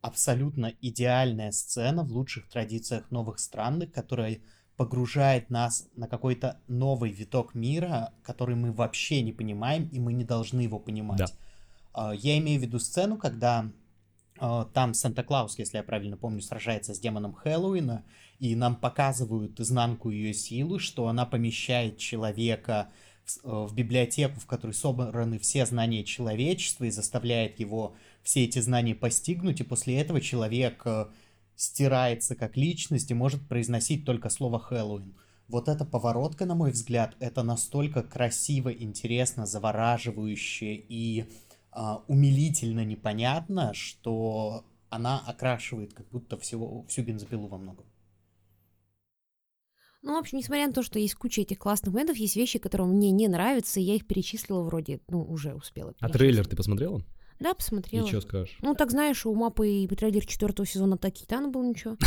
абсолютно 0.00 0.72
идеальная 0.80 1.52
сцена 1.52 2.02
в 2.02 2.12
лучших 2.12 2.48
традициях 2.48 3.10
новых 3.10 3.38
странных, 3.38 3.92
которая 3.92 4.40
погружает 4.76 5.48
нас 5.50 5.88
на 5.94 6.08
какой-то 6.08 6.60
новый 6.66 7.12
виток 7.12 7.54
мира, 7.54 8.12
который 8.22 8.56
мы 8.56 8.72
вообще 8.72 9.22
не 9.22 9.32
понимаем, 9.32 9.88
и 9.88 10.00
мы 10.00 10.12
не 10.12 10.24
должны 10.24 10.60
его 10.60 10.78
понимать. 10.78 11.18
Да. 11.18 11.26
А, 11.92 12.12
Я 12.12 12.36
имею 12.38 12.58
в 12.58 12.62
виду 12.62 12.78
сцену, 12.78 13.16
когда 13.16 13.70
а, 14.38 14.64
там 14.64 14.92
Санта-Клаус, 14.94 15.58
если 15.58 15.76
я 15.76 15.84
правильно 15.84 16.16
помню, 16.16 16.40
сражается 16.40 16.94
с 16.94 16.98
демоном 16.98 17.32
Хэллоуина, 17.32 18.04
и 18.42 18.56
нам 18.56 18.74
показывают 18.74 19.60
изнанку 19.60 20.10
ее 20.10 20.34
силы, 20.34 20.80
что 20.80 21.06
она 21.06 21.24
помещает 21.24 21.98
человека 21.98 22.90
в, 23.24 23.36
э, 23.46 23.66
в 23.68 23.72
библиотеку, 23.72 24.40
в 24.40 24.46
которой 24.46 24.72
собраны 24.72 25.38
все 25.38 25.64
знания 25.64 26.02
человечества, 26.02 26.86
и 26.86 26.90
заставляет 26.90 27.60
его 27.60 27.94
все 28.24 28.42
эти 28.42 28.58
знания 28.58 28.96
постигнуть, 28.96 29.60
и 29.60 29.64
после 29.64 30.00
этого 30.00 30.20
человек 30.20 30.82
э, 30.86 31.06
стирается 31.54 32.34
как 32.34 32.56
личность 32.56 33.12
и 33.12 33.14
может 33.14 33.46
произносить 33.46 34.04
только 34.04 34.28
слово 34.28 34.58
Хэллоуин. 34.58 35.14
Вот 35.46 35.68
эта 35.68 35.84
поворотка, 35.84 36.44
на 36.44 36.56
мой 36.56 36.72
взгляд, 36.72 37.14
это 37.20 37.44
настолько 37.44 38.02
красиво, 38.02 38.72
интересно, 38.72 39.46
завораживающе 39.46 40.74
и 40.74 41.26
а, 41.70 42.02
умилительно 42.08 42.84
непонятно, 42.84 43.72
что 43.72 44.64
она 44.88 45.20
окрашивает 45.20 45.94
как 45.94 46.08
будто 46.08 46.36
всего, 46.38 46.84
всю 46.88 47.02
бензопилу 47.02 47.46
во 47.46 47.58
многом. 47.58 47.86
Ну, 50.02 50.16
в 50.16 50.18
общем, 50.18 50.38
несмотря 50.38 50.66
на 50.66 50.72
то, 50.72 50.82
что 50.82 50.98
есть 50.98 51.14
куча 51.14 51.42
этих 51.42 51.58
классных 51.58 51.94
моментов, 51.94 52.16
есть 52.16 52.34
вещи, 52.34 52.58
которые 52.58 52.88
мне 52.88 53.12
не 53.12 53.28
нравятся, 53.28 53.78
и 53.78 53.84
я 53.84 53.94
их 53.94 54.06
перечислила 54.06 54.62
вроде, 54.62 55.00
ну, 55.08 55.22
уже 55.22 55.54
успела. 55.54 55.94
А 56.00 56.08
трейлер 56.08 56.46
ты 56.46 56.56
посмотрела? 56.56 57.02
Да, 57.38 57.54
посмотрела. 57.54 58.04
И 58.04 58.08
что 58.08 58.20
скажешь? 58.20 58.56
Ну, 58.62 58.74
так 58.74 58.90
знаешь, 58.90 59.24
у 59.26 59.34
Мапы 59.34 59.68
и 59.68 59.88
трейлер 59.88 60.26
четвертого 60.26 60.66
сезона 60.66 60.98
Такитана 60.98 61.48
был 61.48 61.62
ничего. 61.62 61.96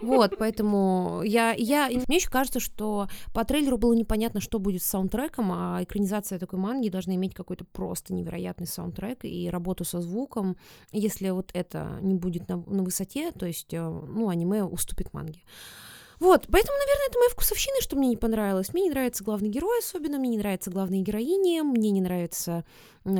Вот, 0.00 0.38
поэтому 0.38 1.22
я, 1.24 1.52
я... 1.52 1.88
Мне 1.88 2.16
еще 2.16 2.30
кажется, 2.30 2.60
что 2.60 3.08
по 3.34 3.44
трейлеру 3.44 3.76
было 3.78 3.92
непонятно, 3.92 4.40
что 4.40 4.58
будет 4.58 4.82
с 4.82 4.86
саундтреком, 4.86 5.50
а 5.52 5.82
экранизация 5.82 6.38
такой 6.38 6.58
манги 6.58 6.88
должна 6.88 7.14
иметь 7.16 7.34
какой-то 7.34 7.64
просто 7.64 8.14
невероятный 8.14 8.66
саундтрек 8.66 9.24
и 9.24 9.50
работу 9.50 9.84
со 9.84 10.00
звуком. 10.00 10.56
Если 10.92 11.28
вот 11.30 11.50
это 11.52 11.98
не 12.00 12.14
будет 12.14 12.48
на, 12.48 12.56
на 12.56 12.84
высоте, 12.84 13.32
то 13.32 13.44
есть, 13.44 13.74
э, 13.74 13.80
ну, 13.80 14.28
аниме 14.28 14.64
уступит 14.64 15.12
манге. 15.12 15.42
Вот, 16.20 16.46
поэтому, 16.50 16.78
наверное, 16.78 17.06
это 17.08 17.18
моя 17.18 17.30
вкусовщина, 17.30 17.80
что 17.80 17.96
мне 17.96 18.08
не 18.08 18.16
понравилось. 18.16 18.72
Мне 18.72 18.84
не 18.84 18.90
нравится 18.90 19.22
главный 19.22 19.48
герой 19.48 19.78
особенно, 19.78 20.18
мне 20.18 20.30
не 20.30 20.38
нравятся 20.38 20.70
главные 20.70 21.02
героини, 21.02 21.60
мне 21.60 21.90
не 21.90 22.00
нравится 22.00 22.64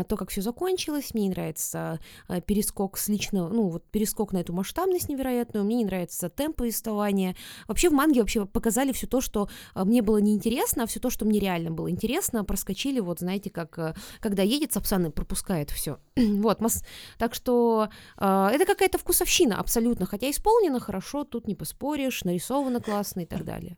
то, 0.06 0.16
как 0.16 0.30
все 0.30 0.42
закончилось, 0.42 1.14
мне 1.14 1.24
не 1.24 1.30
нравится 1.30 1.98
э, 2.28 2.40
перескок 2.40 2.98
с 2.98 3.08
личного, 3.08 3.48
ну, 3.48 3.68
вот 3.68 3.84
перескок 3.84 4.32
на 4.32 4.38
эту 4.38 4.52
масштабность 4.52 5.08
невероятную, 5.08 5.64
мне 5.64 5.76
не 5.76 5.84
нравится 5.84 6.28
темп 6.28 6.56
повествования. 6.56 7.36
Вообще 7.66 7.88
в 7.88 7.92
манге 7.92 8.20
вообще 8.20 8.44
показали 8.44 8.92
все 8.92 9.06
то, 9.06 9.20
что 9.20 9.48
э, 9.74 9.84
мне 9.84 10.02
было 10.02 10.18
неинтересно, 10.18 10.82
а 10.82 10.86
все 10.86 11.00
то, 11.00 11.10
что 11.10 11.24
мне 11.24 11.40
реально 11.40 11.70
было 11.70 11.90
интересно, 11.90 12.44
проскочили, 12.44 13.00
вот, 13.00 13.20
знаете, 13.20 13.50
как 13.50 13.78
э, 13.78 13.94
когда 14.20 14.42
едет 14.42 14.72
Сапсан 14.72 15.06
и 15.06 15.10
пропускает 15.10 15.70
все. 15.70 15.98
вот, 16.16 16.60
мас... 16.60 16.84
так 17.18 17.34
что 17.34 17.88
это 18.16 18.64
какая-то 18.66 18.98
вкусовщина 18.98 19.58
абсолютно, 19.58 20.06
хотя 20.06 20.30
исполнено 20.30 20.80
хорошо, 20.80 21.24
тут 21.24 21.46
не 21.46 21.54
поспоришь, 21.54 22.24
нарисовано 22.24 22.80
классно 22.88 23.20
и 23.20 23.26
так 23.26 23.44
далее. 23.44 23.76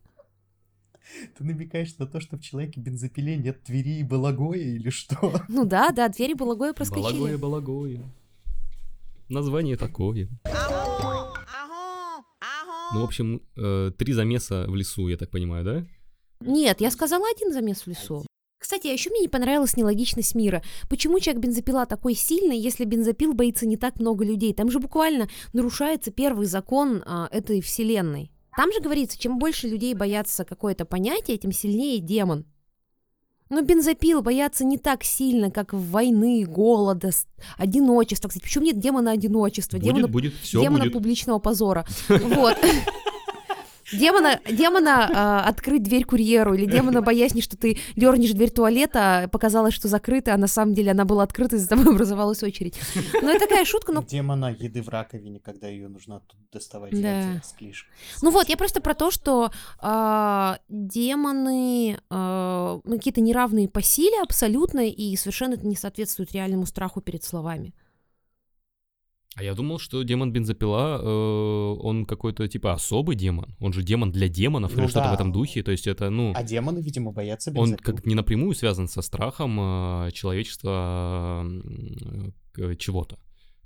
Ты 1.37 1.45
намекаешь 1.45 1.97
на 1.99 2.07
то, 2.07 2.21
что 2.21 2.37
в 2.37 2.41
человеке 2.41 2.81
бензопиле 2.81 3.37
нет 3.37 3.63
двери 3.67 3.99
и 3.99 4.03
балагоя 4.03 4.59
или 4.59 4.91
что? 4.91 5.33
Ну 5.49 5.65
да, 5.65 5.91
да, 5.91 6.09
двери 6.09 6.35
балагоя 6.35 6.73
проскочили. 6.73 7.03
Балагоя, 7.03 7.39
балагоя. 7.39 8.03
Название 9.29 9.77
такое. 9.77 10.29
Ну, 12.93 13.03
в 13.03 13.05
общем, 13.05 13.41
э, 13.57 13.93
три 13.97 14.13
замеса 14.13 14.67
в 14.67 14.75
лесу, 14.75 15.07
я 15.09 15.17
так 15.17 15.31
понимаю, 15.31 15.65
да? 15.65 15.87
Нет, 16.41 16.81
я 16.81 16.91
сказала 16.91 17.25
один 17.31 17.53
замес 17.53 17.83
в 17.83 17.87
лесу. 17.87 18.27
Кстати, 18.59 18.89
а 18.89 18.93
еще 18.93 19.11
мне 19.11 19.21
не 19.21 19.29
понравилась 19.29 19.77
нелогичность 19.77 20.35
мира. 20.35 20.63
Почему 20.89 21.21
человек-бензопила 21.21 21.87
такой 21.87 22.15
сильный, 22.15 22.59
если 22.59 22.85
бензопил 22.85 23.33
боится 23.33 23.65
не 23.67 23.77
так 23.77 24.01
много 24.01 24.25
людей? 24.25 24.53
Там 24.53 24.71
же 24.71 24.81
буквально 24.81 25.29
нарушается 25.53 26.11
первый 26.11 26.47
закон 26.47 27.03
а, 27.07 27.29
этой 27.31 27.61
вселенной. 27.61 28.33
Там 28.57 28.73
же 28.73 28.81
говорится, 28.81 29.19
чем 29.19 29.39
больше 29.39 29.69
людей 29.69 29.95
боятся 29.95 30.45
какое-то 30.45 30.85
понятие, 30.85 31.39
тем 31.39 31.53
сильнее 31.53 32.01
демон. 32.01 32.45
Но 33.49 33.63
бензопил 33.63 34.23
боятся 34.23 34.65
не 34.65 34.79
так 34.79 35.03
сильно, 35.03 35.51
как 35.51 35.73
войны, 35.73 36.45
голода, 36.47 37.11
одиночества. 37.57 38.29
Кстати, 38.29 38.45
почему 38.45 38.65
нет 38.65 38.79
демона 38.79 39.11
одиночества? 39.11 39.77
Будет, 39.77 39.87
демона, 39.87 40.09
будет, 40.09 40.35
все 40.35 40.61
демона 40.63 40.85
будет. 40.85 40.93
публичного 40.93 41.39
позора. 41.41 41.85
Вот. 42.09 42.57
Демона, 43.93 44.41
демона 44.49 45.43
э, 45.45 45.49
открыть 45.49 45.83
дверь 45.83 46.05
курьеру 46.05 46.55
или 46.55 46.67
демона 46.67 47.03
боязни, 47.03 47.41
что 47.41 47.57
ты 47.57 47.79
дернешь 47.97 48.31
дверь 48.33 48.51
туалета, 48.51 49.29
показалось, 49.33 49.75
что 49.75 49.89
закрыта, 49.89 50.35
а 50.35 50.37
на 50.37 50.47
самом 50.47 50.75
деле 50.75 50.93
она 50.93 51.05
была 51.05 51.23
открыта, 51.25 51.57
и 51.57 51.59
за 51.59 51.69
тобой 51.69 51.93
образовалась 51.95 52.43
очередь. 52.43 52.79
Ну, 53.21 53.29
это 53.29 53.47
такая 53.47 53.65
шутка, 53.65 53.93
но... 53.93 54.03
Демона 54.03 54.55
еды 54.59 54.83
в 54.83 54.89
раковине, 54.89 55.41
когда 55.41 55.69
ее 55.69 55.89
нужно 55.89 56.17
оттуда 56.17 56.43
доставать 56.53 57.01
Да. 57.01 57.41
с 57.43 57.53
клиш. 57.53 57.89
Ну 58.23 58.31
вот, 58.31 58.49
я 58.49 58.57
просто 58.57 58.81
про 58.81 58.95
то, 58.95 59.11
что 59.11 59.51
э, 59.83 60.55
демоны 60.69 61.99
э, 62.11 62.81
какие-то 62.89 63.21
неравные 63.21 63.69
по 63.69 63.83
силе 63.83 64.21
абсолютно, 64.23 64.87
и 64.89 65.17
совершенно 65.17 65.55
это 65.55 65.67
не 65.67 65.77
соответствует 65.77 66.33
реальному 66.33 66.67
страху 66.67 67.01
перед 67.01 67.25
словами. 67.25 67.75
А 69.37 69.45
я 69.45 69.55
думал, 69.55 69.79
что 69.79 70.03
демон 70.03 70.33
бензопила, 70.33 71.01
э, 71.01 71.81
он 71.81 72.05
какой-то 72.05 72.49
типа 72.49 72.73
особый 72.73 73.15
демон. 73.15 73.55
Он 73.61 73.73
же 73.73 73.83
демон 73.83 74.11
для 74.11 74.29
демонов 74.29 74.75
Ну 74.75 74.83
или 74.83 74.91
что-то 74.91 75.07
да. 75.07 75.11
в 75.13 75.15
этом 75.15 75.33
духе. 75.33 75.63
То 75.63 75.71
есть 75.71 75.87
это, 75.87 76.11
ну, 76.11 76.33
А 76.35 76.43
демоны, 76.43 76.81
видимо, 76.81 77.13
боятся 77.13 77.51
он 77.51 77.71
бензопил. 77.71 77.95
как 77.95 78.07
не 78.07 78.15
напрямую 78.15 78.55
связан 78.55 78.89
со 78.89 79.03
страхом 79.03 79.59
э, 79.61 80.11
человечества 80.13 81.47
э, 82.57 82.77
чего-то. 82.77 83.19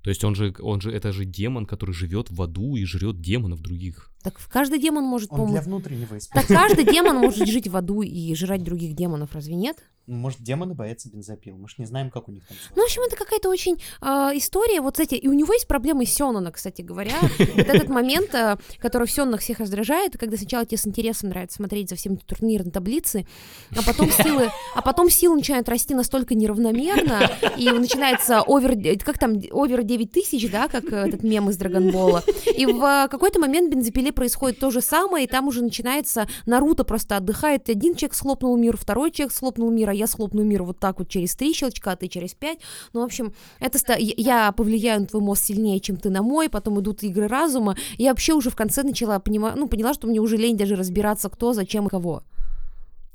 То 0.02 0.10
есть 0.10 0.22
он 0.22 0.34
же, 0.34 0.54
он 0.60 0.82
же, 0.82 0.92
это 0.92 1.12
же 1.12 1.24
демон, 1.24 1.64
который 1.64 1.94
живет 1.94 2.30
в 2.30 2.42
аду 2.42 2.76
и 2.76 2.84
жрет 2.84 3.22
демонов 3.22 3.62
других. 3.62 4.13
Так 4.24 4.34
каждый 4.48 4.78
демон 4.78 5.04
может, 5.04 5.30
Он 5.32 5.50
для 5.50 5.60
внутреннего 5.60 6.08
Так 6.08 6.18
использования. 6.18 6.68
каждый 6.68 6.84
демон 6.92 7.16
может 7.20 7.46
жить 7.46 7.68
в 7.68 7.76
аду 7.76 8.00
и 8.00 8.34
жрать 8.34 8.64
других 8.64 8.94
демонов, 8.94 9.34
разве 9.34 9.54
нет? 9.54 9.76
Может, 10.06 10.42
демоны 10.42 10.74
боятся 10.74 11.08
бензопил. 11.08 11.56
Мы 11.56 11.66
ж 11.66 11.76
не 11.78 11.86
знаем, 11.86 12.10
как 12.10 12.28
у 12.28 12.32
них 12.32 12.46
там. 12.46 12.56
Ну, 12.76 12.82
в 12.82 12.84
общем, 12.84 13.00
это 13.02 13.16
какая-то 13.16 13.48
очень 13.48 13.80
э, 14.02 14.06
история. 14.34 14.82
Вот, 14.82 14.94
кстати, 14.94 15.14
и 15.14 15.28
у 15.28 15.32
него 15.32 15.54
есть 15.54 15.66
проблемы 15.66 16.04
с 16.04 16.12
Сёнона, 16.14 16.52
кстати 16.52 16.82
говоря. 16.82 17.14
Вот 17.38 17.66
этот 17.66 17.88
момент, 17.88 18.34
э, 18.34 18.56
который 18.78 19.06
в 19.06 19.10
Сёнонах 19.10 19.40
всех 19.40 19.60
раздражает, 19.60 20.18
когда 20.18 20.36
сначала 20.36 20.66
тебе 20.66 20.76
с 20.76 20.86
интересом 20.86 21.30
нравится 21.30 21.56
смотреть 21.56 21.88
за 21.88 21.96
всеми 21.96 22.16
турнирной 22.16 22.70
таблицы, 22.70 23.26
а 23.70 23.82
потом 23.82 24.10
силы, 24.10 24.50
а 24.74 24.82
потом 24.82 25.08
силы 25.08 25.36
начинают 25.36 25.68
расти 25.70 25.94
настолько 25.94 26.34
неравномерно, 26.34 27.30
и 27.56 27.70
начинается 27.70 28.42
овер, 28.42 28.76
как 29.02 29.18
там, 29.18 29.40
овер 29.52 29.84
9 29.84 30.12
тысяч, 30.12 30.50
да, 30.50 30.68
как 30.68 30.84
этот 30.84 31.22
мем 31.22 31.48
из 31.48 31.56
Драгонбола. 31.56 32.22
И 32.54 32.66
в 32.66 32.82
э, 32.84 33.08
какой-то 33.08 33.40
момент 33.40 33.72
бензопиле 33.72 34.12
происходит 34.14 34.58
то 34.58 34.70
же 34.70 34.80
самое, 34.80 35.26
и 35.26 35.28
там 35.28 35.48
уже 35.48 35.62
начинается 35.62 36.26
Наруто 36.46 36.84
просто 36.84 37.18
отдыхает. 37.18 37.68
Один 37.68 37.94
человек 37.94 38.14
схлопнул 38.14 38.56
мир, 38.56 38.76
второй 38.78 39.10
человек 39.10 39.34
схлопнул 39.34 39.70
мир, 39.70 39.90
а 39.90 39.94
я 39.94 40.06
схлопну 40.06 40.42
мир 40.42 40.62
вот 40.62 40.78
так 40.78 40.98
вот 41.00 41.08
через 41.08 41.34
три 41.36 41.52
щелчка, 41.52 41.92
а 41.92 41.96
ты 41.96 42.08
через 42.08 42.32
пять. 42.34 42.60
Ну, 42.94 43.00
в 43.00 43.04
общем, 43.04 43.34
это 43.60 43.78
ста- 43.78 43.96
я- 43.98 44.52
повлияю 44.52 45.02
на 45.02 45.06
твой 45.06 45.22
мозг 45.22 45.42
сильнее, 45.44 45.80
чем 45.80 45.96
ты 45.98 46.08
на 46.08 46.22
мой, 46.22 46.48
потом 46.48 46.80
идут 46.80 47.02
игры 47.02 47.28
разума. 47.28 47.76
Я 47.98 48.10
вообще 48.10 48.32
уже 48.32 48.48
в 48.50 48.56
конце 48.56 48.82
начала 48.82 49.18
понимать, 49.18 49.56
ну, 49.56 49.68
поняла, 49.68 49.92
что 49.92 50.06
мне 50.06 50.20
уже 50.20 50.36
лень 50.36 50.56
даже 50.56 50.76
разбираться, 50.76 51.28
кто, 51.28 51.52
зачем 51.52 51.86
и 51.86 51.90
кого. 51.90 52.22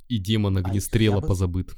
И 0.10 0.18
демон 0.18 0.58
А 0.58 0.60
огнестрела 0.60 1.22
бы- 1.22 1.28
позабыт. 1.28 1.70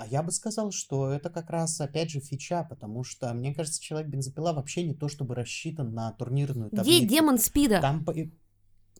А 0.00 0.06
я 0.06 0.22
бы 0.22 0.30
сказал, 0.30 0.70
что 0.70 1.10
это 1.10 1.28
как 1.28 1.50
раз, 1.50 1.80
опять 1.80 2.10
же, 2.10 2.20
фича, 2.20 2.64
потому 2.70 3.02
что, 3.02 3.34
мне 3.34 3.52
кажется, 3.52 3.82
Человек-бензопила 3.82 4.52
вообще 4.52 4.84
не 4.84 4.94
то, 4.94 5.08
чтобы 5.08 5.34
рассчитан 5.34 5.92
на 5.92 6.12
турнирную 6.12 6.70
таблицу. 6.70 6.98
Где 6.98 7.04
демон 7.16 7.36
спида 7.36 7.80
Там 7.80 8.04
и- 8.14 8.30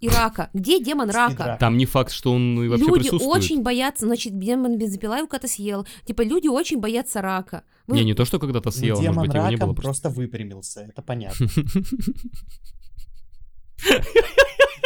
рака? 0.09 0.51
Где 0.53 0.82
демон 0.82 1.09
рака? 1.11 1.57
Там 1.61 1.76
не 1.76 1.86
факт, 1.86 2.11
что 2.11 2.32
он 2.32 2.61
и 2.64 2.66
вообще 2.66 2.84
люди 2.84 2.99
присутствует. 3.11 3.36
очень 3.44 3.62
боятся, 3.62 4.07
значит, 4.07 4.36
демон 4.40 4.76
бензопила 4.76 5.18
его 5.18 5.28
когда-то 5.28 5.46
съел. 5.46 5.86
Типа, 6.05 6.22
люди 6.22 6.49
очень 6.49 6.80
боятся 6.80 7.22
рака. 7.22 7.62
Вы- 7.86 7.99
Не, 7.99 8.05
не 8.05 8.14
то, 8.14 8.24
что 8.24 8.40
когда-то 8.40 8.70
Ну, 8.70 8.72
съел, 8.72 8.96
может 8.96 9.12
демон 9.12 9.26
быть, 9.26 9.34
его 9.36 9.49
не 9.51 9.57
было 9.57 9.72
просто. 9.74 9.82
просто 9.82 10.11
выпрямился, 10.11 10.80
это 10.80 11.01
понятно. 11.01 11.46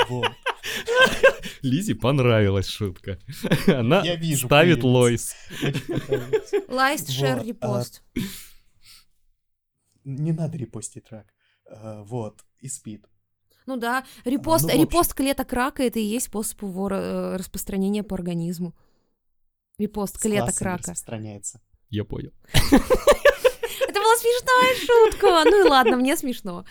Вот. 0.08 0.26
Лизе 1.62 1.94
понравилась 1.94 2.68
шутка. 2.68 3.18
Она 3.66 4.02
Я 4.02 4.16
вижу, 4.16 4.46
ставит. 4.46 4.82
Лойс. 4.82 5.34
Лайст, 6.68 7.10
шер, 7.10 7.38
а, 7.38 7.44
репост. 7.44 8.02
Не 10.04 10.32
надо 10.32 10.56
репостить 10.58 11.10
рак. 11.10 11.26
А, 11.68 12.02
Вот, 12.02 12.44
и 12.58 12.68
спит. 12.68 13.06
Ну 13.66 13.76
да, 13.76 14.04
репост, 14.24 14.64
ну, 14.64 14.82
репост 14.82 15.14
клеток 15.14 15.52
рака 15.52 15.84
это 15.84 16.00
и 16.00 16.04
есть 16.04 16.26
способ 16.26 16.62
его 16.62 16.88
э, 16.90 17.36
распространения 17.36 18.02
по 18.02 18.16
организму. 18.16 18.74
Репост 19.78 20.18
клеток 20.20 20.60
рака. 20.60 20.78
распространяется. 20.78 21.60
Я 21.88 22.04
понял. 22.04 22.32
Это 22.52 24.00
была 24.00 24.16
смешная 24.16 24.74
шутка. 24.80 25.44
Ну 25.44 25.64
и 25.64 25.68
ладно, 25.68 25.96
мне 25.96 26.16
смешно. 26.16 26.64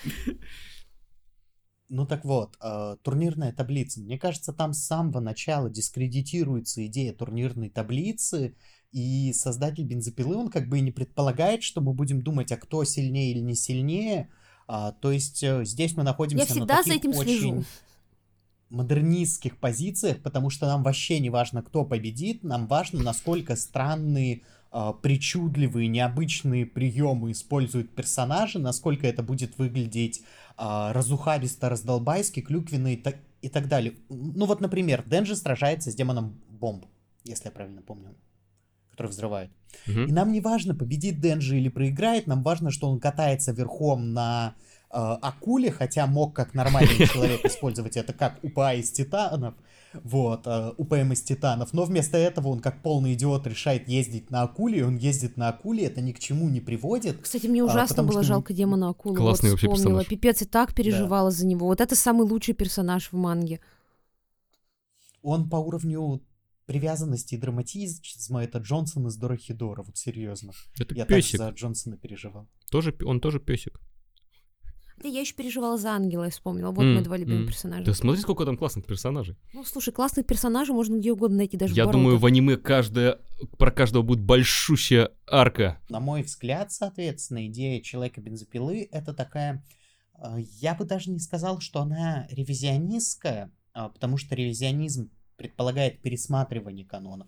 Ну 1.94 2.06
так 2.06 2.24
вот, 2.24 2.56
э, 2.62 2.96
турнирная 3.04 3.52
таблица. 3.52 4.00
Мне 4.00 4.18
кажется, 4.18 4.54
там 4.54 4.72
с 4.72 4.80
самого 4.82 5.20
начала 5.20 5.70
дискредитируется 5.70 6.86
идея 6.86 7.12
турнирной 7.12 7.70
таблицы, 7.70 8.56
и 8.94 9.34
создатель 9.34 9.84
бензопилы, 9.84 10.38
он 10.38 10.50
как 10.50 10.70
бы 10.70 10.78
и 10.78 10.82
не 10.82 10.92
предполагает, 10.92 11.64
что 11.64 11.82
мы 11.82 11.94
будем 11.94 12.22
думать, 12.22 12.50
а 12.54 12.58
кто 12.58 12.86
сильнее 12.86 13.32
или 13.32 13.40
не 13.40 13.56
сильнее. 13.56 14.30
А, 14.70 14.94
то 14.94 15.12
есть 15.12 15.44
э, 15.44 15.66
здесь 15.66 15.98
мы 15.98 16.04
находимся 16.04 16.46
Я 16.46 16.50
всегда 16.50 16.78
на 16.78 16.84
за 16.84 16.92
таких 16.92 17.12
этим 17.12 17.14
слежу. 17.14 17.50
очень 17.50 17.66
модернистских 18.70 19.60
позициях, 19.60 20.24
потому 20.24 20.50
что 20.50 20.68
нам 20.68 20.84
вообще 20.84 21.20
не 21.20 21.30
важно, 21.30 21.62
кто 21.62 21.84
победит, 21.84 22.42
нам 22.42 22.68
важно, 22.68 23.04
насколько 23.04 23.58
странные, 23.58 24.44
причудливые, 25.02 25.88
необычные 25.90 26.66
приемы 26.66 27.32
используют 27.32 27.94
персонажи, 27.94 28.58
насколько 28.58 29.06
это 29.06 29.22
будет 29.22 29.58
выглядеть 29.58 30.22
а, 30.58 30.94
разухабисто, 30.94 31.70
раздолбайски, 31.70 32.40
клюквенно 32.42 32.94
и, 32.94 32.96
так- 32.96 33.18
и 33.42 33.50
так 33.50 33.68
далее. 33.68 33.94
Ну 34.10 34.46
вот, 34.46 34.62
например, 34.62 35.04
Денджи 35.06 35.36
сражается 35.36 35.92
с 35.92 35.96
демоном 35.96 36.40
бомб, 36.50 36.86
если 37.26 37.46
я 37.46 37.52
правильно 37.52 37.82
помню, 37.82 38.16
который 38.92 39.08
взрывает. 39.08 39.50
И 39.88 39.92
Мгм. 39.92 40.14
нам 40.14 40.32
не 40.32 40.40
важно, 40.42 40.76
победит 40.76 41.20
Денджи 41.20 41.58
или 41.58 41.70
проиграет, 41.70 42.28
нам 42.28 42.44
важно, 42.44 42.72
что 42.72 42.90
он 42.90 43.00
катается 43.00 43.52
верхом 43.52 44.14
на 44.14 44.56
э, 44.94 44.98
акуле, 44.98 45.72
хотя 45.72 46.06
мог 46.06 46.36
как 46.36 46.54
нормальный 46.54 47.08
человек 47.08 47.44
использовать 47.46 47.98
это 47.98 48.14
как 48.14 48.40
упа 48.44 48.74
из 48.74 48.92
титанов. 48.92 49.56
Вот, 50.04 50.48
УПМ 50.78 51.12
из 51.14 51.22
Титанов, 51.22 51.74
но 51.74 51.84
вместо 51.86 52.18
этого 52.18 52.48
он 52.50 52.60
как 52.60 52.82
полный 52.82 53.14
идиот 53.14 53.46
решает 53.48 53.88
ездить 53.88 54.30
на 54.32 54.44
акуле, 54.44 54.80
и 54.80 54.82
он 54.84 54.96
ездит 54.98 55.38
на 55.38 55.50
акуле, 55.50 55.86
это 55.86 56.02
ни 56.02 56.12
к 56.12 56.20
чему 56.20 56.50
не 56.50 56.62
приводит. 56.62 57.22
Кстати, 57.22 57.48
мне 57.48 57.62
А, 57.62 57.66
ужасно 57.66 57.96
потому 57.96 58.10
было 58.10 58.24
что- 58.24 58.28
жалко 58.34 58.54
демона 58.54 58.90
акулы. 58.90 59.16
Классный 59.18 59.50
вот 59.50 59.54
вообще 59.54 59.68
вспомнила. 59.68 60.00
персонаж. 60.02 60.08
Пипец, 60.08 60.42
и 60.42 60.46
так 60.46 60.74
переживала 60.74 61.32
за 61.32 61.46
него. 61.46 61.68
Вот 61.68 61.82
это 61.82 61.96
самый 61.96 62.28
лучший 62.28 62.54
персонаж 62.54 63.12
в 63.12 63.14
манге. 63.16 63.60
Он 65.22 65.50
по 65.50 65.58
уровню 65.58 66.22
привязанности 66.66 67.36
и 67.36 67.38
драматизма 67.38 68.44
это 68.44 68.60
Джонсон 68.60 69.08
из 69.08 69.18
Дорохидора, 69.18 69.84
вот 69.84 69.98
серьезно. 69.98 70.54
Это 70.80 70.96
Я 70.96 71.06
так 71.06 71.18
песик. 71.18 71.38
за 71.38 71.50
Джонсона 71.50 71.98
переживал. 71.98 72.48
Тоже, 72.70 72.96
он 73.06 73.20
тоже 73.20 73.40
песик. 73.40 73.80
Да, 75.02 75.10
я 75.10 75.22
еще 75.22 75.34
переживала 75.36 75.78
за 75.78 75.92
ангела, 75.92 76.26
я 76.26 76.30
вспомнила. 76.30 76.72
Вот 76.72 76.84
М, 76.84 76.94
мои 76.96 77.04
два 77.04 77.18
любимых 77.18 77.42
м. 77.42 77.48
персонажа. 77.48 77.86
Да 77.86 77.94
смотри, 77.94 78.22
сколько 78.22 78.46
там 78.46 78.58
классных 78.58 78.86
персонажей. 78.86 79.36
Ну, 79.54 79.64
слушай, 79.64 79.92
классных 79.94 80.26
персонажей 80.26 80.74
можно 80.76 80.98
где 80.98 81.12
угодно 81.12 81.38
найти, 81.38 81.58
даже 81.58 81.74
Я 81.74 81.86
в 81.88 81.92
думаю, 81.92 82.18
в 82.18 82.26
аниме 82.26 82.58
каждая, 82.58 83.20
про 83.58 83.72
каждого 83.72 84.04
будет 84.04 84.22
большущая 84.22 85.12
арка. 85.28 85.80
На 85.90 86.00
мой 86.00 86.24
взгляд, 86.24 86.72
соответственно, 86.72 87.48
идея 87.48 87.82
Человека-бензопилы 87.82 88.88
это 88.92 89.14
такая... 89.14 89.64
э, 90.24 90.38
Я 90.60 90.76
бы 90.76 90.86
даже 90.86 91.10
не 91.12 91.20
сказал, 91.20 91.60
что 91.60 91.82
она 91.82 92.28
ревизионистская, 92.30 93.52
а, 93.74 93.90
потому 93.90 94.18
что 94.18 94.36
ревизионизм 94.36 95.12
предполагает 95.38 96.02
пересматривание 96.02 96.86
канонов. 96.86 97.28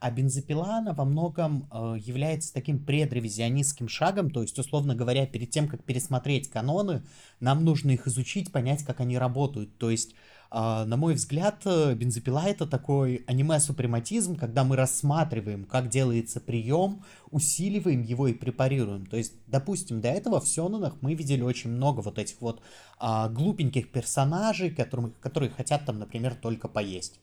А 0.00 0.10
бензопила, 0.10 0.76
она 0.76 0.92
во 0.92 1.04
многом 1.04 1.68
э, 1.70 1.96
является 1.98 2.52
таким 2.52 2.84
предревизионистским 2.84 3.88
шагом, 3.88 4.30
то 4.30 4.42
есть, 4.42 4.58
условно 4.58 4.94
говоря, 4.94 5.26
перед 5.26 5.50
тем, 5.50 5.68
как 5.68 5.84
пересмотреть 5.84 6.50
каноны, 6.50 7.02
нам 7.40 7.64
нужно 7.64 7.92
их 7.92 8.06
изучить, 8.06 8.52
понять, 8.52 8.84
как 8.84 9.00
они 9.00 9.18
работают. 9.18 9.78
То 9.78 9.90
есть, 9.90 10.14
а, 10.56 10.84
на 10.84 10.96
мой 10.96 11.14
взгляд, 11.14 11.62
э, 11.64 11.94
бензопила 11.94 12.44
это 12.46 12.64
такой 12.66 13.24
аниме-супрематизм, 13.26 14.36
когда 14.36 14.62
мы 14.62 14.76
рассматриваем, 14.76 15.64
как 15.64 15.88
делается 15.88 16.40
прием, 16.40 17.04
усиливаем 17.32 18.02
его 18.02 18.28
и 18.28 18.34
препарируем. 18.34 19.06
То 19.06 19.16
есть, 19.16 19.32
допустим, 19.48 20.00
до 20.00 20.08
этого 20.08 20.40
в 20.40 20.46
Сёнэнах 20.46 20.94
мы 21.00 21.14
видели 21.14 21.42
очень 21.42 21.70
много 21.70 22.02
вот 22.02 22.20
этих 22.20 22.40
вот 22.40 22.62
а, 22.98 23.28
глупеньких 23.28 23.90
персонажей, 23.90 24.70
которым, 24.70 25.12
которые 25.20 25.50
хотят 25.50 25.86
там, 25.86 25.98
например, 25.98 26.36
только 26.36 26.68
поесть. 26.68 27.18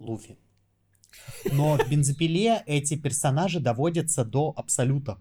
Луфи. 0.00 0.36
Но 1.52 1.76
в 1.76 1.88
бензопиле 1.88 2.62
эти 2.66 2.96
персонажи 2.96 3.60
доводятся 3.60 4.24
до 4.24 4.52
абсолюта. 4.56 5.18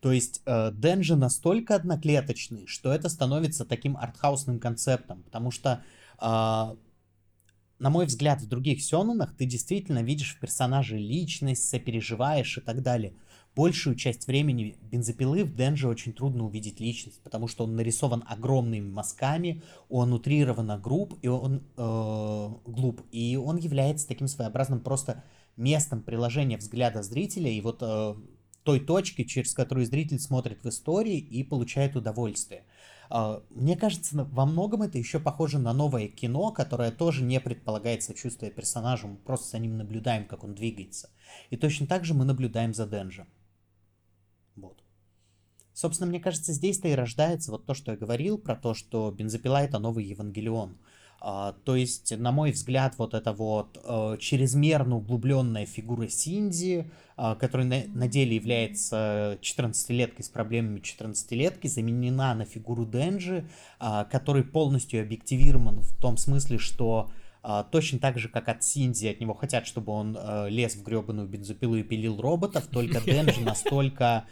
То 0.00 0.12
есть 0.12 0.42
э, 0.46 0.72
Денжи 0.72 1.14
настолько 1.14 1.74
одноклеточный, 1.74 2.66
что 2.66 2.92
это 2.92 3.08
становится 3.08 3.64
таким 3.66 3.96
артхаусным 3.96 4.58
концептом, 4.58 5.22
потому 5.22 5.50
что, 5.50 5.84
э, 6.18 6.24
на 6.24 7.90
мой 7.90 8.06
взгляд, 8.06 8.40
в 8.40 8.48
других 8.48 8.82
сёнэнах 8.82 9.36
ты 9.36 9.44
действительно 9.44 10.02
видишь 10.02 10.34
в 10.34 10.40
персонаже 10.40 10.96
личность, 10.96 11.68
сопереживаешь 11.68 12.56
и 12.56 12.60
так 12.62 12.82
далее. 12.82 13.12
Большую 13.56 13.96
часть 13.96 14.26
времени 14.28 14.76
бензопилы 14.82 15.44
в 15.44 15.54
Денже 15.54 15.88
очень 15.88 16.12
трудно 16.12 16.44
увидеть 16.44 16.78
личность, 16.78 17.20
потому 17.22 17.48
что 17.48 17.64
он 17.64 17.74
нарисован 17.74 18.24
огромными 18.28 18.88
мазками, 18.88 19.62
он 19.88 20.12
утрированно 20.12 20.78
груб, 20.78 21.18
и 21.20 21.28
он 21.28 21.64
э, 21.76 22.48
глуп, 22.64 23.02
и 23.10 23.36
он 23.36 23.56
является 23.56 24.06
таким 24.06 24.28
своеобразным 24.28 24.80
просто 24.80 25.24
местом 25.56 26.00
приложения 26.02 26.56
взгляда 26.56 27.02
зрителя 27.02 27.50
и 27.50 27.60
вот 27.60 27.78
э, 27.82 28.14
той 28.62 28.80
точки, 28.80 29.24
через 29.24 29.52
которую 29.52 29.84
зритель 29.84 30.20
смотрит 30.20 30.62
в 30.62 30.68
истории 30.68 31.18
и 31.18 31.42
получает 31.42 31.96
удовольствие. 31.96 32.64
А, 33.08 33.42
Мне 33.50 33.76
кажется, 33.76 34.24
во 34.30 34.46
многом 34.46 34.82
это 34.82 34.96
еще 34.96 35.18
похоже 35.18 35.58
на 35.58 35.72
новое 35.72 36.06
кино, 36.06 36.52
которое 36.52 36.92
тоже 36.92 37.24
не 37.24 37.40
предполагает 37.40 38.04
сочувствие 38.04 38.52
персонажу, 38.52 39.08
мы 39.08 39.16
просто 39.16 39.48
за 39.48 39.58
ним 39.58 39.76
наблюдаем, 39.76 40.26
как 40.26 40.44
он 40.44 40.54
двигается. 40.54 41.10
И 41.50 41.56
точно 41.56 41.88
так 41.88 42.04
же 42.04 42.14
мы 42.14 42.24
наблюдаем 42.24 42.72
за 42.72 42.86
Денджем. 42.86 43.26
Вот. 44.56 44.82
Собственно, 45.72 46.10
мне 46.10 46.20
кажется, 46.20 46.52
здесь-то 46.52 46.88
и 46.88 46.94
рождается 46.94 47.50
вот 47.50 47.66
то, 47.66 47.74
что 47.74 47.92
я 47.92 47.96
говорил 47.96 48.38
про 48.38 48.54
то, 48.54 48.74
что 48.74 49.10
бензопила 49.10 49.62
это 49.62 49.78
новый 49.78 50.04
Евангелион. 50.04 50.76
А, 51.22 51.54
то 51.64 51.76
есть, 51.76 52.16
на 52.16 52.32
мой 52.32 52.50
взгляд, 52.50 52.94
вот 52.96 53.12
эта 53.12 53.32
вот 53.32 53.78
э, 53.82 54.16
чрезмерно 54.18 54.96
углубленная 54.96 55.66
фигура 55.66 56.08
Синди, 56.08 56.90
а, 57.16 57.34
которая 57.34 57.66
на, 57.66 57.82
на 57.94 58.08
деле 58.08 58.36
является 58.36 59.38
14-леткой 59.42 60.24
с 60.24 60.30
проблемами 60.30 60.80
14-летки, 60.80 61.66
заменена 61.66 62.34
на 62.34 62.46
фигуру 62.46 62.86
Денджи, 62.86 63.46
а, 63.78 64.04
который 64.04 64.44
полностью 64.44 65.02
объективирован 65.02 65.80
в 65.80 65.94
том 66.00 66.16
смысле, 66.16 66.56
что 66.56 67.10
точно 67.70 67.98
так 67.98 68.18
же, 68.18 68.28
как 68.28 68.48
от 68.48 68.62
Синди, 68.62 69.06
от 69.06 69.20
него 69.20 69.34
хотят, 69.34 69.66
чтобы 69.66 69.92
он 69.92 70.16
э, 70.18 70.50
лез 70.50 70.76
в 70.76 70.82
гребаную 70.82 71.26
бензопилу 71.26 71.76
и 71.76 71.82
пилил 71.82 72.20
роботов, 72.20 72.66
только 72.70 73.00
Денджи 73.04 73.40
настолько 73.40 74.26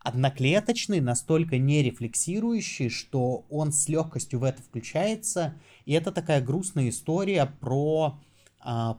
одноклеточный, 0.00 1.00
настолько 1.00 1.58
нерефлексирующий, 1.58 2.88
что 2.88 3.44
он 3.50 3.72
с 3.72 3.88
легкостью 3.88 4.40
в 4.40 4.44
это 4.44 4.62
включается. 4.62 5.54
И 5.84 5.92
это 5.92 6.10
такая 6.10 6.40
грустная 6.40 6.88
история 6.88 7.46
про 7.60 8.18
а, 8.60 8.98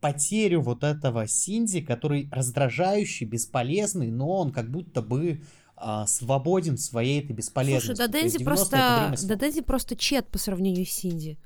потерю 0.00 0.60
вот 0.60 0.84
этого 0.84 1.26
Синди, 1.26 1.80
который 1.80 2.28
раздражающий, 2.30 3.26
бесполезный, 3.26 4.10
но 4.10 4.28
он 4.28 4.52
как 4.52 4.70
будто 4.70 5.00
бы 5.00 5.42
а, 5.76 6.06
свободен 6.06 6.76
в 6.76 6.80
своей 6.80 7.20
этой 7.20 7.32
бесполезности. 7.32 7.96
Слушай, 7.96 8.06
да 8.06 8.12
То 8.12 8.18
есть 8.18 8.36
Дензи 8.38 8.44
90-е 8.44 8.54
это 9.08 9.14
просто, 9.14 9.54
да 9.56 9.62
просто 9.62 9.96
чет 9.96 10.28
по 10.28 10.38
сравнению 10.38 10.84
с 10.84 10.90
Синди. 10.90 11.38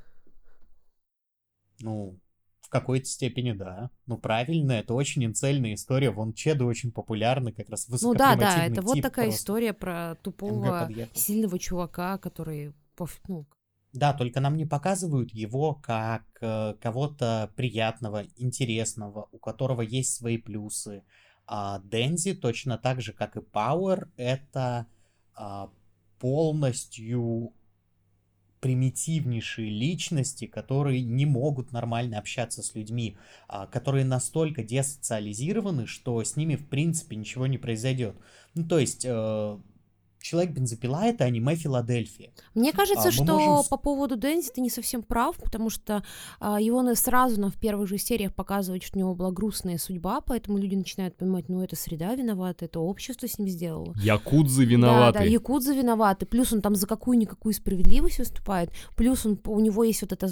Ну, 1.81 2.19
в 2.61 2.69
какой-то 2.69 3.07
степени 3.07 3.53
да. 3.53 3.91
Ну, 4.07 4.19
правильно, 4.19 4.73
это 4.73 4.95
очень 4.95 5.25
инцельная 5.25 5.75
история. 5.75 6.11
Вон 6.11 6.33
Чеды 6.33 6.65
очень 6.65 6.91
популярны, 6.91 7.53
как 7.53 7.69
раз 7.71 7.89
Ну 8.03 8.15
да, 8.15 8.35
да, 8.35 8.67
это 8.67 8.83
вот 8.83 9.01
такая 9.01 9.27
просто. 9.27 9.41
история 9.41 9.73
про 9.73 10.17
тупого, 10.23 10.91
сильного 11.15 11.59
чувака, 11.59 12.19
который 12.19 12.75
ну, 13.29 13.47
Да, 13.93 14.13
только 14.13 14.41
нам 14.41 14.57
не 14.57 14.67
показывают 14.67 15.33
его 15.33 15.75
как 15.75 16.25
э, 16.41 16.75
кого-то 16.81 17.53
приятного, 17.57 18.25
интересного, 18.37 19.29
у 19.33 19.39
которого 19.39 19.83
есть 19.83 20.15
свои 20.15 20.37
плюсы. 20.39 21.05
А 21.47 21.81
Дензи, 21.85 22.35
точно 22.35 22.79
так 22.79 23.01
же, 23.01 23.13
как 23.13 23.37
и 23.37 23.41
Пауэр, 23.41 24.11
это 24.17 24.87
а, 25.35 25.71
полностью 26.19 27.53
примитивнейшие 28.67 29.71
личности, 29.71 30.47
которые 30.47 31.01
не 31.01 31.25
могут 31.25 31.71
нормально 31.71 32.19
общаться 32.19 32.65
с 32.65 32.75
людьми, 32.75 33.17
а, 33.47 33.69
которые 33.69 34.05
настолько 34.05 34.65
десоциализированы, 34.65 35.87
что 35.87 36.25
с 36.25 36.35
ними 36.35 36.57
в 36.57 36.67
принципе 36.67 37.15
ничего 37.15 37.47
не 37.47 37.59
произойдет. 37.59 38.17
Ну, 38.55 38.67
то 38.67 38.81
есть, 38.81 39.05
э, 39.05 39.59
Человек-бензопила 40.31 41.05
это 41.05 41.25
аниме 41.25 41.55
Филадельфия. 41.55 42.31
Мне 42.55 42.73
кажется, 42.73 43.09
А, 43.09 43.13
что 43.13 43.39
можем 43.39 43.65
по 43.71 43.77
поводу 43.77 44.17
Дензи 44.17 44.51
ты 44.53 44.61
не 44.61 44.71
совсем 44.71 45.03
прав, 45.03 45.37
потому 45.37 45.71
что 45.71 46.03
а, 46.41 46.61
его 46.61 46.83
на- 46.83 46.97
сразу 46.97 47.41
нам 47.41 47.51
в 47.53 47.61
первых 47.61 47.89
же 47.89 47.97
сериях 47.99 48.35
показывают, 48.35 48.83
что 48.83 48.97
у 48.99 49.01
него 49.01 49.15
была 49.15 49.31
грустная 49.31 49.79
судьба, 49.79 50.21
поэтому 50.21 50.59
люди 50.59 50.75
начинают 50.75 51.17
понимать, 51.17 51.49
ну 51.49 51.63
это 51.63 51.77
среда 51.77 52.15
виновата, 52.17 52.65
это 52.65 52.81
общество 52.81 53.29
с 53.29 53.39
ним 53.39 53.49
сделало. 53.49 53.95
Якудзы 54.03 54.65
Да, 54.65 54.71
виноваты. 54.73 55.19
да, 55.21 55.25
якудзы 55.25 55.75
виноваты. 55.77 56.27
Плюс 56.27 56.53
он 56.53 56.61
там 56.61 56.75
за 56.75 56.87
какую-никакую 56.89 57.53
справедливость 57.55 58.19
выступает. 58.19 58.71
Плюс 58.97 59.25
он, 59.27 59.39
у 59.47 59.61
него 59.61 59.85
есть 59.85 60.03
вот 60.03 60.13
эта 60.13 60.27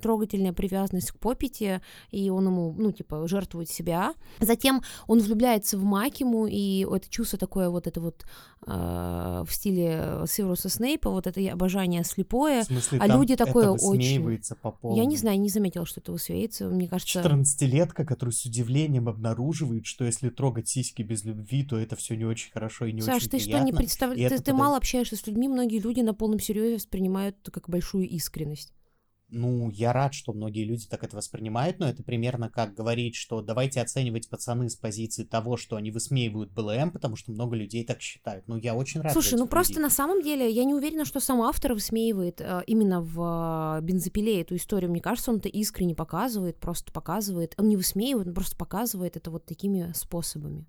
трогательная 0.00 0.52
привязанность 0.52 1.12
к 1.12 1.18
Попите, 1.18 1.80
и 2.10 2.28
он 2.28 2.44
ему, 2.46 2.74
ну, 2.76 2.92
типа, 2.92 3.26
жертвует 3.26 3.70
себя. 3.70 4.12
Затем 4.40 4.82
он 5.06 5.20
влюбляется 5.20 5.78
в 5.78 5.84
Макиму, 5.84 6.46
и 6.46 6.84
это 6.84 7.08
чувство 7.08 7.38
такое 7.38 7.70
вот 7.70 7.86
это 7.86 8.00
вот 8.00 8.24
э, 8.66 9.37
в 9.44 9.52
стиле 9.52 10.24
Северуса 10.28 10.68
Снейпа, 10.68 11.10
вот 11.10 11.26
это 11.26 11.40
обожание 11.52 12.04
слепое. 12.04 12.62
В 12.62 12.66
смысле, 12.66 12.98
а 13.00 13.06
люди 13.06 13.36
такое 13.36 13.70
очень- 13.70 13.88
высмеивается 13.88 14.54
по 14.56 14.70
полной. 14.72 14.98
Я 14.98 15.04
не 15.04 15.16
знаю, 15.16 15.40
не 15.40 15.48
заметила, 15.48 15.86
что 15.86 16.00
это 16.00 16.12
высвеется. 16.12 16.68
Мне 16.68 16.88
кажется... 16.88 17.20
14-летка, 17.20 18.04
который 18.04 18.30
с 18.30 18.44
удивлением 18.44 19.08
обнаруживает, 19.08 19.86
что 19.86 20.04
если 20.04 20.28
трогать 20.30 20.68
сиськи 20.68 21.02
без 21.02 21.24
любви, 21.24 21.64
то 21.64 21.78
это 21.78 21.96
все 21.96 22.16
не 22.16 22.24
очень 22.24 22.50
хорошо 22.52 22.86
и 22.86 22.92
не 22.92 23.00
Саш, 23.02 23.16
очень 23.16 23.30
ты 23.30 23.38
что, 23.38 23.46
приятно. 23.46 23.64
не 23.66 23.72
И 23.72 23.74
представляешь? 23.74 24.30
Ты, 24.30 24.38
ты 24.42 24.50
подо- 24.52 24.54
мало 24.54 24.76
общаешься 24.76 25.16
с 25.16 25.26
людьми, 25.26 25.48
многие 25.48 25.78
люди 25.78 26.00
на 26.00 26.14
полном 26.14 26.40
серьезе 26.40 26.76
воспринимают 26.76 27.36
это 27.42 27.50
как 27.50 27.68
большую 27.68 28.08
искренность. 28.08 28.72
Ну, 29.30 29.68
я 29.70 29.92
рад, 29.92 30.14
что 30.14 30.32
многие 30.32 30.64
люди 30.64 30.86
так 30.86 31.04
это 31.04 31.14
воспринимают, 31.14 31.78
но 31.78 31.88
это 31.88 32.02
примерно 32.02 32.48
как 32.48 32.74
говорить, 32.74 33.14
что 33.14 33.42
давайте 33.42 33.82
оценивать 33.82 34.30
пацаны 34.30 34.70
с 34.70 34.76
позиции 34.76 35.22
того, 35.22 35.58
что 35.58 35.76
они 35.76 35.90
высмеивают 35.90 36.50
БЛМ, 36.52 36.92
потому 36.92 37.14
что 37.16 37.32
много 37.32 37.54
людей 37.54 37.84
так 37.84 38.00
считают. 38.00 38.48
Ну, 38.48 38.56
я 38.56 38.74
очень 38.74 39.02
рад. 39.02 39.12
Слушай, 39.12 39.34
ну 39.34 39.44
этих 39.44 39.50
просто 39.50 39.74
людей. 39.74 39.82
на 39.82 39.90
самом 39.90 40.22
деле 40.22 40.50
я 40.50 40.64
не 40.64 40.72
уверена, 40.72 41.04
что 41.04 41.20
сам 41.20 41.42
автор 41.42 41.74
высмеивает 41.74 42.40
э, 42.40 42.62
именно 42.66 43.02
в 43.02 43.78
э, 43.78 43.84
бензопиле 43.84 44.40
эту 44.40 44.56
историю. 44.56 44.90
Мне 44.90 45.02
кажется, 45.02 45.30
он 45.30 45.38
это 45.38 45.50
искренне 45.50 45.94
показывает, 45.94 46.56
просто 46.56 46.90
показывает. 46.90 47.54
Он 47.58 47.68
не 47.68 47.76
высмеивает, 47.76 48.28
он 48.28 48.34
просто 48.34 48.56
показывает 48.56 49.18
это 49.18 49.30
вот 49.30 49.44
такими 49.44 49.92
способами. 49.94 50.66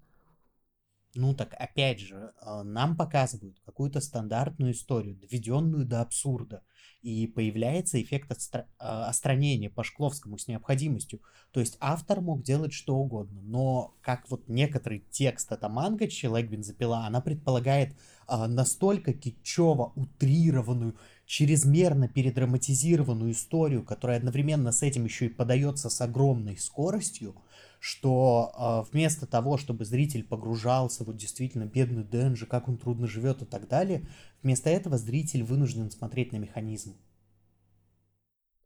Ну 1.16 1.34
так 1.34 1.54
опять 1.58 2.00
же, 2.00 2.34
э, 2.42 2.64
нам 2.64 2.98
показывают 2.98 3.60
какую-то 3.66 4.02
стандартную 4.02 4.74
историю, 4.74 5.16
доведенную 5.16 5.86
до 5.86 6.02
абсурда. 6.02 6.62
И 7.02 7.28
появляется 7.28 8.02
эффект 8.02 8.32
отстра- 8.32 8.66
э, 8.80 8.84
остранения 8.84 9.70
по 9.70 9.84
Шкловскому 9.84 10.38
с 10.38 10.48
необходимостью. 10.48 11.22
То 11.52 11.60
есть 11.60 11.78
автор 11.80 12.22
мог 12.22 12.44
делать 12.44 12.74
что 12.74 12.96
угодно, 12.98 13.42
но 13.42 13.96
как 14.02 14.30
вот 14.30 14.48
некоторый 14.48 15.04
текст 15.10 15.52
это 15.52 15.70
манга 15.70 16.08
«Человек 16.08 16.50
бензопила», 16.50 17.06
она 17.06 17.22
предполагает 17.22 17.96
а, 18.28 18.48
настолько 18.48 19.14
кичево 19.14 19.92
утрированную, 19.96 20.96
чрезмерно 21.26 22.08
передраматизированную 22.08 23.32
историю, 23.32 23.84
которая 23.84 24.18
одновременно 24.18 24.72
с 24.72 24.84
этим 24.84 25.06
еще 25.06 25.28
и 25.28 25.30
подается 25.30 25.90
с 25.90 26.02
огромной 26.02 26.58
скоростью, 26.58 27.36
что 27.80 28.86
э, 28.86 28.92
вместо 28.92 29.26
того, 29.26 29.58
чтобы 29.58 29.86
зритель 29.86 30.24
погружался, 30.24 31.04
вот 31.04 31.18
действительно, 31.18 31.64
бедный 31.64 32.04
Денджи, 32.04 32.46
как 32.46 32.68
он 32.68 32.78
трудно 32.78 33.08
живет 33.08 33.42
и 33.42 33.46
так 33.46 33.68
далее, 33.68 34.06
вместо 34.44 34.70
этого 34.70 34.98
зритель 34.98 35.44
вынужден 35.44 35.92
смотреть 35.92 36.32
на 36.32 36.38
механизм. 36.38 36.96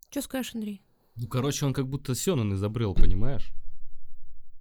Что 0.09 0.21
скажешь, 0.21 0.55
Андрей? 0.55 0.82
Ну, 1.15 1.28
короче, 1.28 1.65
он 1.65 1.74
как 1.74 1.88
будто 1.88 2.15
Сёнэн 2.15 2.53
изобрел, 2.53 2.93
понимаешь? 2.93 3.51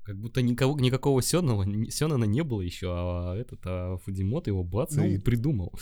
Как 0.02 0.18
будто 0.18 0.42
никого, 0.42 0.78
никакого 0.78 1.22
Сёнана, 1.22 1.90
Сёнана 1.90 2.24
не 2.24 2.42
было 2.42 2.60
еще, 2.60 2.88
а 2.90 3.36
этот, 3.36 3.60
а 3.64 3.96
Фудимот 3.98 4.46
его 4.46 4.64
бац 4.64 4.94
Ну, 4.94 5.04
и 5.04 5.18
придумал. 5.18 5.72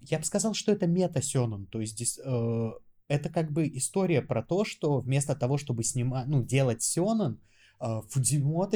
Я 0.00 0.18
бы 0.18 0.24
сказал, 0.24 0.54
что 0.54 0.72
это 0.72 0.86
мета-сёнэн, 0.86 1.66
то 1.66 1.80
есть 1.80 1.92
здесь 1.92 2.18
э, 2.22 2.70
это 3.08 3.28
как 3.30 3.52
бы 3.52 3.68
история 3.68 4.20
про 4.20 4.42
то, 4.42 4.64
что 4.64 5.00
вместо 5.00 5.34
того, 5.36 5.56
чтобы 5.56 5.84
снимать, 5.84 6.26
ну, 6.26 6.42
делать 6.42 6.82
сёнэн, 6.82 7.40
э, 7.80 8.00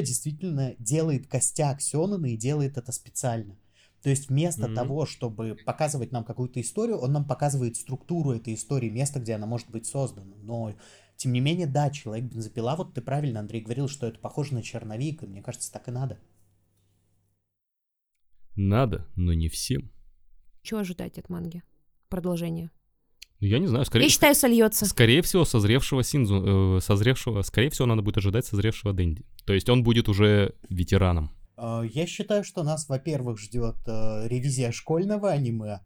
действительно 0.03 0.75
делает 0.79 1.27
костяк 1.27 1.83
сёнэна 1.83 2.27
и 2.27 2.37
делает 2.37 2.79
это 2.79 2.93
специально. 2.93 3.57
То 4.03 4.11
есть 4.11 4.29
вместо 4.29 4.67
Мгм. 4.69 4.75
того, 4.77 5.07
чтобы 5.07 5.57
показывать 5.67 6.13
нам 6.13 6.25
какую-то 6.25 6.61
историю, 6.61 6.99
он 6.99 7.13
нам 7.13 7.27
показывает 7.27 7.77
структуру 7.77 8.31
этой 8.33 8.55
истории, 8.55 8.89
место, 8.91 9.19
где 9.19 9.35
она 9.35 9.47
может 9.47 9.69
быть 9.71 9.87
создана. 9.87 10.37
Но, 10.43 10.75
тем 11.17 11.33
не 11.33 11.41
менее, 11.41 11.67
да, 11.67 11.91
человек 11.91 12.31
бензопила, 12.33 12.77
вот 12.77 12.95
ты 12.95 13.01
правильно, 13.03 13.41
Андрей, 13.41 13.61
говорил, 13.61 13.89
что 13.89 14.07
это 14.07 14.19
похоже 14.21 14.55
на 14.55 14.63
черновик, 14.63 15.23
и 15.23 15.27
мне 15.27 15.43
кажется, 15.43 15.73
так 15.73 15.89
и 15.89 15.91
надо. 15.91 16.19
Надо, 18.57 19.07
но 19.17 19.33
не 19.33 19.49
всем. 19.49 19.91
Чего 20.63 20.81
ожидать 20.81 21.19
от 21.19 21.29
манги? 21.29 21.63
Продолжение. 22.09 22.71
Ну, 23.41 23.47
я 23.47 23.61
не 23.61 23.69
знаю, 23.69 23.85
скорее, 23.85 24.05
Я 24.07 24.11
считаю, 24.11 24.35
сольется. 24.35 24.85
скорее 24.87 25.23
всего, 25.23 25.45
созревшего 25.45 26.03
Синзу, 26.03 26.77
э, 26.79 26.81
созревшего, 26.81 27.43
скорее 27.43 27.71
всего, 27.71 27.87
надо 27.87 28.03
будет 28.03 28.17
ожидать 28.19 28.47
созревшего 28.47 28.93
Дэнди. 28.93 29.25
То 29.45 29.53
есть 29.53 29.69
он 29.69 29.85
будет 29.85 30.09
уже 30.09 30.57
ветераном. 30.69 31.31
Э, 31.59 31.83
Я 31.93 32.07
считаю, 32.07 32.45
что 32.45 32.63
нас, 32.63 32.89
во-первых, 32.89 33.39
ждет 33.39 33.77
э, 33.87 34.29
ревизия 34.29 34.71
школьного 34.73 35.31
аниме, 35.31 35.81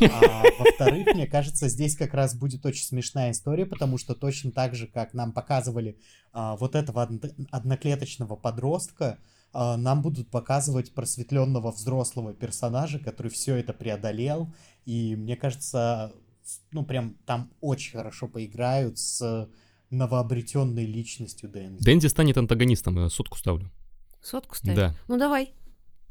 а 0.00 0.42
во-вторых, 0.58 1.14
мне 1.14 1.26
кажется, 1.26 1.68
здесь 1.68 1.96
как 1.96 2.14
раз 2.14 2.34
будет 2.34 2.64
очень 2.66 2.84
смешная 2.84 3.30
история, 3.30 3.66
потому 3.66 3.98
что 3.98 4.14
точно 4.14 4.50
так 4.52 4.74
же, 4.74 4.86
как 4.86 5.14
нам 5.14 5.32
показывали 5.32 5.98
а, 6.32 6.56
вот 6.56 6.74
этого 6.74 7.02
од- 7.02 7.34
одноклеточного 7.50 8.36
подростка, 8.36 9.18
а, 9.52 9.76
нам 9.76 10.02
будут 10.02 10.30
показывать 10.30 10.92
просветленного 10.94 11.70
взрослого 11.70 12.32
персонажа, 12.34 12.98
который 12.98 13.30
все 13.30 13.56
это 13.56 13.72
преодолел, 13.72 14.52
и 14.84 15.16
мне 15.16 15.36
кажется, 15.36 16.12
ну 16.72 16.84
прям 16.84 17.16
там 17.26 17.50
очень 17.60 17.92
хорошо 17.92 18.26
поиграют 18.26 18.98
с 18.98 19.48
новообретенной 19.90 20.86
личностью 20.86 21.48
Дэнди. 21.48 21.84
Дэнди 21.84 22.06
станет 22.08 22.36
антагонистом, 22.36 22.96
я 22.96 23.08
сотку 23.08 23.38
ставлю. 23.38 23.70
Сотку 24.24 24.56
ставь? 24.56 24.74
Да. 24.74 24.94
Ну 25.06 25.18
давай. 25.18 25.52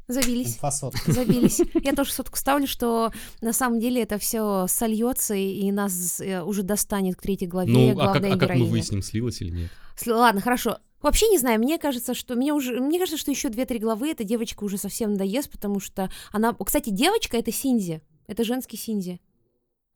Забились. 0.06 0.56
Инфосотка. 0.56 1.12
Забились. 1.12 1.60
Я 1.82 1.94
тоже 1.94 2.12
сотку 2.12 2.36
ставлю, 2.36 2.66
что 2.66 3.10
на 3.40 3.52
самом 3.52 3.80
деле 3.80 4.02
это 4.02 4.18
все 4.18 4.66
сольется 4.68 5.34
и 5.34 5.70
нас 5.72 6.20
э, 6.20 6.42
уже 6.42 6.62
достанет 6.62 7.16
к 7.16 7.22
третьей 7.22 7.48
главе 7.48 7.72
Ну, 7.72 7.98
а 7.98 8.12
как, 8.12 8.24
а 8.24 8.36
как 8.36 8.54
мы 8.54 8.66
выясним, 8.66 9.02
слилась 9.02 9.40
или 9.40 9.50
нет? 9.50 9.70
Сли- 9.96 10.12
Ладно, 10.12 10.40
хорошо. 10.40 10.78
Вообще 11.00 11.28
не 11.28 11.38
знаю, 11.38 11.58
мне 11.58 11.78
кажется, 11.78 12.14
что 12.14 12.34
мне 12.34 12.52
уже, 12.52 12.80
мне 12.80 12.98
кажется, 12.98 13.18
что 13.18 13.30
еще 13.30 13.48
две-три 13.48 13.78
главы 13.78 14.10
эта 14.10 14.24
девочка 14.24 14.64
уже 14.64 14.78
совсем 14.78 15.12
надоест, 15.12 15.50
потому 15.50 15.80
что 15.80 16.10
она, 16.32 16.54
кстати, 16.54 16.90
девочка 16.90 17.36
это 17.36 17.52
Синзи, 17.52 18.00
это 18.26 18.44
женский 18.44 18.76
Синзи, 18.76 19.20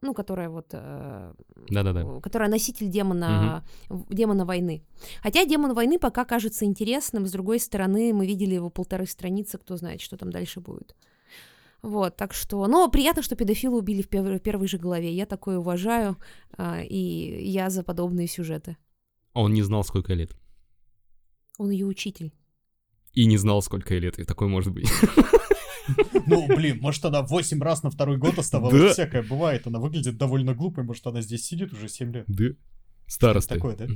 ну, 0.01 0.15
которая 0.15 0.49
вот, 0.49 0.67
э, 0.73 1.33
Да-да-да. 1.71 2.21
которая 2.21 2.49
носитель 2.49 2.89
демона, 2.89 3.65
в- 3.89 4.15
демона 4.15 4.45
войны. 4.45 4.85
Хотя 5.23 5.45
демон 5.45 5.75
войны 5.75 5.99
пока 5.99 6.25
кажется 6.25 6.65
интересным, 6.65 7.27
с 7.27 7.33
другой 7.33 7.59
стороны, 7.61 8.13
мы 8.13 8.27
видели 8.27 8.55
его 8.55 8.71
полторы 8.71 9.07
страницы, 9.07 9.59
кто 9.59 9.77
знает, 9.77 10.01
что 10.01 10.17
там 10.17 10.31
дальше 10.31 10.61
будет. 10.61 10.95
Вот, 11.83 12.17
так 12.17 12.33
что, 12.35 12.67
но 12.67 12.89
приятно, 12.91 13.23
что 13.23 13.37
педофила 13.37 13.77
убили 13.77 14.03
в 14.03 14.09
пер- 14.09 14.41
первой 14.41 14.67
же 14.69 14.79
главе. 14.79 15.13
Я 15.13 15.27
такое 15.27 15.59
уважаю, 15.59 16.17
а, 16.57 16.81
и 16.83 16.97
я 17.51 17.71
за 17.71 17.83
подобные 17.85 18.27
сюжеты. 18.27 18.77
А 19.33 19.43
он 19.43 19.53
не 19.55 19.63
знал, 19.63 19.85
сколько 19.85 20.13
лет. 20.15 20.31
Он 21.59 21.71
ее 21.71 21.87
учитель. 21.87 22.33
И 23.13 23.27
не 23.27 23.37
знал, 23.37 23.63
сколько 23.63 23.95
ей 23.95 24.01
лет, 24.01 24.19
и 24.19 24.25
такой 24.25 24.49
может 24.49 24.73
быть. 24.73 24.89
Ну, 26.27 26.47
блин, 26.47 26.79
может, 26.81 27.05
она 27.05 27.23
8 27.23 27.61
раз 27.63 27.83
на 27.83 27.91
второй 27.91 28.17
год 28.19 28.39
оставалась. 28.39 28.81
Да. 28.81 28.93
Всякое 28.93 29.23
бывает. 29.23 29.67
Она 29.67 29.79
выглядит 29.81 30.17
довольно 30.19 30.55
глупой. 30.55 30.85
Может, 30.85 31.07
она 31.07 31.21
здесь 31.23 31.45
сидит 31.47 31.73
уже 31.73 31.89
7 31.89 32.13
лет. 32.13 32.25
Да. 32.29 32.45
Староста. 33.07 33.55
такое, 33.55 33.75
да? 33.77 33.87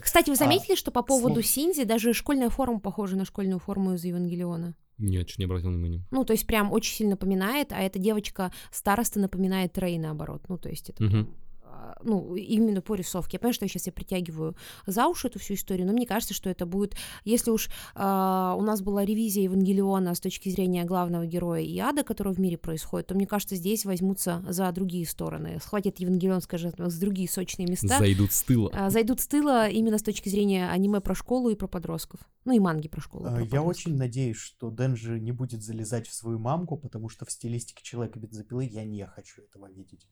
Кстати, 0.00 0.28
вы 0.30 0.34
А, 0.34 0.36
заметили, 0.36 0.74
что 0.74 0.90
по 0.90 1.02
поводу 1.02 1.36
слух- 1.42 1.46
Синзи 1.46 1.84
даже 1.84 2.12
школьная 2.12 2.50
форма 2.50 2.80
похожа 2.80 3.16
на 3.16 3.24
школьную 3.24 3.58
форму 3.58 3.94
из 3.94 4.04
Евангелиона? 4.04 4.74
Нет, 4.98 5.28
чуть 5.28 5.38
не 5.38 5.44
обратил 5.44 5.70
внимания. 5.70 6.04
Ну, 6.10 6.24
то 6.24 6.32
есть 6.32 6.46
прям 6.46 6.72
очень 6.72 6.94
сильно 6.94 7.12
напоминает, 7.12 7.72
а 7.72 7.78
эта 7.80 7.98
девочка 7.98 8.52
староста 8.72 9.20
напоминает 9.20 9.78
Рэй 9.78 9.96
наоборот. 9.98 10.44
Ну, 10.48 10.58
то 10.58 10.68
есть 10.68 10.90
это 10.90 10.98
прям, 11.06 11.28
ну, 12.02 12.34
именно 12.34 12.80
по 12.80 12.94
рисовке. 12.94 13.36
Я 13.36 13.38
понимаю, 13.40 13.54
что 13.54 13.64
я 13.64 13.68
сейчас 13.68 13.86
я 13.86 13.92
притягиваю 13.92 14.56
за 14.86 15.06
уши 15.06 15.28
эту 15.28 15.38
всю 15.38 15.54
историю, 15.54 15.86
но 15.86 15.92
мне 15.92 16.06
кажется, 16.06 16.34
что 16.34 16.50
это 16.50 16.66
будет, 16.66 16.96
если 17.24 17.50
уж 17.50 17.68
а, 17.94 18.54
у 18.58 18.62
нас 18.62 18.82
была 18.82 19.04
ревизия 19.04 19.44
Евангелиона 19.44 20.14
с 20.14 20.20
точки 20.20 20.48
зрения 20.48 20.84
главного 20.84 21.26
героя 21.26 21.62
и 21.62 21.78
ада, 21.78 22.02
который 22.02 22.32
в 22.32 22.40
мире 22.40 22.58
происходит, 22.58 23.08
то 23.08 23.14
мне 23.14 23.26
кажется, 23.26 23.56
здесь 23.56 23.84
возьмутся 23.84 24.44
за 24.48 24.70
другие 24.72 25.06
стороны, 25.06 25.58
схватят 25.62 25.98
Евангелион, 25.98 26.40
скажем, 26.40 26.72
с 26.76 26.98
другие 26.98 27.28
сочные 27.28 27.66
места. 27.66 27.98
Зайдут 27.98 28.32
с 28.32 28.42
тыла. 28.42 28.70
А, 28.72 28.90
зайдут 28.90 29.20
с 29.20 29.26
тыла 29.26 29.68
именно 29.68 29.98
с 29.98 30.02
точки 30.02 30.28
зрения 30.28 30.68
аниме 30.68 31.00
про 31.00 31.14
школу 31.14 31.50
и 31.50 31.54
про 31.54 31.66
подростков. 31.66 32.20
Ну 32.44 32.52
и 32.52 32.58
манги 32.58 32.88
про 32.88 33.00
школу. 33.00 33.26
А, 33.26 33.32
про 33.32 33.40
Я 33.40 33.44
подростков. 33.44 33.68
очень 33.68 33.96
надеюсь, 33.96 34.36
что 34.36 34.70
Денджи 34.70 35.18
не 35.20 35.32
будет 35.32 35.62
залезать 35.62 36.06
в 36.06 36.14
свою 36.14 36.38
мамку, 36.38 36.76
потому 36.76 37.08
что 37.08 37.24
в 37.24 37.30
стилистике 37.30 37.82
человека 37.82 38.18
бензопилы 38.18 38.64
я 38.64 38.84
не 38.84 39.04
хочу 39.06 39.42
этого 39.42 39.70
видеть. 39.70 40.08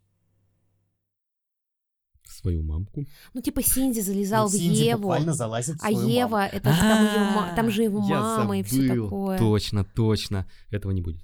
Свою 2.40 2.62
мамку. 2.62 3.04
Ну, 3.34 3.40
типа 3.40 3.62
Синди 3.62 4.00
залезал 4.00 4.44
Ну, 4.44 4.48
в 4.50 4.52
Синди 4.52 4.82
Еву, 4.84 5.02
буквально 5.02 5.32
залазит 5.32 5.76
в 5.76 5.84
а 5.84 5.90
свою 5.90 6.08
Ева, 6.08 6.28
мамку. 6.38 6.56
это 6.56 6.72
же 6.72 6.80
там, 6.80 7.04
её 7.04 7.20
ма- 7.34 7.52
там 7.56 7.70
же 7.70 7.82
его 7.82 8.00
А, 8.00 8.38
мама 8.38 8.58
и 8.58 8.62
все 8.62 8.88
такое. 8.88 9.38
Точно, 9.38 9.84
точно. 9.84 10.46
Этого 10.70 10.92
не 10.92 11.00
будет. 11.00 11.22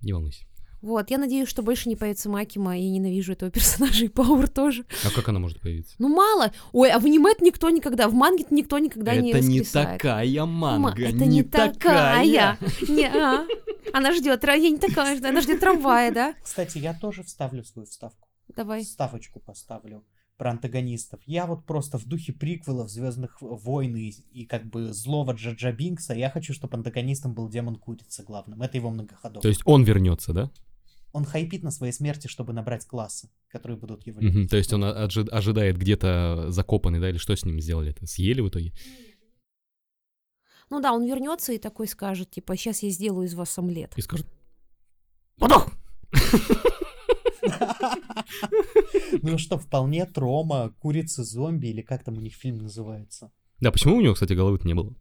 Не 0.00 0.12
волнуйся. 0.12 0.44
Вот, 0.80 1.10
я 1.10 1.18
надеюсь, 1.18 1.48
что 1.48 1.62
больше 1.62 1.88
не 1.88 1.96
появится 1.96 2.28
Макима, 2.28 2.78
и 2.78 2.88
ненавижу 2.88 3.32
этого 3.32 3.50
персонажа, 3.52 4.04
и 4.04 4.08
Пауэр 4.08 4.48
тоже. 4.48 4.84
А 5.04 5.10
как 5.10 5.28
она 5.28 5.40
может 5.40 5.60
появиться? 5.60 5.94
Ну, 5.98 6.08
мало. 6.08 6.52
Ой, 6.72 6.90
а 6.90 6.98
в 7.00 7.04
аниме 7.04 7.30
никто 7.40 7.68
никогда, 7.70 8.08
в 8.08 8.14
манге 8.14 8.44
никто 8.50 8.78
никогда 8.78 9.16
не 9.16 9.30
это 9.30 9.40
не 9.40 9.62
такая 9.62 10.46
Ма, 10.46 10.78
манга, 10.78 11.02
это 11.02 11.26
не 11.26 11.42
такая. 11.42 11.72
такая. 11.74 12.58
Не, 12.88 13.06
а. 13.06 13.44
Она 13.92 14.12
ждет, 14.12 14.44
я 14.44 14.56
не 14.56 14.78
такая, 14.78 15.18
она 15.28 15.40
ждет 15.40 15.60
трамвая, 15.60 16.12
да? 16.12 16.34
Кстати, 16.42 16.78
я 16.78 16.94
тоже 16.94 17.22
вставлю 17.22 17.64
свою 17.64 17.86
вставку. 17.86 18.27
Давай. 18.56 18.84
Ставочку 18.84 19.40
поставлю 19.40 20.04
про 20.36 20.50
антагонистов. 20.52 21.20
Я 21.26 21.46
вот 21.46 21.66
просто 21.66 21.98
в 21.98 22.06
духе 22.06 22.32
приквелов 22.32 22.88
Звездных 22.88 23.36
войн 23.40 23.96
и, 23.96 24.10
и 24.32 24.46
как 24.46 24.66
бы 24.66 24.92
злого 24.92 25.32
Джаджа 25.32 25.72
Бинкса, 25.72 26.14
я 26.14 26.30
хочу, 26.30 26.54
чтобы 26.54 26.76
антагонистом 26.76 27.34
был 27.34 27.48
демон 27.48 27.76
Курица 27.76 28.22
главным. 28.22 28.62
Это 28.62 28.76
его 28.76 28.90
многоходовка. 28.90 29.42
То 29.42 29.48
есть 29.48 29.62
он 29.64 29.82
вернется, 29.82 30.32
да? 30.32 30.50
Он 31.12 31.24
хайпит 31.24 31.62
на 31.64 31.70
своей 31.70 31.92
смерти, 31.92 32.28
чтобы 32.28 32.52
набрать 32.52 32.86
классы, 32.86 33.30
которые 33.48 33.78
будут 33.78 34.06
его 34.06 34.20
любить. 34.20 34.50
То 34.50 34.56
есть 34.56 34.72
он 34.72 34.84
ожи- 34.84 35.28
ожидает 35.28 35.76
где-то 35.76 36.50
закопанный, 36.50 37.00
да? 37.00 37.10
Или 37.10 37.18
что 37.18 37.34
с 37.34 37.44
ним 37.44 37.60
сделали? 37.60 37.90
Это 37.90 38.06
съели 38.06 38.40
в 38.40 38.48
итоге? 38.48 38.72
Ну 40.70 40.80
да, 40.80 40.92
он 40.92 41.04
вернется 41.04 41.52
и 41.52 41.58
такой 41.58 41.88
скажет, 41.88 42.30
типа, 42.30 42.56
сейчас 42.56 42.82
я 42.82 42.90
сделаю 42.90 43.26
из 43.26 43.34
вас 43.34 43.56
омлет. 43.58 43.92
И 43.96 44.02
скажет... 44.02 44.26
Подох! 45.38 45.72
Ну 49.22 49.38
что, 49.38 49.58
вполне 49.58 50.06
Трома, 50.06 50.74
Курица-зомби, 50.80 51.68
или 51.68 51.82
как 51.82 52.04
там 52.04 52.16
у 52.16 52.20
них 52.20 52.34
фильм 52.34 52.58
называется. 52.58 53.32
Да, 53.60 53.72
почему 53.72 53.96
у 53.96 54.00
него, 54.00 54.14
кстати, 54.14 54.32
головы 54.34 54.58
не 54.64 54.74
было? 54.74 54.94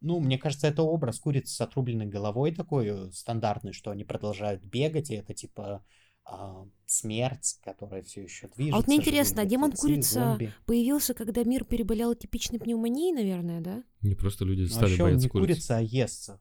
Ну, 0.00 0.20
мне 0.20 0.38
кажется, 0.38 0.68
это 0.68 0.82
образ 0.82 1.18
курицы 1.18 1.54
с 1.54 1.60
отрубленной 1.60 2.06
головой 2.06 2.54
такой 2.54 2.86
э, 2.86 3.10
стандартный, 3.12 3.72
что 3.72 3.90
они 3.90 4.04
продолжают 4.04 4.62
бегать, 4.62 5.10
и 5.10 5.14
это 5.14 5.34
типа 5.34 5.84
а, 6.24 6.66
смерть, 6.86 7.58
которая 7.64 8.02
все 8.02 8.22
еще 8.22 8.48
движется. 8.48 8.76
А 8.76 8.78
вот 8.80 8.88
мне 8.88 8.96
интересно, 8.96 9.42
а 9.42 9.46
демон 9.46 9.72
курица 9.72 10.20
зомби. 10.20 10.52
появился, 10.66 11.14
когда 11.14 11.44
мир 11.44 11.64
переболел 11.64 12.14
типичной 12.14 12.58
пневмонией, 12.58 13.14
наверное, 13.14 13.60
да? 13.60 13.84
Не 14.02 14.14
просто 14.14 14.44
люди 14.44 14.62
Ну, 14.62 14.66
а 14.66 14.70
стали 14.70 14.92
он 14.92 14.98
бояться 14.98 15.24
не 15.24 15.30
куриц. 15.30 15.46
курица, 15.46 15.76
а 15.76 15.80
естся. 15.80 16.40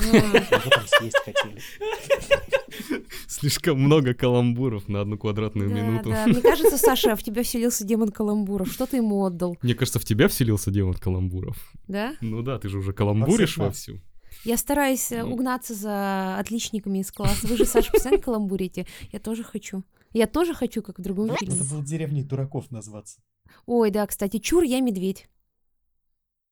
Его 0.00 0.70
там 0.70 0.84
съесть 0.86 1.16
хотели. 1.24 1.60
Слишком 3.28 3.80
много 3.80 4.14
каламбуров 4.14 4.88
на 4.88 5.00
одну 5.02 5.18
квадратную 5.18 5.68
Да, 5.70 5.74
минуту. 5.74 6.10
да. 6.10 6.26
Мне 6.26 6.40
кажется, 6.40 6.78
Саша, 6.78 7.16
в 7.16 7.22
тебя 7.22 7.42
вселился 7.42 7.84
демон 7.84 8.10
каламбуров. 8.10 8.70
Что 8.72 8.86
ты 8.86 8.98
ему 8.98 9.24
отдал, 9.24 9.56
Мне 9.62 9.74
кажется, 9.74 9.98
в 9.98 10.04
тебя 10.04 10.28
вселился 10.28 10.70
демон 10.70 10.94
каламбуров. 10.94 11.56
да? 11.86 12.14
Ну 12.20 12.42
да, 12.42 12.58
ты 12.58 12.68
же 12.68 12.78
уже 12.78 12.92
каламбуришь 12.92 13.56
вовсю. 13.58 14.00
Я 14.44 14.56
стараюсь 14.56 15.10
э, 15.10 15.22
Ну. 15.24 15.32
угнаться 15.32 15.74
за 15.74 16.38
отличниками 16.38 16.98
из 16.98 17.10
класса. 17.10 17.46
Вы 17.46 17.56
же, 17.56 17.64
Саша, 17.64 17.90
постоянно 17.90 18.22
каламбурите. 18.22 18.86
Я 19.10 19.18
тоже 19.18 19.42
хочу. 19.42 19.82
Я 20.12 20.26
тоже 20.26 20.54
хочу, 20.54 20.82
как 20.82 20.98
в 20.98 21.02
другом 21.02 21.34
фильме. 21.36 21.54
Надо 21.56 21.68
было 21.68 21.84
деревней 21.84 22.22
дураков 22.22 22.70
назваться. 22.70 23.20
Ой, 23.66 23.90
да, 23.90 24.06
кстати, 24.06 24.38
чур, 24.38 24.62
я 24.62 24.80
медведь. 24.80 25.28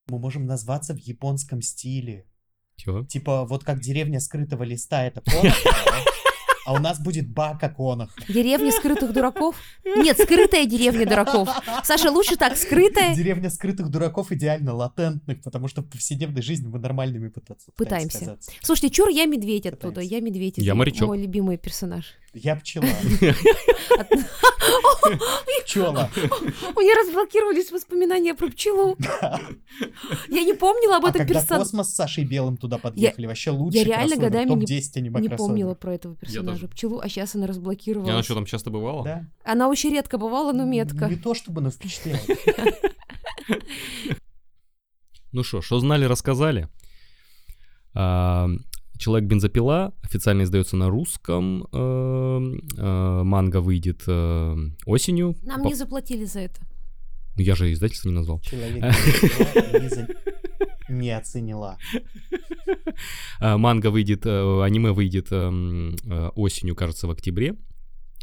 Мы 0.09 0.19
можем 0.19 0.47
назваться 0.47 0.95
в 0.95 0.99
японском 0.99 1.63
стиле. 1.63 2.27
Чё? 2.77 3.05
Типа, 3.05 3.45
вот 3.45 3.65
как 3.65 3.81
деревня 3.81 4.21
скрытого 4.21 4.63
листа, 4.63 5.05
это 5.05 5.21
да? 5.87 6.03
А 6.67 6.73
у 6.75 6.79
нас 6.79 7.01
будет 7.01 7.29
Бака 7.29 7.69
Коноха. 7.69 8.13
Деревня 8.29 8.73
скрытых 8.73 9.13
дураков? 9.13 9.57
Нет, 9.85 10.19
скрытая 10.21 10.67
деревня 10.67 11.07
дураков. 11.07 11.49
Саша, 11.85 12.11
лучше 12.11 12.37
так, 12.37 12.57
скрытая. 12.57 13.15
Деревня 13.15 13.49
скрытых 13.51 13.89
дураков 13.89 14.33
идеально 14.33 14.75
латентных, 14.75 15.43
потому 15.43 15.69
что 15.69 15.83
в 15.83 15.87
повседневной 15.89 16.43
жизни 16.43 16.67
мы 16.67 16.79
нормальными 16.79 17.29
пытаться 17.29 17.71
Пытаемся. 17.77 18.19
казаться. 18.19 18.51
Слушайте, 18.63 18.91
чур, 18.91 19.09
я 19.09 19.27
медведь 19.27 19.67
оттуда. 19.67 19.89
Пытаемся. 19.89 20.15
Я 20.17 20.21
медведь. 20.21 20.55
Я 20.59 20.75
морячок. 20.75 21.09
Мой 21.09 21.23
любимый 21.23 21.57
персонаж. 21.57 22.05
Я 22.35 22.57
пчела. 22.57 22.85
Пчела. 25.65 26.11
У 26.75 26.81
меня 26.81 26.95
разблокировались 27.03 27.71
воспоминания 27.71 28.35
про 28.35 28.49
пчелу. 28.49 28.97
Я 30.29 30.45
не 30.45 30.53
помнила 30.55 30.97
об 30.97 31.07
А 31.07 31.11
этом 31.11 31.21
когда 31.21 31.35
персонаже. 31.41 31.65
Космос 31.65 31.91
с 31.91 31.95
Сашей 31.95 32.25
Белым 32.25 32.57
туда 32.57 32.79
подъехали, 32.79 33.27
вообще 33.27 33.51
лучший 33.51 33.81
я 33.81 33.85
реально 33.85 34.17
годами 34.17 34.51
не- 34.51 34.67
топ-10 34.67 34.91
аниме 34.97 35.21
Не 35.21 35.29
кроссовер. 35.29 35.37
помнила 35.39 35.75
про 35.75 35.95
этого 35.95 36.15
персонажа. 36.17 36.56
Тоже. 36.57 36.69
Пчелу, 36.69 37.01
а 37.01 37.09
сейчас 37.09 37.35
она 37.35 37.45
И 37.45 37.49
разблокировалась. 37.49 38.11
Она 38.13 38.23
что, 38.23 38.35
там 38.35 38.47
часто 38.47 38.71
бывала? 38.71 39.05
Да? 39.05 39.27
Она 39.45 39.69
очень 39.69 39.91
редко 39.91 40.19
бывала, 40.19 40.53
но 40.53 40.65
метко. 40.65 41.09
Не 41.09 41.17
то 41.17 41.35
чтобы, 41.35 41.61
но 41.61 41.71
впечатляет. 41.71 42.27
Ну 45.33 45.43
что, 45.43 45.61
что 45.61 45.79
знали, 45.81 46.07
рассказали. 46.07 46.69
А, 47.93 48.49
Человек-бензопила 48.97 49.93
официально 50.03 50.45
издается 50.45 50.77
на 50.77 50.89
русском. 50.89 51.67
э, 51.71 52.57
э, 52.79 53.23
Манга 53.23 53.61
выйдет 53.61 54.05
э, 54.07 54.57
осенью. 54.87 55.37
Нам 55.43 55.63
не 55.65 55.75
заплатили 55.75 56.25
за 56.25 56.41
это. 56.41 56.61
Ну, 57.37 57.43
Я 57.43 57.55
же 57.55 57.71
издательство 57.71 58.09
не 58.09 58.15
назвал. 58.15 58.41
Человек 58.41 58.83
не 60.89 61.11
оценила. 61.11 61.79
А, 63.39 63.59
Манга 63.59 63.91
выйдет, 63.91 64.27
э, 64.27 64.63
аниме 64.63 64.93
выйдет 64.93 65.31
эм, 65.31 65.97
э, 66.05 66.29
осенью, 66.35 66.75
кажется, 66.75 67.07
в 67.07 67.11
октябре. 67.11 67.55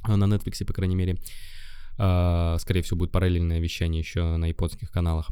А, 0.04 0.18
На 0.18 0.26
Netflix, 0.26 0.66
по 0.66 0.74
крайней 0.74 0.96
мере. 0.96 1.18
А, 1.98 2.58
Скорее 2.60 2.82
всего, 2.82 2.98
будет 2.98 3.12
параллельное 3.12 3.60
вещание 3.60 4.00
еще 4.00 4.38
на 4.38 4.46
японских 4.46 4.92
каналах. 4.92 5.30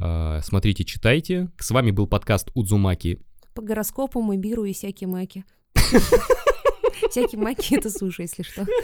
А, 0.00 0.40
Смотрите, 0.42 0.84
читайте. 0.84 1.50
С 1.58 1.70
вами 1.70 1.90
был 1.90 2.06
подкаст 2.06 2.50
Удзумаки. 2.54 3.20
По 3.54 3.62
гороскопу 3.62 4.20
Мобиру 4.20 4.64
и 4.64 4.72
всякие 4.72 5.08
маки. 5.08 5.44
Всякие 7.10 7.40
маки 7.40 7.76
это 7.76 7.90
суши, 7.90 8.22
если 8.22 8.42
что. 8.42 8.66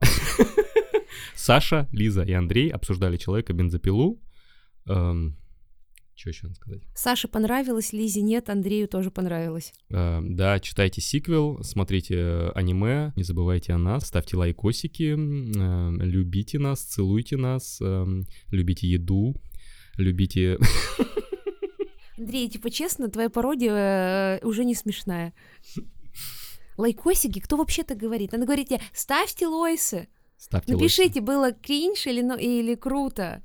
Саша, 1.34 1.88
Лиза 1.92 2.22
и 2.22 2.32
Андрей 2.32 2.70
обсуждали 2.70 3.16
человека-бензопилу. 3.16 4.20
Что 6.16 6.28
еще 6.28 6.44
надо 6.44 6.54
сказать? 6.54 6.82
Саше 6.94 7.26
понравилось, 7.26 7.92
Лизе 7.92 8.22
нет, 8.22 8.48
Андрею 8.48 8.86
тоже 8.86 9.10
понравилось. 9.10 9.72
Э, 9.90 10.20
Да, 10.22 10.60
читайте 10.60 11.00
сиквел, 11.00 11.62
смотрите 11.64 12.14
э, 12.14 12.50
аниме, 12.54 13.12
не 13.16 13.24
забывайте 13.24 13.72
о 13.72 13.78
нас, 13.78 14.06
ставьте 14.06 14.36
лайкосики, 14.36 15.16
э, 15.16 16.04
любите 16.04 16.60
нас, 16.60 16.82
целуйте 16.82 17.36
нас, 17.36 17.80
эм, 17.80 18.26
любите 18.52 18.86
еду, 18.86 19.34
любите... 19.96 20.58
Андрей, 22.16 22.48
типа 22.48 22.70
честно, 22.70 23.10
твоя 23.10 23.28
пародия 23.28 24.38
э, 24.40 24.46
уже 24.46 24.64
не 24.64 24.76
смешная. 24.76 25.34
Лайкосики, 26.76 27.40
кто 27.40 27.56
вообще 27.56 27.82
так 27.82 27.98
говорит? 27.98 28.34
Она 28.34 28.46
говорит 28.46 28.68
тебе, 28.68 28.80
ставьте 28.92 29.48
лойсы. 29.48 30.08
Ставьте 30.44 30.74
Напишите, 30.74 31.22
было 31.22 31.52
кринж 31.52 32.06
или, 32.06 32.20
ну, 32.20 32.36
или 32.36 32.74
круто. 32.74 33.42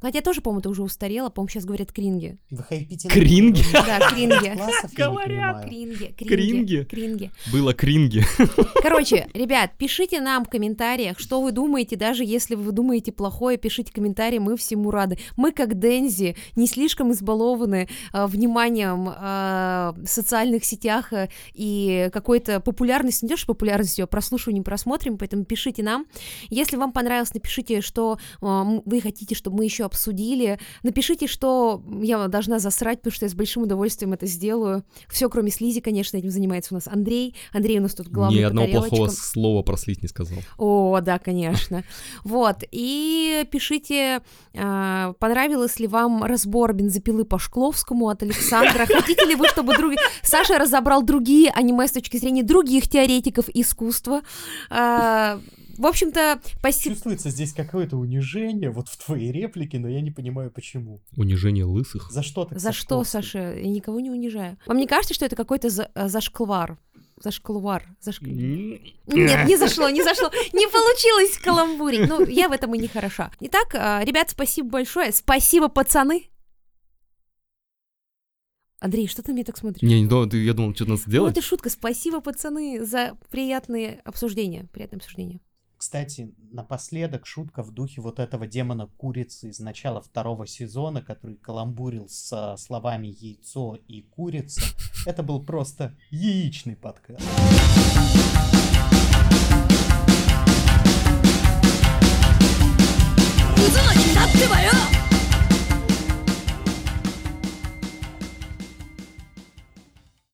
Хотя 0.00 0.20
тоже, 0.20 0.40
по-моему, 0.40 0.60
это 0.60 0.68
уже 0.68 0.82
устарело, 0.82 1.30
по-моему, 1.30 1.48
сейчас 1.48 1.64
говорят 1.64 1.92
кринги. 1.92 2.38
Вы 2.50 2.62
хайпите 2.62 3.08
Кринги? 3.08 3.62
Да, 3.72 4.10
кринги. 4.10 4.54
Говорят. 4.96 5.64
Кринги, 5.64 6.14
Кринги? 6.16 6.84
кринги. 6.84 7.30
Было 7.52 7.72
кринги. 7.72 8.22
Короче, 8.82 9.28
ребят, 9.34 9.72
пишите 9.78 10.20
нам 10.20 10.44
в 10.44 10.48
комментариях, 10.48 11.18
что 11.18 11.40
вы 11.40 11.52
думаете, 11.52 11.96
даже 11.96 12.24
если 12.24 12.54
вы 12.54 12.72
думаете 12.72 13.12
плохое, 13.12 13.56
пишите 13.56 13.92
комментарии, 13.92 14.38
мы 14.38 14.56
всему 14.56 14.90
рады. 14.90 15.18
Мы, 15.36 15.52
как 15.52 15.78
Дензи, 15.78 16.36
не 16.56 16.66
слишком 16.66 17.12
избалованы 17.12 17.88
а, 18.12 18.26
вниманием 18.26 19.08
а, 19.08 19.94
в 19.96 20.06
социальных 20.06 20.64
сетях 20.64 21.12
а, 21.12 21.28
и 21.54 22.10
какой-то 22.12 22.60
популярностью, 22.60 23.26
не 23.26 23.34
то 23.34 23.38
что 23.38 23.46
популярностью, 23.48 24.04
а 24.04 24.06
прослушиванием, 24.06 24.64
просмотрим, 24.64 25.18
поэтому 25.18 25.44
пишите 25.44 25.82
нам. 25.82 26.06
Если 26.50 26.76
вам 26.76 26.92
понравилось, 26.92 27.32
напишите, 27.34 27.80
что 27.80 28.18
вы 28.40 29.00
хотите, 29.00 29.34
чтобы 29.34 29.58
мы 29.58 29.64
еще 29.64 29.84
обсудили. 29.94 30.58
Напишите, 30.82 31.26
что 31.26 31.82
я 32.02 32.26
должна 32.28 32.58
засрать, 32.58 32.98
потому 32.98 33.14
что 33.14 33.24
я 33.24 33.30
с 33.30 33.34
большим 33.34 33.62
удовольствием 33.62 34.12
это 34.12 34.26
сделаю. 34.26 34.84
Все, 35.08 35.30
кроме 35.30 35.50
слизи, 35.50 35.80
конечно, 35.80 36.16
этим 36.16 36.30
занимается 36.30 36.74
у 36.74 36.76
нас 36.76 36.88
Андрей. 36.88 37.34
Андрей 37.52 37.78
у 37.78 37.82
нас 37.82 37.94
тут 37.94 38.08
главный 38.08 38.38
Ни 38.38 38.42
одного 38.42 38.68
плохого 38.68 39.08
слова 39.08 39.62
про 39.62 39.76
слизь 39.76 40.02
не 40.02 40.08
сказал. 40.08 40.38
О, 40.58 41.00
да, 41.00 41.18
конечно. 41.18 41.84
Вот, 42.24 42.64
и 42.70 43.46
пишите, 43.50 44.20
а, 44.56 45.12
понравилось 45.18 45.78
ли 45.78 45.86
вам 45.86 46.24
разбор 46.24 46.72
бензопилы 46.72 47.24
по 47.24 47.38
Шкловскому 47.38 48.08
от 48.08 48.22
Александра. 48.22 48.86
Хотите 48.92 49.24
ли 49.26 49.34
вы, 49.34 49.46
чтобы 49.48 49.76
друг... 49.76 49.94
Саша 50.22 50.58
разобрал 50.58 51.02
другие 51.02 51.50
аниме 51.50 51.86
с 51.86 51.92
точки 51.92 52.16
зрения 52.16 52.42
других 52.42 52.88
теоретиков 52.88 53.48
искусства? 53.54 54.22
В 55.78 55.86
общем-то, 55.86 56.40
спасибо. 56.58 56.94
Чувствуется 56.94 57.30
здесь 57.30 57.52
какое-то 57.52 57.96
унижение 57.96 58.70
вот 58.70 58.88
в 58.88 58.96
твоей 59.04 59.32
реплике, 59.32 59.78
но 59.78 59.88
я 59.88 60.00
не 60.00 60.10
понимаю, 60.10 60.50
почему. 60.50 61.00
Унижение 61.16 61.64
лысых. 61.64 62.10
За 62.10 62.22
что 62.22 62.44
ты? 62.44 62.58
За 62.58 62.72
что, 62.72 63.02
Саша? 63.04 63.54
Я 63.54 63.68
никого 63.68 64.00
не 64.00 64.10
унижаю. 64.10 64.56
Вам 64.66 64.76
не 64.78 64.86
кажется, 64.86 65.14
что 65.14 65.24
это 65.24 65.36
какой-то 65.36 65.70
за- 65.70 65.90
а, 65.94 66.08
зашквар? 66.08 66.78
Зашквар. 67.22 67.86
Зашк... 68.00 68.22
Нет, 68.22 68.82
не 69.06 69.56
зашло, 69.56 69.88
не 69.88 70.02
зашло. 70.02 70.30
Не 70.52 70.66
получилось 70.68 71.38
каламбурить. 71.38 72.08
Ну, 72.08 72.24
я 72.26 72.48
в 72.48 72.52
этом 72.52 72.74
и 72.74 72.78
не 72.78 72.88
хороша. 72.88 73.30
Итак, 73.40 73.74
а, 73.74 74.04
ребят, 74.04 74.30
спасибо 74.30 74.68
большое. 74.68 75.12
Спасибо, 75.12 75.68
пацаны. 75.68 76.28
Андрей, 78.80 79.06
что 79.08 79.22
ты 79.22 79.32
мне 79.32 79.44
так 79.44 79.56
смотришь? 79.56 79.80
Не, 79.82 80.02
не 80.02 80.06
думал, 80.06 80.28
ты- 80.28 80.44
я 80.44 80.52
думал, 80.52 80.74
что 80.74 80.84
надо 80.84 81.00
Ну, 81.04 81.06
сделать. 81.10 81.32
это 81.36 81.40
шутка. 81.46 81.70
Спасибо, 81.70 82.20
пацаны, 82.20 82.84
за 82.84 83.16
приятные 83.30 84.00
обсуждения. 84.04 84.68
Приятное 84.72 84.98
обсуждение. 84.98 85.40
Кстати, 85.84 86.32
напоследок 86.50 87.26
шутка 87.26 87.62
в 87.62 87.70
духе 87.70 88.00
вот 88.00 88.18
этого 88.18 88.46
демона 88.46 88.86
курицы 88.96 89.50
из 89.50 89.60
начала 89.60 90.00
второго 90.00 90.46
сезона, 90.46 91.02
который 91.02 91.36
каламбурил 91.36 92.08
с 92.08 92.56
словами 92.56 93.08
яйцо 93.08 93.76
и 93.86 94.00
курица. 94.00 94.62
Это 95.06 95.22
был 95.22 95.44
просто 95.44 95.94
яичный 96.10 96.74
подкаст. 96.74 97.20
Кузо, 103.54 103.80